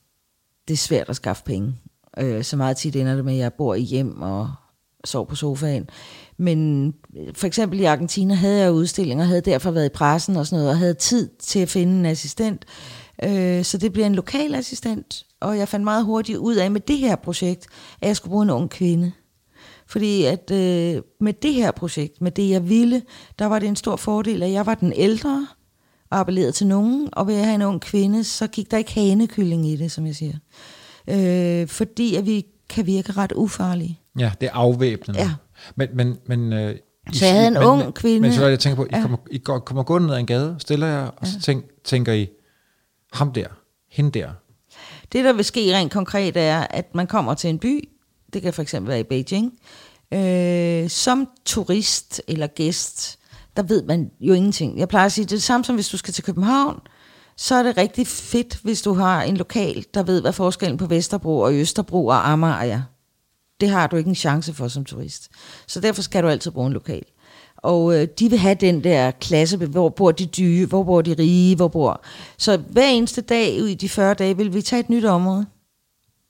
det 0.67 0.73
er 0.73 0.77
svært 0.77 1.09
at 1.09 1.15
skaffe 1.15 1.43
penge. 1.43 1.75
Øh, 2.17 2.43
så 2.43 2.57
meget 2.57 2.77
tit 2.77 2.95
ender 2.95 3.15
det 3.15 3.25
med, 3.25 3.33
at 3.33 3.39
jeg 3.39 3.53
bor 3.53 3.75
i 3.75 3.81
hjem 3.81 4.21
og 4.21 4.51
sover 5.05 5.25
på 5.25 5.35
sofaen. 5.35 5.89
Men 6.37 6.87
øh, 7.17 7.33
for 7.33 7.47
eksempel 7.47 7.79
i 7.79 7.83
Argentina 7.83 8.33
havde 8.33 8.59
jeg 8.59 8.71
udstillinger, 8.71 9.25
havde 9.25 9.41
derfor 9.41 9.71
været 9.71 9.85
i 9.85 9.89
pressen 9.89 10.35
og 10.35 10.47
sådan 10.47 10.57
noget, 10.57 10.69
og 10.69 10.77
havde 10.77 10.93
tid 10.93 11.29
til 11.39 11.59
at 11.59 11.69
finde 11.69 11.93
en 11.99 12.05
assistent. 12.05 12.65
Øh, 13.23 13.63
så 13.63 13.77
det 13.77 13.93
bliver 13.93 14.05
en 14.05 14.15
lokal 14.15 14.55
assistent, 14.55 15.25
og 15.39 15.57
jeg 15.57 15.67
fandt 15.67 15.83
meget 15.83 16.05
hurtigt 16.05 16.37
ud 16.37 16.55
af 16.55 16.71
med 16.71 16.81
det 16.81 16.97
her 16.97 17.15
projekt, 17.15 17.67
at 18.01 18.07
jeg 18.07 18.15
skulle 18.15 18.31
bruge 18.31 18.43
en 18.43 18.49
ung 18.49 18.69
kvinde. 18.69 19.11
Fordi 19.87 20.25
at 20.25 20.51
øh, 20.51 21.01
med 21.19 21.33
det 21.33 21.53
her 21.53 21.71
projekt, 21.71 22.21
med 22.21 22.31
det 22.31 22.49
jeg 22.49 22.69
ville, 22.69 23.01
der 23.39 23.45
var 23.45 23.59
det 23.59 23.67
en 23.67 23.75
stor 23.75 23.95
fordel, 23.95 24.43
at 24.43 24.51
jeg 24.51 24.65
var 24.65 24.75
den 24.75 24.93
ældre, 24.95 25.47
og 26.09 26.19
appellerede 26.19 26.51
til 26.51 26.67
nogen, 26.67 27.09
og 27.11 27.27
ved 27.27 27.35
at 27.35 27.45
have 27.45 27.55
en 27.55 27.61
ung 27.61 27.81
kvinde, 27.81 28.23
så 28.23 28.47
gik 28.47 28.71
der 28.71 28.77
ikke 28.77 28.93
hanekylling 28.93 29.65
i 29.65 29.75
det, 29.75 29.91
som 29.91 30.05
jeg 30.05 30.15
siger. 30.15 30.35
Øh, 31.07 31.67
fordi 31.67 32.15
at 32.15 32.25
vi 32.25 32.45
kan 32.69 32.85
virke 32.85 33.11
ret 33.11 33.31
ufarlige. 33.31 33.99
Ja, 34.19 34.31
det 34.41 34.47
er 34.47 34.53
afvæbnende. 34.53 35.21
Ja. 35.21 35.31
Men, 35.75 35.89
men, 35.93 36.17
men 36.25 36.53
øh, 36.53 36.75
så 37.13 37.25
jeg 37.25 37.33
havde 37.33 37.47
en 37.47 37.53
men, 37.53 37.63
ung 37.63 37.93
kvinde. 37.93 38.19
Men 38.19 38.33
så 38.33 38.47
jeg 38.47 38.59
tænker 38.59 38.75
på, 38.75 38.83
I, 38.83 38.87
ja. 38.91 39.01
kommer, 39.01 39.17
I 39.31 39.37
går, 39.37 39.59
kommer 39.59 39.83
gående 39.83 40.07
ned 40.07 40.15
ad 40.15 40.19
en 40.19 40.25
gade, 40.25 40.55
stiller 40.59 40.87
jeg, 40.87 41.11
og 41.17 41.27
så 41.27 41.41
tænk, 41.41 41.65
tænker 41.83 42.13
I, 42.13 42.27
ham 43.13 43.33
der, 43.33 43.47
hende 43.91 44.19
der. 44.19 44.29
Det, 45.11 45.25
der 45.25 45.33
vil 45.33 45.45
ske 45.45 45.77
rent 45.77 45.91
konkret, 45.91 46.37
er, 46.37 46.67
at 46.69 46.95
man 46.95 47.07
kommer 47.07 47.33
til 47.33 47.49
en 47.49 47.59
by, 47.59 47.89
det 48.33 48.41
kan 48.41 48.53
for 48.53 48.61
eksempel 48.61 48.89
være 48.89 48.99
i 48.99 49.03
Beijing, 49.03 49.53
øh, 50.13 50.89
som 50.89 51.27
turist 51.45 52.21
eller 52.27 52.47
gæst, 52.47 53.19
der 53.57 53.63
ved 53.63 53.83
man 53.83 54.11
jo 54.19 54.33
ingenting. 54.33 54.79
Jeg 54.79 54.87
plejer 54.87 55.05
at 55.05 55.11
sige, 55.11 55.25
det 55.25 55.31
er 55.31 55.35
det 55.35 55.43
samme 55.43 55.63
som 55.63 55.75
hvis 55.75 55.89
du 55.89 55.97
skal 55.97 56.13
til 56.13 56.23
København, 56.23 56.79
så 57.37 57.55
er 57.55 57.63
det 57.63 57.77
rigtig 57.77 58.07
fedt, 58.07 58.59
hvis 58.63 58.81
du 58.81 58.93
har 58.93 59.23
en 59.23 59.37
lokal, 59.37 59.85
der 59.93 60.03
ved, 60.03 60.21
hvad 60.21 60.33
forskellen 60.33 60.77
på 60.77 60.85
Vesterbro 60.85 61.39
og 61.39 61.53
Østerbro 61.53 62.05
og 62.05 62.29
Amager 62.29 62.53
er. 62.55 62.81
Det 63.63 63.71
har 63.71 63.87
du 63.87 63.95
ikke 63.95 64.07
en 64.07 64.15
chance 64.15 64.53
for 64.53 64.67
som 64.67 64.85
turist. 64.85 65.29
Så 65.67 65.79
derfor 65.79 66.01
skal 66.01 66.23
du 66.23 66.29
altid 66.29 66.51
bruge 66.51 66.67
en 66.67 66.73
lokal. 66.73 67.03
Og 67.57 68.01
øh, 68.01 68.07
de 68.19 68.29
vil 68.29 68.39
have 68.39 68.55
den 68.55 68.83
der 68.83 69.11
klasse, 69.11 69.57
hvor 69.57 69.89
bor 69.89 70.11
de 70.11 70.25
dyre, 70.25 70.65
hvor 70.65 70.83
bor 70.83 71.01
de 71.01 71.15
rige, 71.19 71.55
hvor 71.55 71.67
bor... 71.67 72.03
Så 72.37 72.57
hver 72.57 72.87
eneste 72.87 73.21
dag 73.21 73.55
i 73.55 73.73
de 73.73 73.89
40 73.89 74.13
dage 74.13 74.37
vil 74.37 74.53
vi 74.53 74.61
tage 74.61 74.79
et 74.79 74.89
nyt 74.89 75.05
område, 75.05 75.45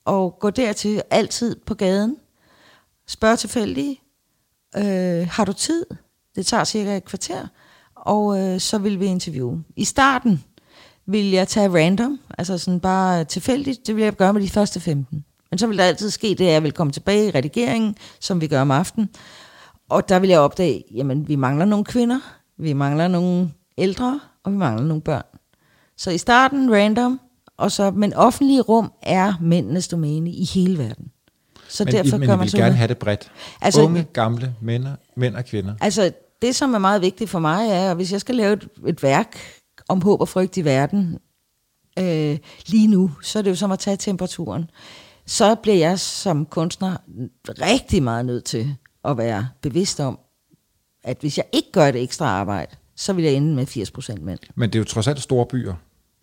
og 0.05 0.37
gå 0.39 0.49
dertil 0.49 1.01
altid 1.09 1.55
på 1.65 1.73
gaden, 1.73 2.17
spørge 3.07 3.35
tilfældige, 3.35 3.99
øh, 4.77 5.27
har 5.31 5.45
du 5.45 5.53
tid? 5.53 5.85
Det 6.35 6.45
tager 6.45 6.63
cirka 6.63 6.97
et 6.97 7.05
kvarter, 7.05 7.47
og 7.95 8.39
øh, 8.39 8.59
så 8.59 8.77
vil 8.77 8.99
vi 8.99 9.05
interviewe. 9.05 9.63
I 9.75 9.85
starten 9.85 10.43
vil 11.05 11.31
jeg 11.31 11.47
tage 11.47 11.69
random, 11.69 12.19
altså 12.37 12.57
sådan 12.57 12.79
bare 12.79 13.23
tilfældigt, 13.23 13.87
det 13.87 13.95
vil 13.95 14.03
jeg 14.03 14.13
gøre 14.13 14.33
med 14.33 14.41
de 14.41 14.49
første 14.49 14.79
15. 14.79 15.25
Men 15.53 15.57
så 15.57 15.67
vil 15.67 15.77
der 15.77 15.83
altid 15.83 16.09
ske 16.09 16.35
det, 16.37 16.45
at 16.45 16.53
jeg 16.53 16.63
vil 16.63 16.71
komme 16.71 16.93
tilbage 16.93 17.27
i 17.27 17.31
redigeringen, 17.31 17.95
som 18.19 18.41
vi 18.41 18.47
gør 18.47 18.61
om 18.61 18.71
aftenen, 18.71 19.09
og 19.89 20.09
der 20.09 20.19
vil 20.19 20.29
jeg 20.29 20.39
opdage, 20.39 20.83
jamen 20.93 21.27
vi 21.27 21.35
mangler 21.35 21.65
nogle 21.65 21.85
kvinder, 21.85 22.19
vi 22.57 22.73
mangler 22.73 23.07
nogle 23.07 23.51
ældre, 23.77 24.19
og 24.43 24.51
vi 24.51 24.57
mangler 24.57 24.85
nogle 24.85 25.01
børn. 25.01 25.23
Så 25.97 26.11
i 26.11 26.17
starten 26.17 26.73
random, 26.73 27.19
og 27.57 27.71
så, 27.71 27.91
men 27.91 28.13
offentlige 28.13 28.61
rum 28.61 28.91
er 29.01 29.33
mændenes 29.41 29.87
domæne 29.87 30.31
i 30.31 30.45
hele 30.45 30.77
verden. 30.77 31.11
Så 31.69 31.85
men 31.85 31.93
derfor 31.93 32.15
I, 32.15 32.19
men 32.19 32.29
I 32.29 32.41
vil 32.41 32.51
gerne 32.51 32.75
have 32.75 32.87
det 32.87 32.97
bredt. 32.97 33.31
Altså, 33.61 33.81
Unge, 33.81 34.03
gamle, 34.13 34.55
mænd, 34.61 34.85
mænd 35.15 35.35
og 35.35 35.45
kvinder. 35.45 35.73
Altså 35.81 36.11
det, 36.41 36.55
som 36.55 36.73
er 36.73 36.79
meget 36.79 37.01
vigtigt 37.01 37.29
for 37.29 37.39
mig, 37.39 37.69
er, 37.69 37.89
at 37.89 37.95
hvis 37.95 38.11
jeg 38.11 38.21
skal 38.21 38.35
lave 38.35 38.53
et, 38.53 38.67
et 38.87 39.03
værk 39.03 39.37
om 39.89 40.01
håb 40.01 40.21
og 40.21 40.29
frygt 40.29 40.57
i 40.57 40.65
verden 40.65 41.17
øh, 41.99 42.37
lige 42.65 42.87
nu, 42.87 43.11
så 43.21 43.39
er 43.39 43.43
det 43.43 43.49
jo 43.49 43.55
som 43.55 43.71
at 43.71 43.79
tage 43.79 43.97
temperaturen. 43.97 44.69
Så 45.25 45.55
bliver 45.55 45.77
jeg 45.77 45.99
som 45.99 46.45
kunstner 46.45 46.97
rigtig 47.47 48.03
meget 48.03 48.25
nødt 48.25 48.45
til 48.45 48.75
at 49.05 49.17
være 49.17 49.47
bevidst 49.61 49.99
om, 49.99 50.19
at 51.03 51.17
hvis 51.19 51.37
jeg 51.37 51.45
ikke 51.53 51.71
gør 51.71 51.91
det 51.91 52.01
ekstra 52.01 52.25
arbejde, 52.25 52.75
så 52.95 53.13
vil 53.13 53.25
jeg 53.25 53.33
ende 53.33 53.55
med 53.55 53.67
80% 53.67 54.21
mænd. 54.21 54.39
Men 54.55 54.69
det 54.69 54.75
er 54.75 54.79
jo 54.79 54.85
trods 54.85 55.07
alt 55.07 55.21
store 55.21 55.45
byer. 55.45 55.73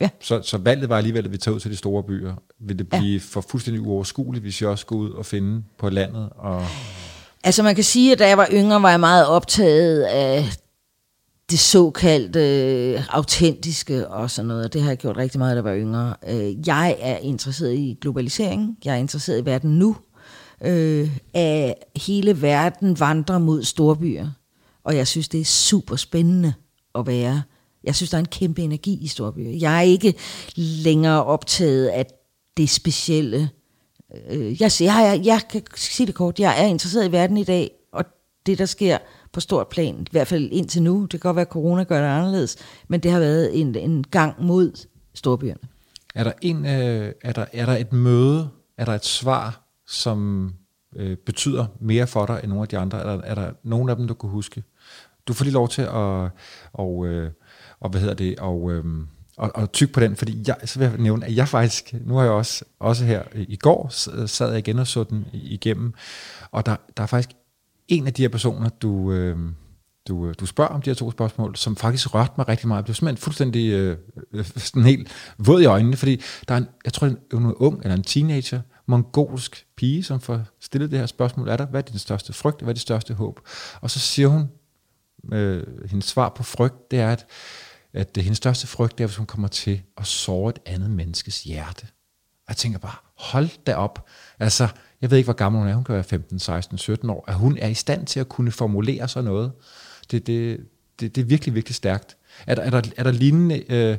Ja. 0.00 0.08
Så, 0.20 0.42
så 0.42 0.58
valget 0.58 0.88
var 0.88 0.96
alligevel, 0.96 1.24
at 1.24 1.32
vi 1.32 1.38
tager 1.38 1.54
ud 1.54 1.60
til 1.60 1.70
de 1.70 1.76
store 1.76 2.02
byer. 2.02 2.34
Vil 2.58 2.78
det 2.78 2.88
blive 2.88 3.12
ja. 3.12 3.18
for 3.22 3.40
fuldstændig 3.40 3.82
uoverskueligt, 3.82 4.42
hvis 4.42 4.62
jeg 4.62 4.70
også 4.70 4.86
går 4.86 4.96
ud 4.96 5.10
og 5.10 5.26
finde 5.26 5.62
på 5.78 5.88
landet? 5.88 6.28
Og 6.36 6.66
Altså 7.44 7.62
man 7.62 7.74
kan 7.74 7.84
sige, 7.84 8.12
at 8.12 8.18
da 8.18 8.28
jeg 8.28 8.38
var 8.38 8.48
yngre, 8.52 8.82
var 8.82 8.90
jeg 8.90 9.00
meget 9.00 9.26
optaget 9.26 10.02
af 10.02 10.44
det 11.50 11.58
såkaldte 11.58 12.40
øh, 12.40 13.02
autentiske 13.08 14.08
og 14.08 14.30
sådan 14.30 14.48
noget. 14.48 14.72
Det 14.72 14.82
har 14.82 14.90
jeg 14.90 14.98
gjort 14.98 15.16
rigtig 15.16 15.38
meget, 15.38 15.52
da 15.52 15.56
jeg 15.56 15.64
var 15.64 15.76
yngre. 15.76 16.14
Øh, 16.28 16.68
jeg 16.68 16.96
er 17.00 17.16
interesseret 17.16 17.74
i 17.74 17.98
globalisering. 18.00 18.78
Jeg 18.84 18.94
er 18.94 18.98
interesseret 18.98 19.42
i 19.42 19.44
verden 19.44 19.78
nu. 19.78 19.96
Øh, 20.64 21.10
at 21.34 21.74
hele 21.96 22.42
verden 22.42 23.00
vandrer 23.00 23.38
mod 23.38 23.64
storbyer. 23.64 24.28
Og 24.84 24.96
jeg 24.96 25.06
synes, 25.06 25.28
det 25.28 25.40
er 25.40 25.44
super 25.44 25.96
spændende 25.96 26.52
at 26.94 27.06
være. 27.06 27.42
Jeg 27.84 27.94
synes, 27.94 28.10
der 28.10 28.16
er 28.16 28.20
en 28.20 28.26
kæmpe 28.26 28.62
energi 28.62 28.98
i 29.02 29.06
storbyer. 29.06 29.50
Jeg 29.50 29.76
er 29.76 29.82
ikke 29.82 30.14
længere 30.56 31.24
optaget 31.24 31.86
af 31.86 32.06
det 32.56 32.70
specielle 32.70 33.50
øh, 34.30 34.62
jeg, 34.62 34.70
jeg, 34.80 35.20
jeg 35.24 35.40
kan 35.50 35.62
sige 35.76 36.06
det 36.06 36.14
kort, 36.14 36.38
jeg 36.38 36.62
er 36.62 36.66
interesseret 36.66 37.08
i 37.08 37.12
verden 37.12 37.36
i 37.36 37.44
dag, 37.44 37.70
og 37.92 38.04
det, 38.46 38.58
der 38.58 38.66
sker 38.66 38.98
på 39.32 39.40
stort 39.40 39.68
plan, 39.68 40.00
i 40.00 40.06
hvert 40.10 40.26
fald 40.26 40.48
indtil 40.52 40.82
nu, 40.82 41.02
det 41.02 41.10
kan 41.10 41.20
godt 41.20 41.36
være, 41.36 41.46
at 41.46 41.52
corona 41.52 41.82
gør 41.82 42.00
det 42.00 42.08
anderledes, 42.08 42.56
men 42.88 43.00
det 43.00 43.10
har 43.10 43.18
været 43.18 43.60
en, 43.60 43.76
en 43.76 44.04
gang 44.10 44.44
mod 44.44 44.86
storbyerne. 45.14 45.60
Er 46.14 46.24
der, 46.24 46.32
en, 46.42 46.66
øh, 46.66 47.12
er, 47.22 47.32
der, 47.32 47.44
er 47.52 47.66
der 47.66 47.76
et 47.76 47.92
møde, 47.92 48.48
er 48.78 48.84
der 48.84 48.94
et 48.94 49.04
svar, 49.04 49.62
som 49.86 50.50
øh, 50.96 51.16
betyder 51.16 51.66
mere 51.80 52.06
for 52.06 52.26
dig 52.26 52.40
end 52.42 52.48
nogle 52.48 52.62
af 52.62 52.68
de 52.68 52.78
andre? 52.78 52.98
Er 52.98 53.16
der, 53.16 53.22
er 53.22 53.34
der 53.34 53.52
nogen 53.62 53.88
af 53.88 53.96
dem, 53.96 54.08
du 54.08 54.14
kan 54.14 54.30
huske? 54.30 54.62
Du 55.28 55.32
får 55.32 55.44
lige 55.44 55.54
lov 55.54 55.68
til 55.68 55.82
at, 55.82 56.30
og, 56.72 57.06
øh, 57.06 57.30
og 57.80 57.90
hvad 57.90 58.00
hedder 58.00 58.14
det, 58.14 58.38
og, 58.38 58.72
øh, 58.72 58.84
og, 59.36 59.50
og 59.54 59.72
tyk 59.72 59.92
på 59.92 60.00
den, 60.00 60.16
fordi 60.16 60.42
jeg, 60.46 60.56
så 60.64 60.78
vil 60.78 60.88
jeg 60.88 60.98
nævne, 60.98 61.26
at 61.26 61.36
jeg 61.36 61.48
faktisk, 61.48 61.94
nu 62.04 62.14
har 62.14 62.22
jeg 62.22 62.32
også, 62.32 62.64
også 62.78 63.04
her 63.04 63.22
i 63.34 63.56
går, 63.56 63.88
sad 64.26 64.50
jeg 64.50 64.58
igen 64.58 64.78
og 64.78 64.86
så 64.86 65.04
den 65.04 65.26
igennem, 65.32 65.94
og 66.50 66.66
der, 66.66 66.76
der 66.96 67.02
er 67.02 67.06
faktisk 67.06 67.30
en 67.90 68.06
af 68.06 68.14
de 68.14 68.22
her 68.22 68.28
personer, 68.28 68.68
du, 68.68 69.12
øh, 69.12 69.38
du, 70.08 70.26
øh, 70.26 70.34
du 70.40 70.46
spørger 70.46 70.70
om 70.70 70.82
de 70.82 70.90
her 70.90 70.94
to 70.94 71.10
spørgsmål, 71.10 71.56
som 71.56 71.76
faktisk 71.76 72.14
rørte 72.14 72.32
mig 72.36 72.48
rigtig 72.48 72.68
meget. 72.68 72.78
Jeg 72.78 72.84
blev 72.84 72.94
simpelthen 72.94 73.22
fuldstændig 73.22 73.72
øh, 73.72 73.96
sådan 74.56 74.84
helt 74.84 75.34
våd 75.38 75.62
i 75.62 75.64
øjnene, 75.64 75.96
fordi 75.96 76.22
der 76.48 76.54
er 76.54 76.58
en, 76.58 76.66
jeg 76.84 76.92
tror, 76.92 77.06
det 77.06 77.16
er 77.32 77.36
en 77.36 77.54
ung 77.54 77.80
eller 77.82 77.96
en 77.96 78.02
teenager, 78.02 78.60
mongolsk 78.86 79.66
pige, 79.76 80.04
som 80.04 80.20
får 80.20 80.42
stillet 80.60 80.90
det 80.90 80.98
her 80.98 81.06
spørgsmål, 81.06 81.48
er 81.48 81.56
dig. 81.56 81.66
hvad 81.66 81.80
er 81.80 81.90
din 81.90 81.98
største 81.98 82.32
frygt, 82.32 82.60
hvad 82.60 82.68
er 82.68 82.74
dit 82.74 82.82
største 82.82 83.14
håb? 83.14 83.40
Og 83.80 83.90
så 83.90 83.98
siger 83.98 84.28
hun, 84.28 84.48
øh, 85.32 85.62
hendes 85.90 86.04
svar 86.04 86.28
på 86.28 86.42
frygt, 86.42 86.90
det 86.90 87.00
er, 87.00 87.12
at 87.12 87.26
at 87.92 88.14
det, 88.14 88.22
hendes 88.22 88.36
største 88.36 88.66
frygt 88.66 89.00
er, 89.00 89.06
hvis 89.06 89.16
hun 89.16 89.26
kommer 89.26 89.48
til 89.48 89.82
at 89.98 90.06
såre 90.06 90.50
et 90.50 90.58
andet 90.66 90.90
menneskes 90.90 91.44
hjerte. 91.44 91.86
Og 92.46 92.48
jeg 92.48 92.56
tænker 92.56 92.78
bare, 92.78 92.96
hold 93.16 93.64
da 93.66 93.74
op. 93.74 94.08
Altså, 94.38 94.68
jeg 95.02 95.10
ved 95.10 95.18
ikke, 95.18 95.26
hvor 95.26 95.32
gammel 95.32 95.60
hun 95.60 95.68
er. 95.68 95.74
Hun 95.74 95.84
kan 95.84 95.94
være 95.94 96.04
15, 96.04 96.38
16, 96.38 96.78
17 96.78 97.10
år. 97.10 97.24
At 97.28 97.34
hun 97.34 97.58
er 97.58 97.68
i 97.68 97.74
stand 97.74 98.06
til 98.06 98.20
at 98.20 98.28
kunne 98.28 98.52
formulere 98.52 99.08
sådan 99.08 99.30
noget. 99.30 99.52
Det, 100.10 100.26
det, 100.26 100.66
det, 101.00 101.16
det 101.16 101.20
er 101.20 101.26
virkelig, 101.26 101.54
virkelig 101.54 101.74
stærkt. 101.74 102.16
Er 102.46 102.54
der, 102.54 102.62
er 102.62 102.70
der, 102.70 102.82
er 102.96 103.02
der 103.02 103.10
lignende 103.10 103.72
øh, 103.72 103.98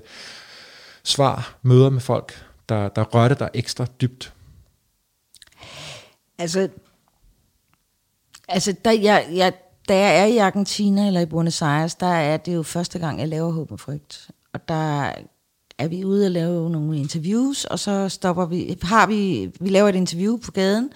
svar, 1.03 1.59
møder 1.61 1.89
med 1.89 2.01
folk, 2.01 2.45
der, 2.69 2.89
der 2.89 3.03
rørte 3.03 3.35
dig 3.35 3.49
ekstra 3.53 3.85
dybt? 4.01 4.33
Altså, 6.37 6.69
altså 8.47 8.75
der, 8.85 8.91
jeg, 8.91 9.27
jeg, 9.33 9.53
da 9.87 9.97
jeg 9.97 10.19
er 10.19 10.25
i 10.25 10.37
Argentina 10.37 11.07
eller 11.07 11.21
i 11.21 11.25
Buenos 11.25 11.61
Aires, 11.61 11.95
der 11.95 12.07
er 12.07 12.37
det 12.37 12.55
jo 12.55 12.63
første 12.63 12.99
gang, 12.99 13.19
jeg 13.19 13.27
laver 13.27 13.51
Håb 13.51 13.71
og 13.71 13.79
Frygt. 13.79 14.31
Og 14.53 14.67
der 14.67 15.11
er 15.81 15.87
vi 15.87 16.05
ude 16.05 16.25
og 16.25 16.31
lave 16.31 16.69
nogle 16.69 16.97
interviews, 16.97 17.65
og 17.65 17.79
så 17.79 18.09
stopper 18.09 18.45
vi, 18.45 18.77
har 18.81 19.07
vi, 19.07 19.51
vi 19.59 19.69
laver 19.69 19.89
et 19.89 19.95
interview 19.95 20.37
på 20.37 20.51
gaden, 20.51 20.89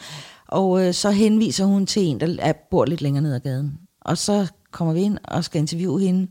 og 0.48 0.88
øh, 0.88 0.94
så 0.94 1.12
henviser 1.12 1.66
hun 1.66 1.86
til 1.86 2.04
en, 2.04 2.20
der 2.20 2.36
er, 2.40 2.54
bor 2.72 2.86
lidt 2.86 3.02
længere 3.02 3.24
ned 3.24 3.34
ad 3.34 3.40
gaden. 3.40 3.80
Og 4.02 4.18
så 4.18 4.48
kommer 4.72 4.94
vi 4.94 5.02
ind 5.02 5.18
og 5.24 5.44
skal 5.44 5.60
interviewe 5.60 6.02
hende, 6.02 6.28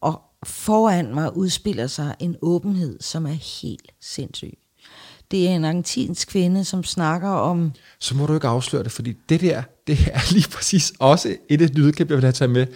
og 0.00 0.20
foran 0.46 1.14
mig 1.14 1.36
udspiller 1.36 1.86
sig 1.86 2.14
en 2.20 2.36
åbenhed, 2.42 2.98
som 3.00 3.26
er 3.26 3.62
helt 3.62 3.92
sindssyg. 4.00 4.58
Det 5.30 5.48
er 5.48 5.50
en 5.50 5.64
argentinsk 5.64 6.28
kvinde, 6.28 6.64
som 6.64 6.84
snakker 6.84 7.28
om... 7.28 7.72
Så 8.00 8.16
må 8.16 8.26
du 8.26 8.34
ikke 8.34 8.46
afsløre 8.46 8.82
det, 8.82 8.92
fordi 8.92 9.14
det 9.28 9.40
der, 9.40 9.62
det 9.86 9.98
er 10.12 10.32
lige 10.32 10.48
præcis 10.48 10.92
også 10.98 11.36
et 11.48 11.62
af 11.62 11.68
de 11.68 11.74
lydklip, 11.74 12.08
jeg 12.08 12.16
vil 12.16 12.24
have 12.24 12.32
taget 12.32 12.50
med. 12.50 12.66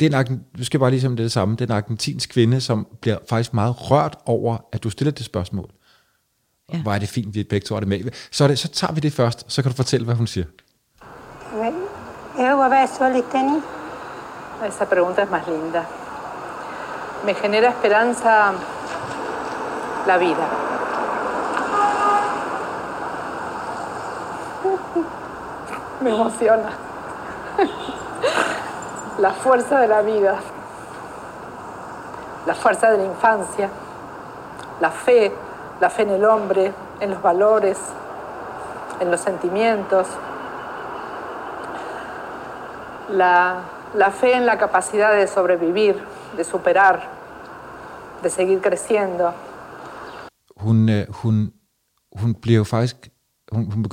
Det 0.00 0.14
er 0.14 0.20
en, 0.20 0.44
du 0.58 0.64
skal 0.64 0.80
bare 0.80 0.90
ligesom 0.90 1.16
det 1.16 1.32
samme. 1.32 1.56
Det 1.56 1.60
er 1.60 1.66
en 1.74 1.76
argentinsk 1.76 2.30
kvinde, 2.30 2.60
som 2.60 2.86
bliver 3.00 3.18
faktisk 3.28 3.54
meget 3.54 3.90
rørt 3.90 4.16
over, 4.26 4.58
at 4.72 4.84
du 4.84 4.90
stiller 4.90 5.12
det 5.12 5.24
spørgsmål. 5.26 5.70
Ja. 6.72 6.82
Hvor 6.82 6.92
er 6.92 6.98
det 6.98 7.08
fint, 7.08 7.34
vi 7.34 7.42
begge 7.42 7.64
to 7.64 7.74
er 7.76 7.80
det 7.80 7.88
med. 7.88 8.00
Så, 8.30 8.44
er 8.44 8.48
det, 8.48 8.58
så 8.58 8.68
tager 8.68 8.92
vi 8.92 9.00
det 9.00 9.12
først, 9.12 9.44
så 9.48 9.62
kan 9.62 9.70
du 9.70 9.76
fortælle, 9.76 10.04
hvad 10.04 10.14
hun 10.14 10.26
siger. 10.26 10.46
Esa 14.64 14.86
pregunta 14.86 15.22
es 15.22 15.30
más 15.30 15.46
linda. 15.46 15.84
Me 17.24 17.34
genera 17.34 17.68
esperanza 17.68 18.54
la 20.06 20.16
vida. 20.16 20.48
me 26.00 26.10
emociona. 26.10 26.70
la 29.18 29.32
fuerza 29.32 29.80
de 29.80 29.88
la 29.88 30.02
vida, 30.02 30.38
la 32.46 32.54
fuerza 32.54 32.90
de 32.90 32.98
la 32.98 33.04
infancia, 33.04 33.68
la 34.80 34.90
fe, 34.90 35.32
la 35.80 35.90
fe 35.90 36.02
en 36.02 36.10
el 36.10 36.24
hombre, 36.24 36.72
en 37.00 37.10
los 37.10 37.22
valores, 37.22 37.78
en 39.00 39.10
los 39.10 39.20
sentimientos, 39.20 40.06
la, 43.10 43.60
la 43.94 44.10
fe 44.10 44.34
en 44.34 44.46
la 44.46 44.58
capacidad 44.58 45.12
de 45.12 45.26
sobrevivir, 45.26 45.98
de 46.36 46.44
superar, 46.44 47.08
de 48.22 48.30
seguir 48.30 48.60
creciendo. 48.60 49.32
Hun, 50.56 50.88
eh, 50.88 51.06
hun, 51.22 51.52
hun 52.12 52.34
bliver 52.34 52.58
jo 52.58 52.64
faktisk 52.64 53.08
hun? 53.52 53.86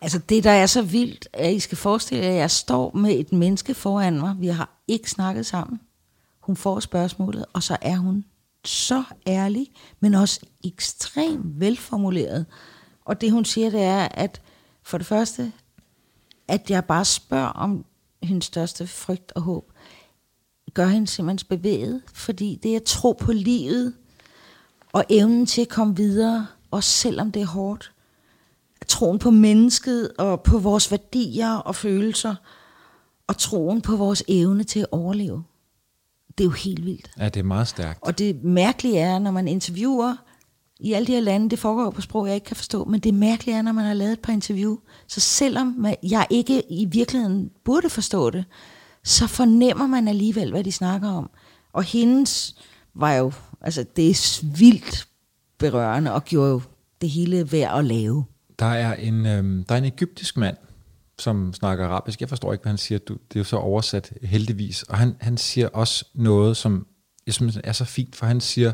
Altså 0.00 0.18
det, 0.18 0.44
der 0.44 0.50
er 0.50 0.66
så 0.66 0.82
vildt, 0.82 1.28
at 1.32 1.54
I 1.54 1.58
skal 1.58 1.78
forestille 1.78 2.24
jer, 2.24 2.30
at 2.30 2.36
jeg 2.36 2.50
står 2.50 2.96
med 2.96 3.18
et 3.18 3.32
menneske 3.32 3.74
foran 3.74 4.20
mig. 4.20 4.34
Vi 4.38 4.46
har 4.46 4.82
ikke 4.88 5.10
snakket 5.10 5.46
sammen. 5.46 5.80
Hun 6.40 6.56
får 6.56 6.80
spørgsmålet, 6.80 7.44
og 7.52 7.62
så 7.62 7.76
er 7.82 7.96
hun 7.96 8.24
så 8.64 9.04
ærlig, 9.26 9.66
men 10.00 10.14
også 10.14 10.40
ekstremt 10.64 11.60
velformuleret. 11.60 12.46
Og 13.04 13.20
det 13.20 13.32
hun 13.32 13.44
siger, 13.44 13.70
det 13.70 13.82
er, 13.82 14.08
at 14.10 14.40
for 14.82 14.98
det 14.98 15.06
første, 15.06 15.52
at 16.48 16.70
jeg 16.70 16.84
bare 16.84 17.04
spørger 17.04 17.48
om 17.48 17.84
hendes 18.22 18.44
største 18.44 18.86
frygt 18.86 19.32
og 19.32 19.42
håb, 19.42 19.72
gør 20.74 20.86
hende 20.86 21.06
simpelthen 21.06 21.58
bevæget, 21.58 22.02
fordi 22.14 22.60
det 22.62 22.76
er 22.76 22.80
tro 22.86 23.12
på 23.12 23.32
livet, 23.32 23.94
og 24.92 25.04
evnen 25.10 25.46
til 25.46 25.62
at 25.62 25.68
komme 25.68 25.96
videre, 25.96 26.46
også 26.70 26.90
selvom 26.90 27.32
det 27.32 27.42
er 27.42 27.46
hårdt 27.46 27.92
troen 28.88 29.18
på 29.18 29.30
mennesket 29.30 30.12
og 30.18 30.42
på 30.42 30.58
vores 30.58 30.90
værdier 30.90 31.54
og 31.54 31.74
følelser, 31.74 32.34
og 33.26 33.36
troen 33.38 33.80
på 33.80 33.96
vores 33.96 34.22
evne 34.28 34.64
til 34.64 34.80
at 34.80 34.86
overleve. 34.92 35.44
Det 36.38 36.44
er 36.44 36.48
jo 36.48 36.50
helt 36.50 36.84
vildt. 36.84 37.10
Ja, 37.18 37.28
det 37.28 37.40
er 37.40 37.44
meget 37.44 37.68
stærkt. 37.68 37.98
Og 38.02 38.18
det 38.18 38.44
mærkelige 38.44 38.98
er, 38.98 39.18
når 39.18 39.30
man 39.30 39.48
interviewer 39.48 40.16
i 40.80 40.92
alle 40.92 41.06
de 41.06 41.12
her 41.12 41.20
lande, 41.20 41.50
det 41.50 41.58
foregår 41.58 41.90
på 41.90 42.00
sprog, 42.00 42.26
jeg 42.26 42.34
ikke 42.34 42.44
kan 42.44 42.56
forstå, 42.56 42.84
men 42.84 43.00
det 43.00 43.14
mærkelige 43.14 43.56
er, 43.56 43.62
når 43.62 43.72
man 43.72 43.84
har 43.84 43.94
lavet 43.94 44.12
et 44.12 44.20
par 44.20 44.32
interview, 44.32 44.76
så 45.06 45.20
selvom 45.20 45.86
jeg 46.02 46.26
ikke 46.30 46.72
i 46.72 46.84
virkeligheden 46.84 47.50
burde 47.64 47.90
forstå 47.90 48.30
det, 48.30 48.44
så 49.04 49.26
fornemmer 49.26 49.86
man 49.86 50.08
alligevel, 50.08 50.50
hvad 50.50 50.64
de 50.64 50.72
snakker 50.72 51.08
om. 51.08 51.30
Og 51.72 51.82
hendes 51.82 52.56
var 52.94 53.12
jo, 53.14 53.32
altså 53.60 53.84
det 53.96 54.10
er 54.10 54.46
vildt 54.58 55.08
berørende, 55.58 56.12
og 56.12 56.24
gjorde 56.24 56.50
jo 56.50 56.60
det 57.00 57.10
hele 57.10 57.52
værd 57.52 57.78
at 57.78 57.84
lave. 57.84 58.24
Der 58.58 58.66
er 58.66 58.94
en, 58.94 59.26
øh, 59.26 59.64
der 59.68 59.74
er 59.74 59.78
en 59.78 59.84
egyptisk 59.84 60.36
mand, 60.36 60.56
som 61.18 61.52
snakker 61.52 61.86
arabisk. 61.86 62.20
Jeg 62.20 62.28
forstår 62.28 62.52
ikke, 62.52 62.62
hvad 62.62 62.70
han 62.70 62.78
siger. 62.78 62.98
Du, 62.98 63.12
det 63.12 63.36
er 63.36 63.40
jo 63.40 63.44
så 63.44 63.56
oversat 63.56 64.12
heldigvis. 64.22 64.82
Og 64.82 64.98
han, 64.98 65.16
han 65.20 65.36
siger 65.36 65.68
også 65.68 66.04
noget, 66.14 66.56
som 66.56 66.86
jeg 67.26 67.34
synes 67.34 67.58
er 67.64 67.72
så 67.72 67.84
fint, 67.84 68.16
for 68.16 68.26
han 68.26 68.40
siger, 68.40 68.72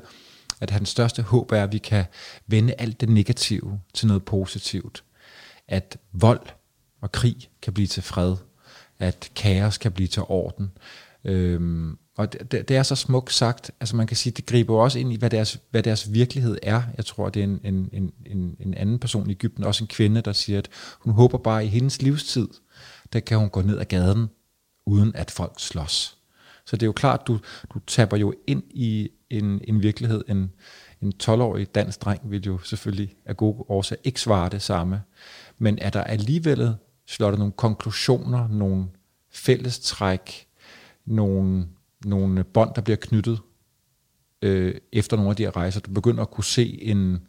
at 0.61 0.71
hans 0.71 0.89
største 0.89 1.23
håb 1.23 1.53
er, 1.53 1.63
at 1.63 1.73
vi 1.73 1.79
kan 1.79 2.05
vende 2.47 2.75
alt 2.79 3.01
det 3.01 3.09
negative 3.09 3.81
til 3.95 4.07
noget 4.09 4.25
positivt. 4.25 5.05
At 5.69 5.99
vold 6.13 6.47
og 7.01 7.13
krig 7.13 7.37
kan 7.63 7.73
blive 7.73 7.87
til 7.87 8.03
fred. 8.03 8.37
At 8.99 9.31
kaos 9.37 9.79
kan 9.79 9.93
blive 9.93 10.09
til 10.09 10.23
orden. 10.29 10.71
Øhm, 11.25 11.99
og 12.17 12.33
det, 12.33 12.69
det 12.69 12.77
er 12.77 12.83
så 12.83 12.95
smukt 12.95 13.33
sagt. 13.33 13.71
Altså 13.81 13.97
man 13.97 14.07
kan 14.07 14.17
sige, 14.17 14.33
det 14.33 14.47
griber 14.47 14.77
også 14.77 14.99
ind 14.99 15.13
i, 15.13 15.17
hvad 15.17 15.31
deres, 15.31 15.61
hvad 15.71 15.83
deres 15.83 16.13
virkelighed 16.13 16.59
er. 16.63 16.83
Jeg 16.97 17.05
tror, 17.05 17.29
det 17.29 17.41
er 17.41 17.45
en, 17.45 17.61
en, 17.65 18.13
en, 18.27 18.57
en 18.61 18.75
anden 18.75 18.99
person 18.99 19.31
i 19.31 19.33
Ægypten, 19.33 19.65
også 19.65 19.85
en 19.85 19.89
kvinde, 19.89 20.21
der 20.21 20.33
siger, 20.33 20.59
at 20.59 20.69
hun 20.99 21.13
håber 21.13 21.39
bare 21.39 21.65
i 21.65 21.69
hendes 21.69 22.03
livstid, 22.03 22.49
der 23.13 23.21
kan 23.21 23.39
hun 23.39 23.49
gå 23.49 23.63
ned 23.63 23.79
ad 23.79 23.85
gaden, 23.85 24.31
uden 24.87 25.17
at 25.17 25.31
folk 25.31 25.55
slås. 25.59 26.17
Så 26.67 26.77
det 26.77 26.83
er 26.83 26.87
jo 26.87 26.93
klart, 26.93 27.27
du, 27.27 27.41
du 27.75 27.79
taber 27.87 28.17
jo 28.17 28.35
ind 28.47 28.63
i 28.71 29.11
en, 29.31 29.61
en 29.65 29.83
virkelighed. 29.83 30.25
En, 30.29 30.53
en 31.03 31.13
12-årig 31.23 31.75
dansk 31.75 32.05
dreng 32.05 32.21
vil 32.31 32.45
jo 32.45 32.59
selvfølgelig 32.59 33.15
af 33.27 33.37
gode 33.37 33.65
årsager 33.69 34.01
ikke 34.05 34.21
svare 34.21 34.49
det 34.49 34.63
samme. 34.63 35.03
Men 35.59 35.79
er 35.79 35.91
der 35.91 36.05
alligevel 36.05 36.75
slået 37.07 37.39
nogle 37.39 37.53
konklusioner, 37.53 38.49
nogle 38.49 38.87
fællestræk, 39.31 40.47
nogle 41.07 41.67
nogle 42.05 42.45
bånd, 42.45 42.75
der 42.75 42.81
bliver 42.81 42.97
knyttet 42.97 43.41
øh, 44.43 44.75
efter 44.93 45.17
nogle 45.17 45.31
af 45.31 45.37
de 45.37 45.43
her 45.43 45.57
rejser. 45.57 45.81
Du 45.81 45.91
begynder 45.91 46.23
at 46.23 46.31
kunne 46.31 46.45
se 46.45 46.83
en, 46.83 47.21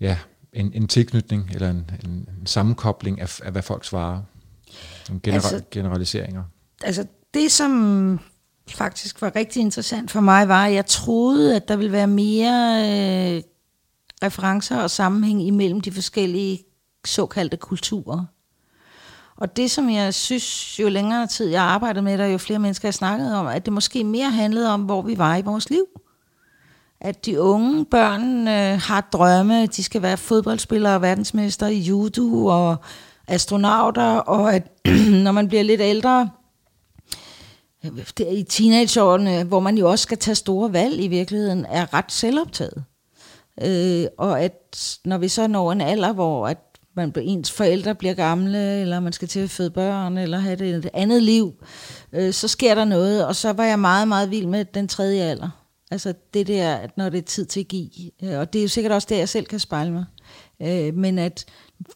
ja, 0.00 0.18
en, 0.52 0.72
en 0.72 0.88
tilknytning 0.88 1.50
eller 1.54 1.70
en, 1.70 1.90
en, 2.04 2.10
en 2.10 2.46
sammenkobling 2.46 3.20
af, 3.20 3.40
af, 3.42 3.52
hvad 3.52 3.62
folk 3.62 3.84
svarer. 3.84 4.22
Nogle 5.08 5.20
genera- 5.26 5.34
altså, 5.34 5.62
generaliseringer. 5.70 6.44
Altså 6.82 7.06
det, 7.34 7.52
som 7.52 8.20
faktisk 8.68 9.22
var 9.22 9.36
rigtig 9.36 9.60
interessant 9.60 10.10
for 10.10 10.20
mig, 10.20 10.48
var, 10.48 10.66
at 10.66 10.74
jeg 10.74 10.86
troede, 10.86 11.56
at 11.56 11.68
der 11.68 11.76
ville 11.76 11.92
være 11.92 12.06
mere 12.06 12.80
øh, 13.36 13.42
referencer 14.22 14.76
og 14.82 14.90
sammenhæng 14.90 15.42
imellem 15.42 15.80
de 15.80 15.92
forskellige 15.92 16.58
såkaldte 17.06 17.56
kulturer. 17.56 18.24
Og 19.36 19.56
det, 19.56 19.70
som 19.70 19.90
jeg 19.90 20.14
synes, 20.14 20.80
jo 20.80 20.88
længere 20.88 21.26
tid 21.26 21.48
jeg 21.48 21.62
arbejdede 21.62 22.02
med 22.02 22.18
det, 22.18 22.32
jo 22.32 22.38
flere 22.38 22.58
mennesker 22.58 22.88
jeg 22.88 22.94
snakkede 22.94 23.38
om, 23.38 23.46
at 23.46 23.64
det 23.64 23.72
måske 23.72 24.04
mere 24.04 24.30
handlede 24.30 24.70
om, 24.70 24.82
hvor 24.82 25.02
vi 25.02 25.18
var 25.18 25.36
i 25.36 25.42
vores 25.42 25.70
liv. 25.70 25.86
At 27.00 27.26
de 27.26 27.40
unge 27.40 27.84
børn 27.84 28.48
øh, 28.48 28.80
har 28.80 29.00
drømme, 29.12 29.66
de 29.66 29.82
skal 29.82 30.02
være 30.02 30.16
fodboldspillere 30.16 30.94
og 30.94 31.02
verdensmester 31.02 31.66
i 31.66 31.78
judo 31.78 32.46
og 32.46 32.76
astronauter, 33.28 34.16
og 34.16 34.54
at 34.54 34.86
når 35.24 35.32
man 35.32 35.48
bliver 35.48 35.62
lidt 35.62 35.80
ældre, 35.80 36.30
i 38.18 38.42
teenageårene, 38.42 39.44
hvor 39.44 39.60
man 39.60 39.78
jo 39.78 39.90
også 39.90 40.02
skal 40.02 40.18
tage 40.18 40.34
store 40.34 40.72
valg 40.72 41.00
i 41.00 41.08
virkeligheden, 41.08 41.66
er 41.68 41.94
ret 41.94 42.12
selvoptaget. 42.12 42.84
Øh, 43.62 44.06
og 44.18 44.40
at 44.40 44.98
når 45.04 45.18
vi 45.18 45.28
så 45.28 45.46
når 45.46 45.72
en 45.72 45.80
alder, 45.80 46.12
hvor 46.12 46.48
at 46.48 46.58
man, 46.96 47.12
ens 47.16 47.52
forældre 47.52 47.94
bliver 47.94 48.14
gamle, 48.14 48.80
eller 48.80 49.00
man 49.00 49.12
skal 49.12 49.28
til 49.28 49.40
at 49.40 49.50
føde 49.50 49.70
børn, 49.70 50.18
eller 50.18 50.38
have 50.38 50.56
det, 50.56 50.74
et 50.74 50.90
andet 50.94 51.22
liv, 51.22 51.54
øh, 52.12 52.32
så 52.32 52.48
sker 52.48 52.74
der 52.74 52.84
noget. 52.84 53.26
Og 53.26 53.36
så 53.36 53.52
var 53.52 53.64
jeg 53.64 53.78
meget, 53.78 54.08
meget 54.08 54.30
vild 54.30 54.46
med 54.46 54.64
den 54.64 54.88
tredje 54.88 55.22
alder. 55.22 55.48
Altså 55.90 56.14
det 56.34 56.46
der, 56.46 56.74
at 56.74 56.96
når 56.96 57.08
det 57.08 57.18
er 57.18 57.22
tid 57.22 57.46
til 57.46 57.60
at 57.60 57.68
give. 57.68 58.10
Øh, 58.22 58.38
og 58.38 58.52
det 58.52 58.58
er 58.58 58.62
jo 58.62 58.68
sikkert 58.68 58.92
også 58.92 59.06
det, 59.10 59.18
jeg 59.18 59.28
selv 59.28 59.46
kan 59.46 59.58
spejle 59.58 59.92
mig. 59.92 60.04
Øh, 60.62 60.94
men 60.94 61.18
at 61.18 61.44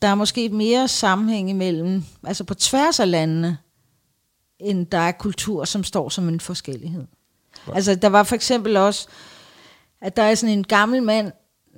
der 0.02 0.08
er 0.08 0.14
måske 0.14 0.48
mere 0.48 0.88
sammenhæng 0.88 1.50
imellem, 1.50 2.04
altså 2.26 2.44
på 2.44 2.54
tværs 2.54 3.00
af 3.00 3.10
landene, 3.10 3.58
end 4.58 4.86
der 4.86 4.98
er 4.98 5.12
kultur, 5.12 5.64
som 5.64 5.84
står 5.84 6.08
som 6.08 6.28
en 6.28 6.40
forskellighed. 6.40 7.04
Ja. 7.68 7.74
Altså 7.74 7.94
der 7.94 8.08
var 8.08 8.22
for 8.22 8.34
eksempel 8.34 8.76
også, 8.76 9.08
at 10.00 10.16
der 10.16 10.22
er 10.22 10.34
sådan 10.34 10.58
en 10.58 10.64
gammel 10.64 11.02
mand, 11.02 11.32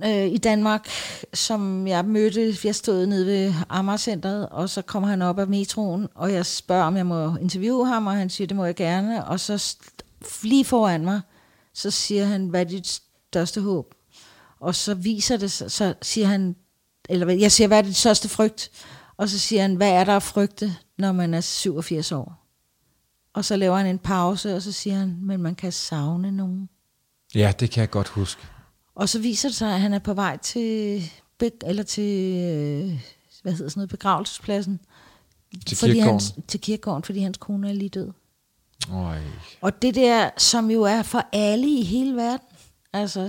øh, 0.04 0.26
i 0.26 0.38
Danmark, 0.38 0.88
som 1.34 1.86
jeg 1.86 2.04
mødte. 2.04 2.56
Jeg 2.64 2.74
stod 2.74 3.06
nede 3.06 3.26
ved 3.26 3.54
Amagercenteret, 3.68 4.48
og 4.48 4.70
så 4.70 4.82
kom 4.82 5.02
han 5.02 5.22
op 5.22 5.38
af 5.38 5.46
metroen, 5.46 6.08
og 6.14 6.32
jeg 6.32 6.46
spørger, 6.46 6.84
om 6.84 6.96
jeg 6.96 7.06
må 7.06 7.36
interviewe 7.36 7.86
ham, 7.86 8.06
og 8.06 8.12
han 8.12 8.30
siger, 8.30 8.46
det 8.48 8.56
må 8.56 8.64
jeg 8.64 8.74
gerne. 8.74 9.24
Og 9.24 9.40
så 9.40 9.76
lige 10.42 10.64
foran 10.64 11.04
mig, 11.04 11.20
så 11.74 11.90
siger 11.90 12.24
han, 12.24 12.48
hvad 12.48 12.60
er 12.60 12.64
dit 12.64 13.02
største 13.28 13.60
håb? 13.60 13.94
Og 14.60 14.74
så 14.74 14.94
viser 14.94 15.36
det, 15.36 15.52
så 15.52 15.94
siger 16.02 16.26
han, 16.26 16.56
eller 17.08 17.32
jeg 17.32 17.52
siger, 17.52 17.68
hvad 17.68 17.78
er 17.78 17.82
dit 17.82 17.96
største 17.96 18.28
frygt? 18.28 18.70
Og 19.16 19.28
så 19.28 19.38
siger 19.38 19.62
han, 19.62 19.74
hvad 19.74 19.90
er 19.90 20.04
der 20.04 20.16
at 20.16 20.22
frygte, 20.22 20.76
når 20.98 21.12
man 21.12 21.34
er 21.34 21.40
87 21.40 22.12
år? 22.12 22.46
Og 23.34 23.44
så 23.44 23.56
laver 23.56 23.76
han 23.76 23.86
en 23.86 23.98
pause, 23.98 24.56
og 24.56 24.62
så 24.62 24.72
siger 24.72 24.96
han, 24.96 25.18
men 25.20 25.42
man 25.42 25.54
kan 25.54 25.72
savne 25.72 26.30
nogen. 26.30 26.68
Ja, 27.34 27.52
det 27.60 27.70
kan 27.70 27.80
jeg 27.80 27.90
godt 27.90 28.08
huske. 28.08 28.42
Og 29.00 29.08
så 29.08 29.18
viser 29.18 29.48
det 29.48 29.56
sig, 29.56 29.74
at 29.74 29.80
han 29.80 29.92
er 29.92 29.98
på 29.98 30.14
vej 30.14 30.36
til, 30.36 31.02
eller 31.66 31.82
til 31.82 32.36
øh, 32.36 33.00
hvad 33.42 33.52
hedder 33.52 33.68
sådan 33.68 33.72
noget, 33.76 33.90
begravelsespladsen. 33.90 34.80
Til 35.66 35.76
fordi 35.76 35.92
kirkegården? 35.92 36.12
Hans, 36.12 36.34
til 36.48 36.60
kirkegården, 36.60 37.02
fordi 37.02 37.20
hans 37.20 37.38
kone 37.38 37.68
er 37.68 37.72
lige 37.72 37.88
død. 37.88 38.12
Øj. 38.92 39.18
Og 39.60 39.82
det 39.82 39.94
der, 39.94 40.30
som 40.36 40.70
jo 40.70 40.82
er 40.82 41.02
for 41.02 41.26
alle 41.32 41.68
i 41.68 41.82
hele 41.82 42.16
verden. 42.16 42.46
Altså, 42.92 43.28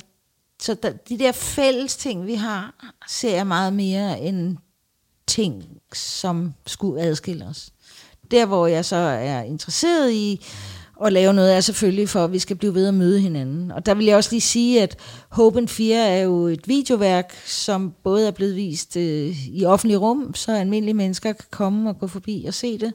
så 0.61 0.73
der, 0.73 0.91
de 0.91 1.19
der 1.19 1.31
fælles 1.31 1.97
ting, 1.97 2.27
vi 2.27 2.33
har, 2.33 2.93
ser 3.07 3.35
jeg 3.35 3.47
meget 3.47 3.73
mere 3.73 4.19
end 4.19 4.57
ting, 5.27 5.63
som 5.93 6.53
skulle 6.67 7.01
adskille 7.01 7.45
os. 7.45 7.73
Der, 8.31 8.45
hvor 8.45 8.67
jeg 8.67 8.85
så 8.85 8.95
er 8.95 9.41
interesseret 9.41 10.11
i 10.11 10.45
at 11.05 11.13
lave 11.13 11.33
noget, 11.33 11.55
er 11.55 11.59
selvfølgelig 11.59 12.09
for, 12.09 12.23
at 12.23 12.31
vi 12.31 12.39
skal 12.39 12.55
blive 12.55 12.75
ved 12.75 12.87
at 12.87 12.93
møde 12.93 13.19
hinanden. 13.19 13.71
Og 13.71 13.85
der 13.85 13.93
vil 13.93 14.05
jeg 14.05 14.17
også 14.17 14.31
lige 14.31 14.41
sige, 14.41 14.81
at 14.81 14.97
Hope 15.29 15.57
and 15.57 15.67
Fear 15.67 15.99
er 15.99 16.21
jo 16.21 16.47
et 16.47 16.67
videoværk, 16.67 17.33
som 17.45 17.93
både 18.03 18.27
er 18.27 18.31
blevet 18.31 18.55
vist 18.55 18.97
øh, 18.97 19.47
i 19.47 19.65
offentlig 19.65 20.01
rum, 20.01 20.33
så 20.33 20.51
almindelige 20.51 20.93
mennesker 20.93 21.33
kan 21.33 21.45
komme 21.51 21.89
og 21.89 21.99
gå 21.99 22.07
forbi 22.07 22.45
og 22.47 22.53
se 22.53 22.77
det, 22.77 22.93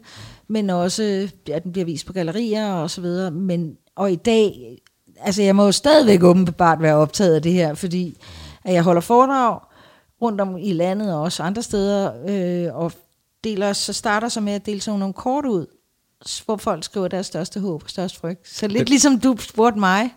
men 0.49 0.71
også, 0.71 1.03
øh, 1.03 1.55
at 1.55 1.65
den 1.65 1.73
bliver 1.73 1.85
vist 1.85 2.07
på 2.07 2.13
gallerier 2.13 2.73
og 2.73 2.91
så 2.91 3.01
videre. 3.01 3.31
Men, 3.31 3.77
og 3.97 4.13
i 4.13 4.17
dag, 4.17 4.79
altså 5.21 5.43
jeg 5.43 5.57
må 5.57 5.65
jo 5.65 5.73
stadigvæk 5.73 6.23
åbenbart 6.23 6.83
være 6.83 6.97
optaget 6.97 7.35
af 7.35 7.43
det 7.43 7.53
her, 7.53 7.75
fordi 7.75 8.17
at 8.65 8.75
jeg 8.75 8.83
holder 8.83 9.01
foredrag 9.01 9.61
rundt 10.23 10.41
om 10.41 10.57
i 10.59 10.73
landet 10.73 11.15
og 11.15 11.23
også 11.23 11.43
andre 11.43 11.63
steder, 11.63 12.13
øh, 12.29 12.77
og 12.77 12.93
deler, 13.45 13.73
så 13.73 13.93
starter 13.93 14.29
så 14.29 14.41
med 14.41 14.53
at 14.53 14.67
dele 14.67 14.81
sådan 14.81 15.01
nogle 15.01 15.15
kort 15.15 15.47
ud, 15.47 15.67
hvor 16.45 16.57
folk 16.57 16.85
skriver 16.85 17.09
deres 17.09 17.27
største 17.27 17.61
håb 17.61 17.83
og 17.85 17.91
største 17.91 18.19
frygt. 18.19 18.49
Så 18.49 18.69
lidt 18.69 18.79
det. 18.79 18.89
ligesom 18.89 19.21
du 19.21 19.37
spurgte 19.41 19.81
mig, 19.81 20.11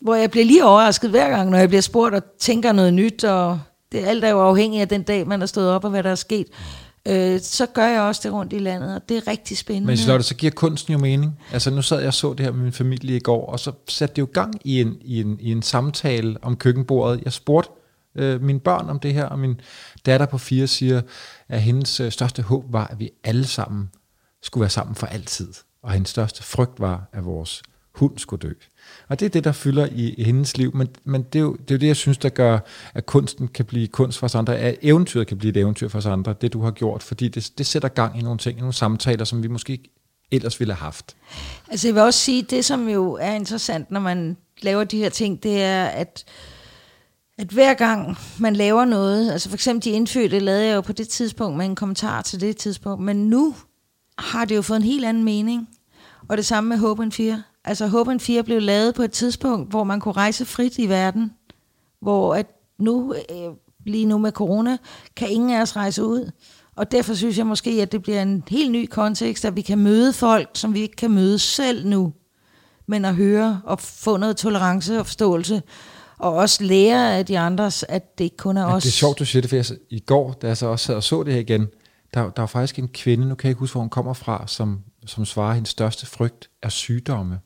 hvor 0.00 0.14
jeg 0.14 0.30
bliver 0.30 0.46
lige 0.46 0.64
overrasket 0.64 1.10
hver 1.10 1.30
gang, 1.30 1.50
når 1.50 1.58
jeg 1.58 1.68
bliver 1.68 1.82
spurgt 1.82 2.14
og 2.14 2.22
tænker 2.38 2.72
noget 2.72 2.94
nyt, 2.94 3.24
og 3.24 3.60
det 3.92 4.04
alt 4.04 4.24
er 4.24 4.28
jo 4.28 4.40
afhængigt 4.40 4.80
af 4.80 4.88
den 4.88 5.02
dag, 5.02 5.26
man 5.26 5.42
er 5.42 5.46
stået 5.46 5.70
op 5.70 5.84
og 5.84 5.90
hvad 5.90 6.02
der 6.02 6.10
er 6.10 6.14
sket. 6.14 6.46
Øh, 7.08 7.40
så 7.40 7.66
gør 7.66 7.86
jeg 7.86 8.02
også 8.02 8.20
det 8.24 8.32
rundt 8.32 8.52
i 8.52 8.58
landet, 8.58 8.94
og 8.94 9.08
det 9.08 9.16
er 9.16 9.28
rigtig 9.28 9.58
spændende. 9.58 9.86
Men 9.86 9.96
Charlotte, 9.96 10.26
så 10.26 10.34
giver 10.34 10.52
kunsten 10.52 10.92
jo 10.92 10.98
mening. 10.98 11.38
Altså 11.52 11.70
nu 11.70 11.82
sad 11.82 11.98
jeg 11.98 12.06
og 12.06 12.14
så 12.14 12.34
det 12.34 12.46
her 12.46 12.52
med 12.52 12.62
min 12.62 12.72
familie 12.72 13.16
i 13.16 13.20
går, 13.20 13.46
og 13.46 13.60
så 13.60 13.72
satte 13.88 14.14
det 14.14 14.22
jo 14.22 14.28
gang 14.32 14.54
i 14.64 14.80
en, 14.80 14.96
i 15.00 15.20
en, 15.20 15.36
i 15.40 15.52
en 15.52 15.62
samtale 15.62 16.36
om 16.42 16.56
køkkenbordet. 16.56 17.20
Jeg 17.24 17.32
spurgte 17.32 17.70
øh, 18.16 18.42
mine 18.42 18.60
børn 18.60 18.90
om 18.90 19.00
det 19.00 19.14
her, 19.14 19.24
og 19.24 19.38
min 19.38 19.60
datter 20.06 20.26
på 20.26 20.38
fire 20.38 20.66
siger, 20.66 21.00
at 21.48 21.62
hendes 21.62 22.00
øh, 22.00 22.12
største 22.12 22.42
håb 22.42 22.64
var, 22.72 22.86
at 22.86 22.98
vi 22.98 23.10
alle 23.24 23.46
sammen 23.46 23.90
skulle 24.44 24.62
være 24.62 24.70
sammen 24.70 24.94
for 24.96 25.06
altid. 25.06 25.54
Og 25.82 25.92
hendes 25.92 26.10
største 26.10 26.42
frygt 26.42 26.80
var, 26.80 27.08
at 27.12 27.24
vores 27.24 27.62
hund 27.94 28.18
skulle 28.18 28.48
dø. 28.48 28.52
Og 29.08 29.20
det 29.20 29.26
er 29.26 29.30
det, 29.30 29.44
der 29.44 29.52
fylder 29.52 29.86
i, 29.86 30.14
i 30.14 30.24
hendes 30.24 30.56
liv. 30.56 30.76
Men, 30.76 30.88
men 31.04 31.22
det, 31.22 31.38
er 31.38 31.42
jo, 31.42 31.52
det 31.52 31.70
er 31.70 31.74
jo 31.74 31.78
det, 31.78 31.86
jeg 31.86 31.96
synes, 31.96 32.18
der 32.18 32.28
gør, 32.28 32.58
at 32.94 33.06
kunsten 33.06 33.48
kan 33.48 33.64
blive 33.64 33.86
kunst 33.88 34.18
for 34.18 34.24
os 34.24 34.34
andre, 34.34 34.58
at 34.58 34.78
eventyret 34.82 35.26
kan 35.26 35.38
blive 35.38 35.50
et 35.50 35.56
eventyr 35.56 35.88
for 35.88 35.98
os 35.98 36.06
andre, 36.06 36.34
det 36.40 36.52
du 36.52 36.62
har 36.62 36.70
gjort, 36.70 37.02
fordi 37.02 37.28
det, 37.28 37.52
det 37.58 37.66
sætter 37.66 37.88
gang 37.88 38.18
i 38.18 38.22
nogle 38.22 38.38
ting, 38.38 38.58
i 38.58 38.60
nogle 38.60 38.72
samtaler, 38.74 39.24
som 39.24 39.42
vi 39.42 39.48
måske 39.48 39.72
ikke 39.72 39.90
ellers 40.30 40.60
ville 40.60 40.74
have 40.74 40.84
haft. 40.84 41.16
Altså 41.70 41.88
jeg 41.88 41.94
vil 41.94 42.02
også 42.02 42.20
sige, 42.20 42.42
det 42.42 42.64
som 42.64 42.88
jo 42.88 43.18
er 43.20 43.32
interessant, 43.32 43.90
når 43.90 44.00
man 44.00 44.36
laver 44.62 44.84
de 44.84 44.98
her 44.98 45.08
ting, 45.08 45.42
det 45.42 45.62
er, 45.62 45.84
at 45.84 46.24
at 47.38 47.46
hver 47.46 47.74
gang 47.74 48.16
man 48.38 48.56
laver 48.56 48.84
noget, 48.84 49.32
altså 49.32 49.48
for 49.48 49.56
eksempel 49.56 49.84
de 49.84 49.90
indfødte, 49.90 50.38
lavede 50.38 50.66
jeg 50.66 50.74
jo 50.74 50.80
på 50.80 50.92
det 50.92 51.08
tidspunkt 51.08 51.56
med 51.56 51.66
en 51.66 51.76
kommentar 51.76 52.22
til 52.22 52.40
det 52.40 52.56
tidspunkt, 52.56 53.04
men 53.04 53.16
nu 53.30 53.54
har 54.18 54.44
det 54.44 54.56
jo 54.56 54.62
fået 54.62 54.76
en 54.76 54.82
helt 54.82 55.04
anden 55.04 55.24
mening. 55.24 55.68
Og 56.28 56.36
det 56.36 56.46
samme 56.46 56.68
med 56.68 56.78
Hope 56.78 57.10
4. 57.10 57.42
Altså 57.64 57.86
Hope 57.86 58.18
4 58.18 58.42
blev 58.42 58.60
lavet 58.60 58.94
på 58.94 59.02
et 59.02 59.12
tidspunkt, 59.12 59.70
hvor 59.70 59.84
man 59.84 60.00
kunne 60.00 60.12
rejse 60.12 60.44
frit 60.44 60.78
i 60.78 60.88
verden, 60.88 61.32
hvor 62.00 62.34
at 62.34 62.46
nu, 62.78 63.14
øh, 63.14 63.52
lige 63.86 64.06
nu 64.06 64.18
med 64.18 64.32
corona, 64.32 64.76
kan 65.16 65.30
ingen 65.30 65.50
af 65.50 65.62
os 65.62 65.76
rejse 65.76 66.04
ud. 66.04 66.30
Og 66.76 66.92
derfor 66.92 67.14
synes 67.14 67.38
jeg 67.38 67.46
måske, 67.46 67.70
at 67.70 67.92
det 67.92 68.02
bliver 68.02 68.22
en 68.22 68.44
helt 68.48 68.72
ny 68.72 68.86
kontekst, 68.86 69.44
at 69.44 69.56
vi 69.56 69.62
kan 69.62 69.78
møde 69.78 70.12
folk, 70.12 70.50
som 70.54 70.74
vi 70.74 70.80
ikke 70.80 70.96
kan 70.96 71.10
møde 71.10 71.38
selv 71.38 71.86
nu, 71.86 72.12
men 72.86 73.04
at 73.04 73.14
høre 73.14 73.60
og 73.64 73.80
få 73.80 74.16
noget 74.16 74.36
tolerance 74.36 74.98
og 74.98 75.06
forståelse, 75.06 75.62
og 76.18 76.32
også 76.32 76.64
lære 76.64 77.18
af 77.18 77.26
de 77.26 77.38
andres, 77.38 77.84
at 77.88 78.18
det 78.18 78.24
ikke 78.24 78.36
kun 78.36 78.56
er 78.56 78.62
ja, 78.62 78.74
os. 78.74 78.82
Det 78.82 78.90
er 78.90 78.92
sjovt, 78.92 79.18
du 79.18 79.24
siger 79.24 79.40
det, 79.40 79.50
for 79.50 79.56
jeg, 79.56 79.64
i 79.90 80.00
går, 80.00 80.32
da 80.32 80.46
jeg 80.46 80.56
så 80.56 80.66
også 80.66 80.86
sad 80.86 80.94
og 80.94 81.02
så 81.02 81.22
det 81.22 81.32
her 81.32 81.40
igen, 81.40 81.66
der, 82.14 82.30
der 82.30 82.42
er 82.42 82.46
faktisk 82.46 82.78
en 82.78 82.88
kvinde, 82.88 83.28
nu 83.28 83.34
kan 83.34 83.48
jeg 83.48 83.50
ikke 83.50 83.58
huske, 83.58 83.74
hvor 83.74 83.80
hun 83.80 83.90
kommer 83.90 84.12
fra, 84.12 84.44
som, 84.46 84.80
som 85.06 85.24
svarer, 85.24 85.48
at 85.48 85.54
hendes 85.54 85.70
største 85.70 86.06
frygt 86.06 86.50
er 86.62 86.68
sygdomme. 86.68 87.40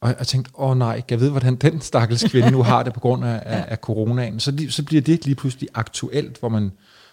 Og 0.00 0.14
jeg 0.18 0.26
tænkte, 0.26 0.50
åh 0.54 0.78
nej, 0.78 1.02
jeg 1.10 1.20
ved, 1.20 1.30
hvordan 1.30 1.56
den 1.56 1.80
stakkels 1.80 2.24
kvinde 2.30 2.50
nu 2.50 2.62
har 2.62 2.82
det 2.82 2.94
på 2.94 3.00
grund 3.00 3.24
af, 3.24 3.42
ja. 3.46 3.56
af, 3.56 3.64
af 3.68 3.76
coronaen. 3.76 4.40
Så, 4.40 4.66
så 4.70 4.84
bliver 4.84 5.02
det 5.02 5.24
lige 5.24 5.34
pludselig 5.34 5.68
aktuelt, 5.74 6.38
hvor 6.38 6.48
man 6.48 6.72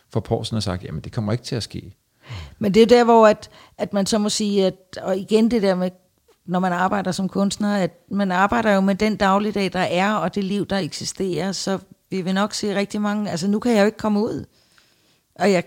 for 0.10 0.20
Poulsen 0.20 0.56
har 0.56 0.62
sagt, 0.62 0.84
jamen 0.84 1.02
det 1.02 1.12
kommer 1.12 1.32
ikke 1.32 1.44
til 1.44 1.56
at 1.56 1.64
ske. 1.64 1.94
Men 2.60 2.74
det 2.74 2.82
er 2.82 2.86
der, 2.86 3.04
hvor 3.04 3.28
at, 3.28 3.50
at 3.78 3.94
man 3.94 4.06
så 4.06 4.18
må 4.18 4.30
sige, 4.30 4.66
at, 4.66 5.00
og 5.02 5.18
igen 5.18 5.52
det 5.52 5.62
der 5.62 5.76
med, 5.76 5.92
når 6.46 6.60
man 6.60 6.74
arbejder 6.74 7.12
som 7.12 7.30
kunstner, 7.30 7.76
at 7.76 7.92
man 8.12 8.32
arbejder 8.32 8.74
jo 8.74 8.82
med 8.82 8.96
den 8.96 9.16
dagligdag, 9.16 9.74
der 9.74 9.80
er, 9.80 10.14
og 10.14 10.36
det 10.36 10.44
liv, 10.44 10.66
der 10.66 10.78
eksisterer, 10.78 11.52
så 11.52 11.80
vi 12.10 12.22
vil 12.22 12.34
nok 12.34 12.54
se 12.54 12.76
rigtig 12.76 13.02
mange, 13.02 13.32
altså 13.32 13.48
nu 13.48 13.60
kan 13.60 13.72
jeg 13.72 13.82
jo 13.82 13.86
ikke 13.86 13.98
komme 13.98 14.20
ud, 14.20 14.46
og 15.36 15.52
jeg 15.52 15.64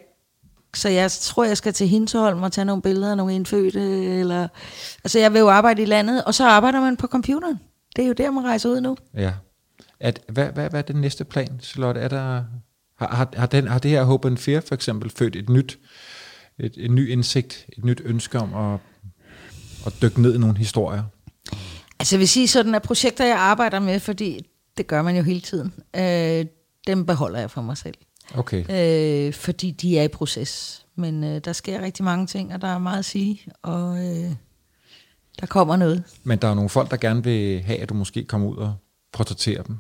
så 0.75 0.89
jeg 0.89 1.11
tror, 1.11 1.45
jeg 1.45 1.57
skal 1.57 1.73
til 1.73 1.89
Hinsholm 1.89 2.43
og 2.43 2.53
tage 2.53 2.65
nogle 2.65 2.83
billeder 2.83 3.11
af 3.11 3.17
nogle 3.17 3.35
indfødte. 3.35 4.05
Eller, 4.05 4.49
altså, 5.05 5.19
jeg 5.19 5.33
vil 5.33 5.39
jo 5.39 5.49
arbejde 5.49 5.83
i 5.83 5.85
landet, 5.85 6.25
og 6.25 6.35
så 6.35 6.49
arbejder 6.49 6.81
man 6.81 6.97
på 6.97 7.07
computeren. 7.07 7.61
Det 7.97 8.03
er 8.03 8.07
jo 8.07 8.13
der, 8.13 8.31
man 8.31 8.45
rejser 8.45 8.69
ud 8.69 8.81
nu. 8.81 8.97
Ja. 9.15 9.33
At, 10.01 10.21
hvad, 10.29 10.47
hvad, 10.47 10.71
hvad 10.71 10.81
er 10.81 10.85
den 10.85 10.97
næste 10.97 11.25
plan, 11.25 11.61
Charlotte? 11.63 12.01
Er 12.01 12.09
der, 12.09 12.45
har, 12.99 13.17
har, 13.17 13.29
har, 13.37 13.47
den, 13.47 13.69
har 13.69 13.79
det 13.79 13.91
her 13.91 14.03
Hope 14.03 14.29
and 14.29 14.37
Fear 14.37 14.61
for 14.61 14.75
eksempel 14.75 15.11
født 15.11 15.37
et 15.37 15.49
nyt, 15.49 15.79
et, 16.59 16.75
et 16.77 16.91
ny 16.91 17.11
indsigt, 17.11 17.67
et 17.79 17.85
nyt 17.85 18.01
ønske 18.05 18.39
om 18.39 18.55
at, 18.55 18.81
at 19.87 20.03
dykke 20.03 20.23
ned 20.23 20.35
i 20.35 20.39
nogle 20.39 20.59
historier? 20.59 21.03
Altså 21.99 22.17
jeg 22.17 22.21
vil 22.21 22.29
sige 22.29 22.49
sådan, 22.49 22.75
at 22.75 22.83
projekter, 22.83 23.25
jeg 23.25 23.37
arbejder 23.37 23.79
med, 23.79 24.01
fordi 24.01 24.41
det 24.77 24.87
gør 24.87 25.03
man 25.03 25.17
jo 25.17 25.23
hele 25.23 25.41
tiden, 25.41 25.75
øh, 25.97 26.47
dem 26.87 27.07
beholder 27.07 27.41
jeg 27.41 27.51
for 27.51 27.63
mig 27.63 27.77
selv. 27.77 27.95
Okay. 28.35 28.65
Øh, 28.71 29.33
fordi 29.33 29.71
de 29.71 29.99
er 29.99 30.03
i 30.03 30.09
proces. 30.09 30.85
Men 30.97 31.25
øh, 31.25 31.41
der 31.45 31.53
sker 31.53 31.83
rigtig 31.83 32.05
mange 32.05 32.27
ting, 32.27 32.55
og 32.55 32.61
der 32.61 32.69
er 32.69 32.79
meget 32.79 32.99
at 32.99 33.05
sige, 33.05 33.41
og 33.63 33.99
øh, 33.99 34.31
der 35.41 35.47
kommer 35.47 35.77
noget. 35.77 36.05
Men 36.23 36.39
der 36.39 36.49
er 36.49 36.55
nogle 36.55 36.71
folk, 36.71 36.91
der 36.91 36.97
gerne 36.97 37.25
vil 37.25 37.63
have, 37.63 37.79
at 37.79 37.89
du 37.89 37.95
måske 37.95 38.25
kommer 38.25 38.49
ud 38.49 38.57
og 38.57 38.75
portrætterer 39.13 39.63
dem. 39.63 39.79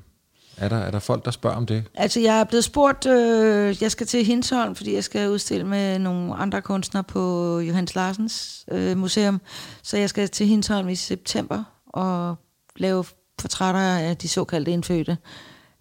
Er 0.56 0.68
der, 0.68 0.76
er 0.76 0.90
der 0.90 0.98
folk, 0.98 1.24
der 1.24 1.30
spørger 1.30 1.56
om 1.56 1.66
det? 1.66 1.84
Altså, 1.94 2.20
jeg 2.20 2.40
er 2.40 2.44
blevet 2.44 2.64
spurgt, 2.64 3.06
øh, 3.06 3.82
jeg 3.82 3.90
skal 3.90 4.06
til 4.06 4.24
Hinsholm, 4.24 4.74
fordi 4.74 4.94
jeg 4.94 5.04
skal 5.04 5.30
udstille 5.30 5.66
med 5.66 5.98
nogle 5.98 6.34
andre 6.34 6.62
kunstnere 6.62 7.04
på 7.04 7.58
Johannes 7.60 7.94
Larsens 7.94 8.64
øh, 8.70 8.96
museum. 8.96 9.40
Så 9.82 9.96
jeg 9.96 10.08
skal 10.08 10.28
til 10.28 10.46
Hinsholm 10.46 10.88
i 10.88 10.94
september 10.94 11.64
og 11.86 12.36
lave 12.76 13.04
portrætter 13.38 13.80
af 13.80 14.16
de 14.16 14.28
såkaldte 14.28 14.70
indfødte 14.70 15.12
øh, 15.12 15.16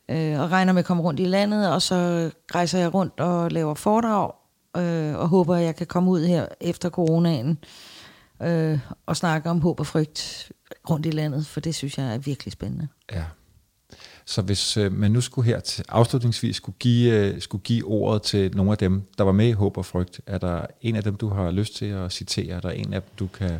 øh, 0.10 0.40
og 0.40 0.52
regner 0.52 0.74
med 0.74 0.80
at 0.80 0.86
komme 0.86 1.04
rundt 1.04 1.20
i 1.20 1.26
landet, 1.26 1.72
og 1.74 1.82
så 1.82 2.30
rejser 2.56 2.80
jeg 2.80 2.94
rundt 2.94 3.20
og 3.20 3.52
laver 3.52 3.74
foredrag, 3.74 4.32
øh, 4.78 5.16
og 5.16 5.28
håber, 5.28 5.56
at 5.56 5.64
jeg 5.64 5.76
kan 5.76 5.88
komme 5.88 6.12
ud 6.12 6.26
her 6.26 6.48
efter 6.62 6.90
coronaen 6.90 7.58
øh, 8.42 8.80
og 9.06 9.18
snakke 9.18 9.50
om 9.50 9.62
håb 9.62 9.80
og 9.80 9.88
frygt 9.88 10.52
rundt 10.90 11.06
i 11.06 11.12
landet, 11.12 11.48
for 11.48 11.60
det 11.60 11.76
synes 11.76 11.98
jeg 11.98 12.14
er 12.14 12.18
virkelig 12.18 12.52
spændende. 12.52 12.88
Ja. 13.12 13.24
Så 14.26 14.42
hvis 14.42 14.78
øh, 14.78 14.92
man 14.92 15.12
nu 15.12 15.22
skulle 15.22 15.46
her 15.46 15.60
til 15.60 15.86
afslutningsvis 15.90 16.56
skulle 16.56 16.76
give, 16.80 17.14
øh, 17.14 17.42
skulle 17.42 17.64
give 17.64 17.86
ordet 17.86 18.22
til 18.22 18.56
nogle 18.56 18.72
af 18.72 18.78
dem, 18.78 19.02
der 19.18 19.24
var 19.24 19.32
med 19.32 19.48
i 19.48 19.52
Håb 19.52 19.78
og 19.78 19.86
Frygt, 19.86 20.22
er 20.26 20.38
der 20.38 20.66
en 20.82 20.96
af 20.96 21.04
dem, 21.04 21.16
du 21.16 21.30
har 21.30 21.52
lyst 21.52 21.76
til 21.76 21.86
at 21.86 22.12
citere? 22.12 22.56
Er 22.56 22.60
der 22.60 22.70
en 22.70 22.94
af 22.94 23.02
dem, 23.02 23.12
du 23.20 23.28
kan 23.28 23.60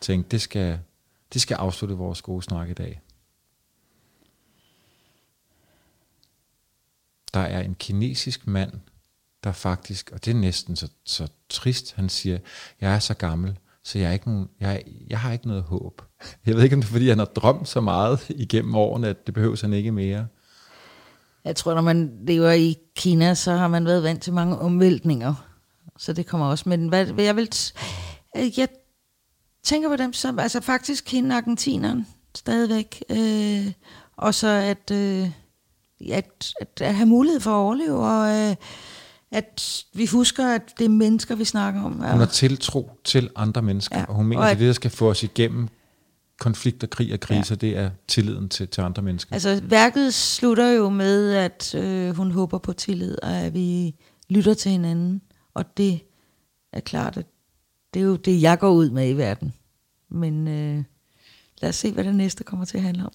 tænke, 0.00 0.28
det 0.30 0.40
skal, 0.40 0.78
det 1.32 1.40
skal 1.40 1.54
afslutte 1.54 1.94
vores 1.94 2.22
gode 2.22 2.42
snak 2.42 2.68
i 2.70 2.72
dag? 2.72 3.00
Der 7.34 7.40
er 7.40 7.60
en 7.60 7.74
kinesisk 7.74 8.46
mand, 8.46 8.72
der 9.44 9.52
faktisk, 9.52 10.10
og 10.12 10.24
det 10.24 10.30
er 10.30 10.34
næsten 10.34 10.76
så, 10.76 10.88
så 11.04 11.28
trist, 11.48 11.94
han 11.94 12.08
siger, 12.08 12.38
jeg 12.80 12.94
er 12.94 12.98
så 12.98 13.14
gammel, 13.14 13.58
så 13.84 13.98
jeg, 13.98 14.08
er 14.08 14.12
ikke 14.12 14.30
nogen, 14.30 14.48
jeg, 14.60 14.82
jeg 15.10 15.20
har 15.20 15.32
ikke 15.32 15.48
noget 15.48 15.62
håb. 15.62 16.02
Jeg 16.46 16.54
ved 16.54 16.62
ikke, 16.62 16.76
om 16.76 16.80
det 16.80 16.88
er, 16.88 16.92
fordi 16.92 17.08
han 17.08 17.18
har 17.18 17.24
drømt 17.24 17.68
så 17.68 17.80
meget 17.80 18.30
igennem 18.44 18.74
årene, 18.74 19.08
at 19.08 19.26
det 19.26 19.34
behøver 19.34 19.56
han 19.60 19.72
ikke 19.72 19.92
mere. 19.92 20.26
Jeg 21.44 21.56
tror, 21.56 21.74
når 21.74 21.82
man 21.82 22.18
lever 22.26 22.50
i 22.50 22.76
Kina, 22.96 23.34
så 23.34 23.52
har 23.52 23.68
man 23.68 23.84
været 23.84 24.02
vant 24.02 24.22
til 24.22 24.32
mange 24.32 24.58
omvæltninger. 24.58 25.34
Så 25.98 26.12
det 26.12 26.26
kommer 26.26 26.46
også. 26.46 26.68
Men 26.68 26.88
hvad, 26.88 27.06
hvad 27.06 27.24
jeg 27.24 27.36
vil... 27.36 27.50
Jeg 28.34 28.68
tænker 29.62 29.88
på 29.88 29.96
dem 29.96 30.12
som... 30.12 30.38
Altså 30.38 30.60
faktisk 30.60 31.12
hende 31.12 31.36
argentineren 31.36 32.06
stadigvæk. 32.34 33.04
Øh, 33.10 33.72
og 34.16 34.34
så 34.34 34.48
at... 34.48 34.90
Øh, 34.90 35.30
at, 36.10 36.52
at, 36.60 36.68
at 36.80 36.94
have 36.94 37.06
mulighed 37.06 37.40
for 37.40 37.50
at 37.50 37.54
overleve, 37.54 37.98
og 37.98 38.50
øh, 38.50 38.56
at 39.30 39.84
vi 39.94 40.06
husker, 40.06 40.46
at 40.54 40.62
det 40.78 40.84
er 40.84 40.88
mennesker, 40.88 41.34
vi 41.34 41.44
snakker 41.44 41.82
om. 41.82 42.02
Ja. 42.02 42.10
Hun 42.10 42.18
har 42.18 42.26
tiltro 42.26 42.90
til 43.04 43.30
andre 43.36 43.62
mennesker, 43.62 43.98
ja. 43.98 44.04
og 44.04 44.14
hun 44.14 44.26
mener, 44.26 44.42
og 44.42 44.50
at, 44.50 44.56
det 44.56 44.60
det, 44.60 44.66
der 44.66 44.72
skal 44.72 44.90
få 44.90 45.10
os 45.10 45.22
igennem 45.22 45.68
konflikter, 46.40 46.86
krig 46.86 47.12
og 47.12 47.20
kriser, 47.20 47.56
ja. 47.62 47.66
det 47.66 47.76
er 47.76 47.90
tilliden 48.08 48.48
til, 48.48 48.68
til 48.68 48.80
andre 48.80 49.02
mennesker. 49.02 49.32
Altså, 49.32 49.60
værket 49.64 50.14
slutter 50.14 50.68
jo 50.68 50.88
med, 50.88 51.34
at 51.34 51.74
øh, 51.74 52.16
hun 52.16 52.30
håber 52.30 52.58
på 52.58 52.72
tillid, 52.72 53.22
og 53.22 53.36
at 53.36 53.54
vi 53.54 53.94
lytter 54.28 54.54
til 54.54 54.70
hinanden, 54.70 55.22
og 55.54 55.76
det 55.76 56.00
er 56.72 56.80
klart, 56.80 57.16
at 57.16 57.26
det 57.94 58.00
er 58.00 58.04
jo 58.04 58.16
det, 58.16 58.42
jeg 58.42 58.58
går 58.58 58.70
ud 58.70 58.90
med 58.90 59.10
i 59.10 59.12
verden. 59.12 59.54
Men 60.10 60.48
øh, 60.48 60.84
lad 61.62 61.68
os 61.68 61.76
se, 61.76 61.92
hvad 61.92 62.04
det 62.04 62.14
næste 62.14 62.44
kommer 62.44 62.64
til 62.64 62.76
at 62.76 62.82
handle 62.82 63.04
om. 63.04 63.12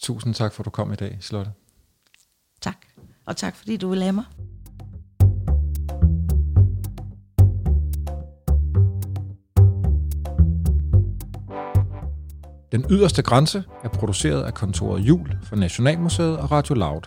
Tusind 0.00 0.34
tak 0.34 0.52
for, 0.52 0.62
at 0.62 0.64
du 0.64 0.70
kom 0.70 0.92
i 0.92 0.96
dag, 0.96 1.18
Slotte. 1.20 1.50
Tak. 3.20 3.26
Og 3.26 3.36
tak 3.36 3.56
fordi 3.56 3.76
du 3.76 3.88
vil 3.88 4.02
have 4.02 4.12
mig. 4.12 4.24
Den 12.72 12.84
yderste 12.90 13.22
grænse 13.22 13.64
er 13.84 13.88
produceret 13.88 14.42
af 14.42 14.54
kontoret 14.54 15.00
Jul 15.00 15.38
for 15.42 15.56
Nationalmuseet 15.56 16.38
og 16.38 16.50
Radio 16.50 16.74
Loud. 16.74 17.00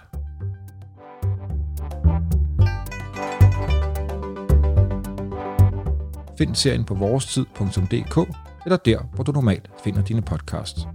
Find 6.38 6.56
serien 6.56 6.86
på 6.86 6.94
vorestid.dk 6.96 8.18
eller 8.66 8.78
der, 8.78 9.00
hvor 9.16 9.24
du 9.24 9.32
normalt 9.32 9.70
finder 9.84 10.02
dine 10.02 10.22
podcasts. 10.22 10.88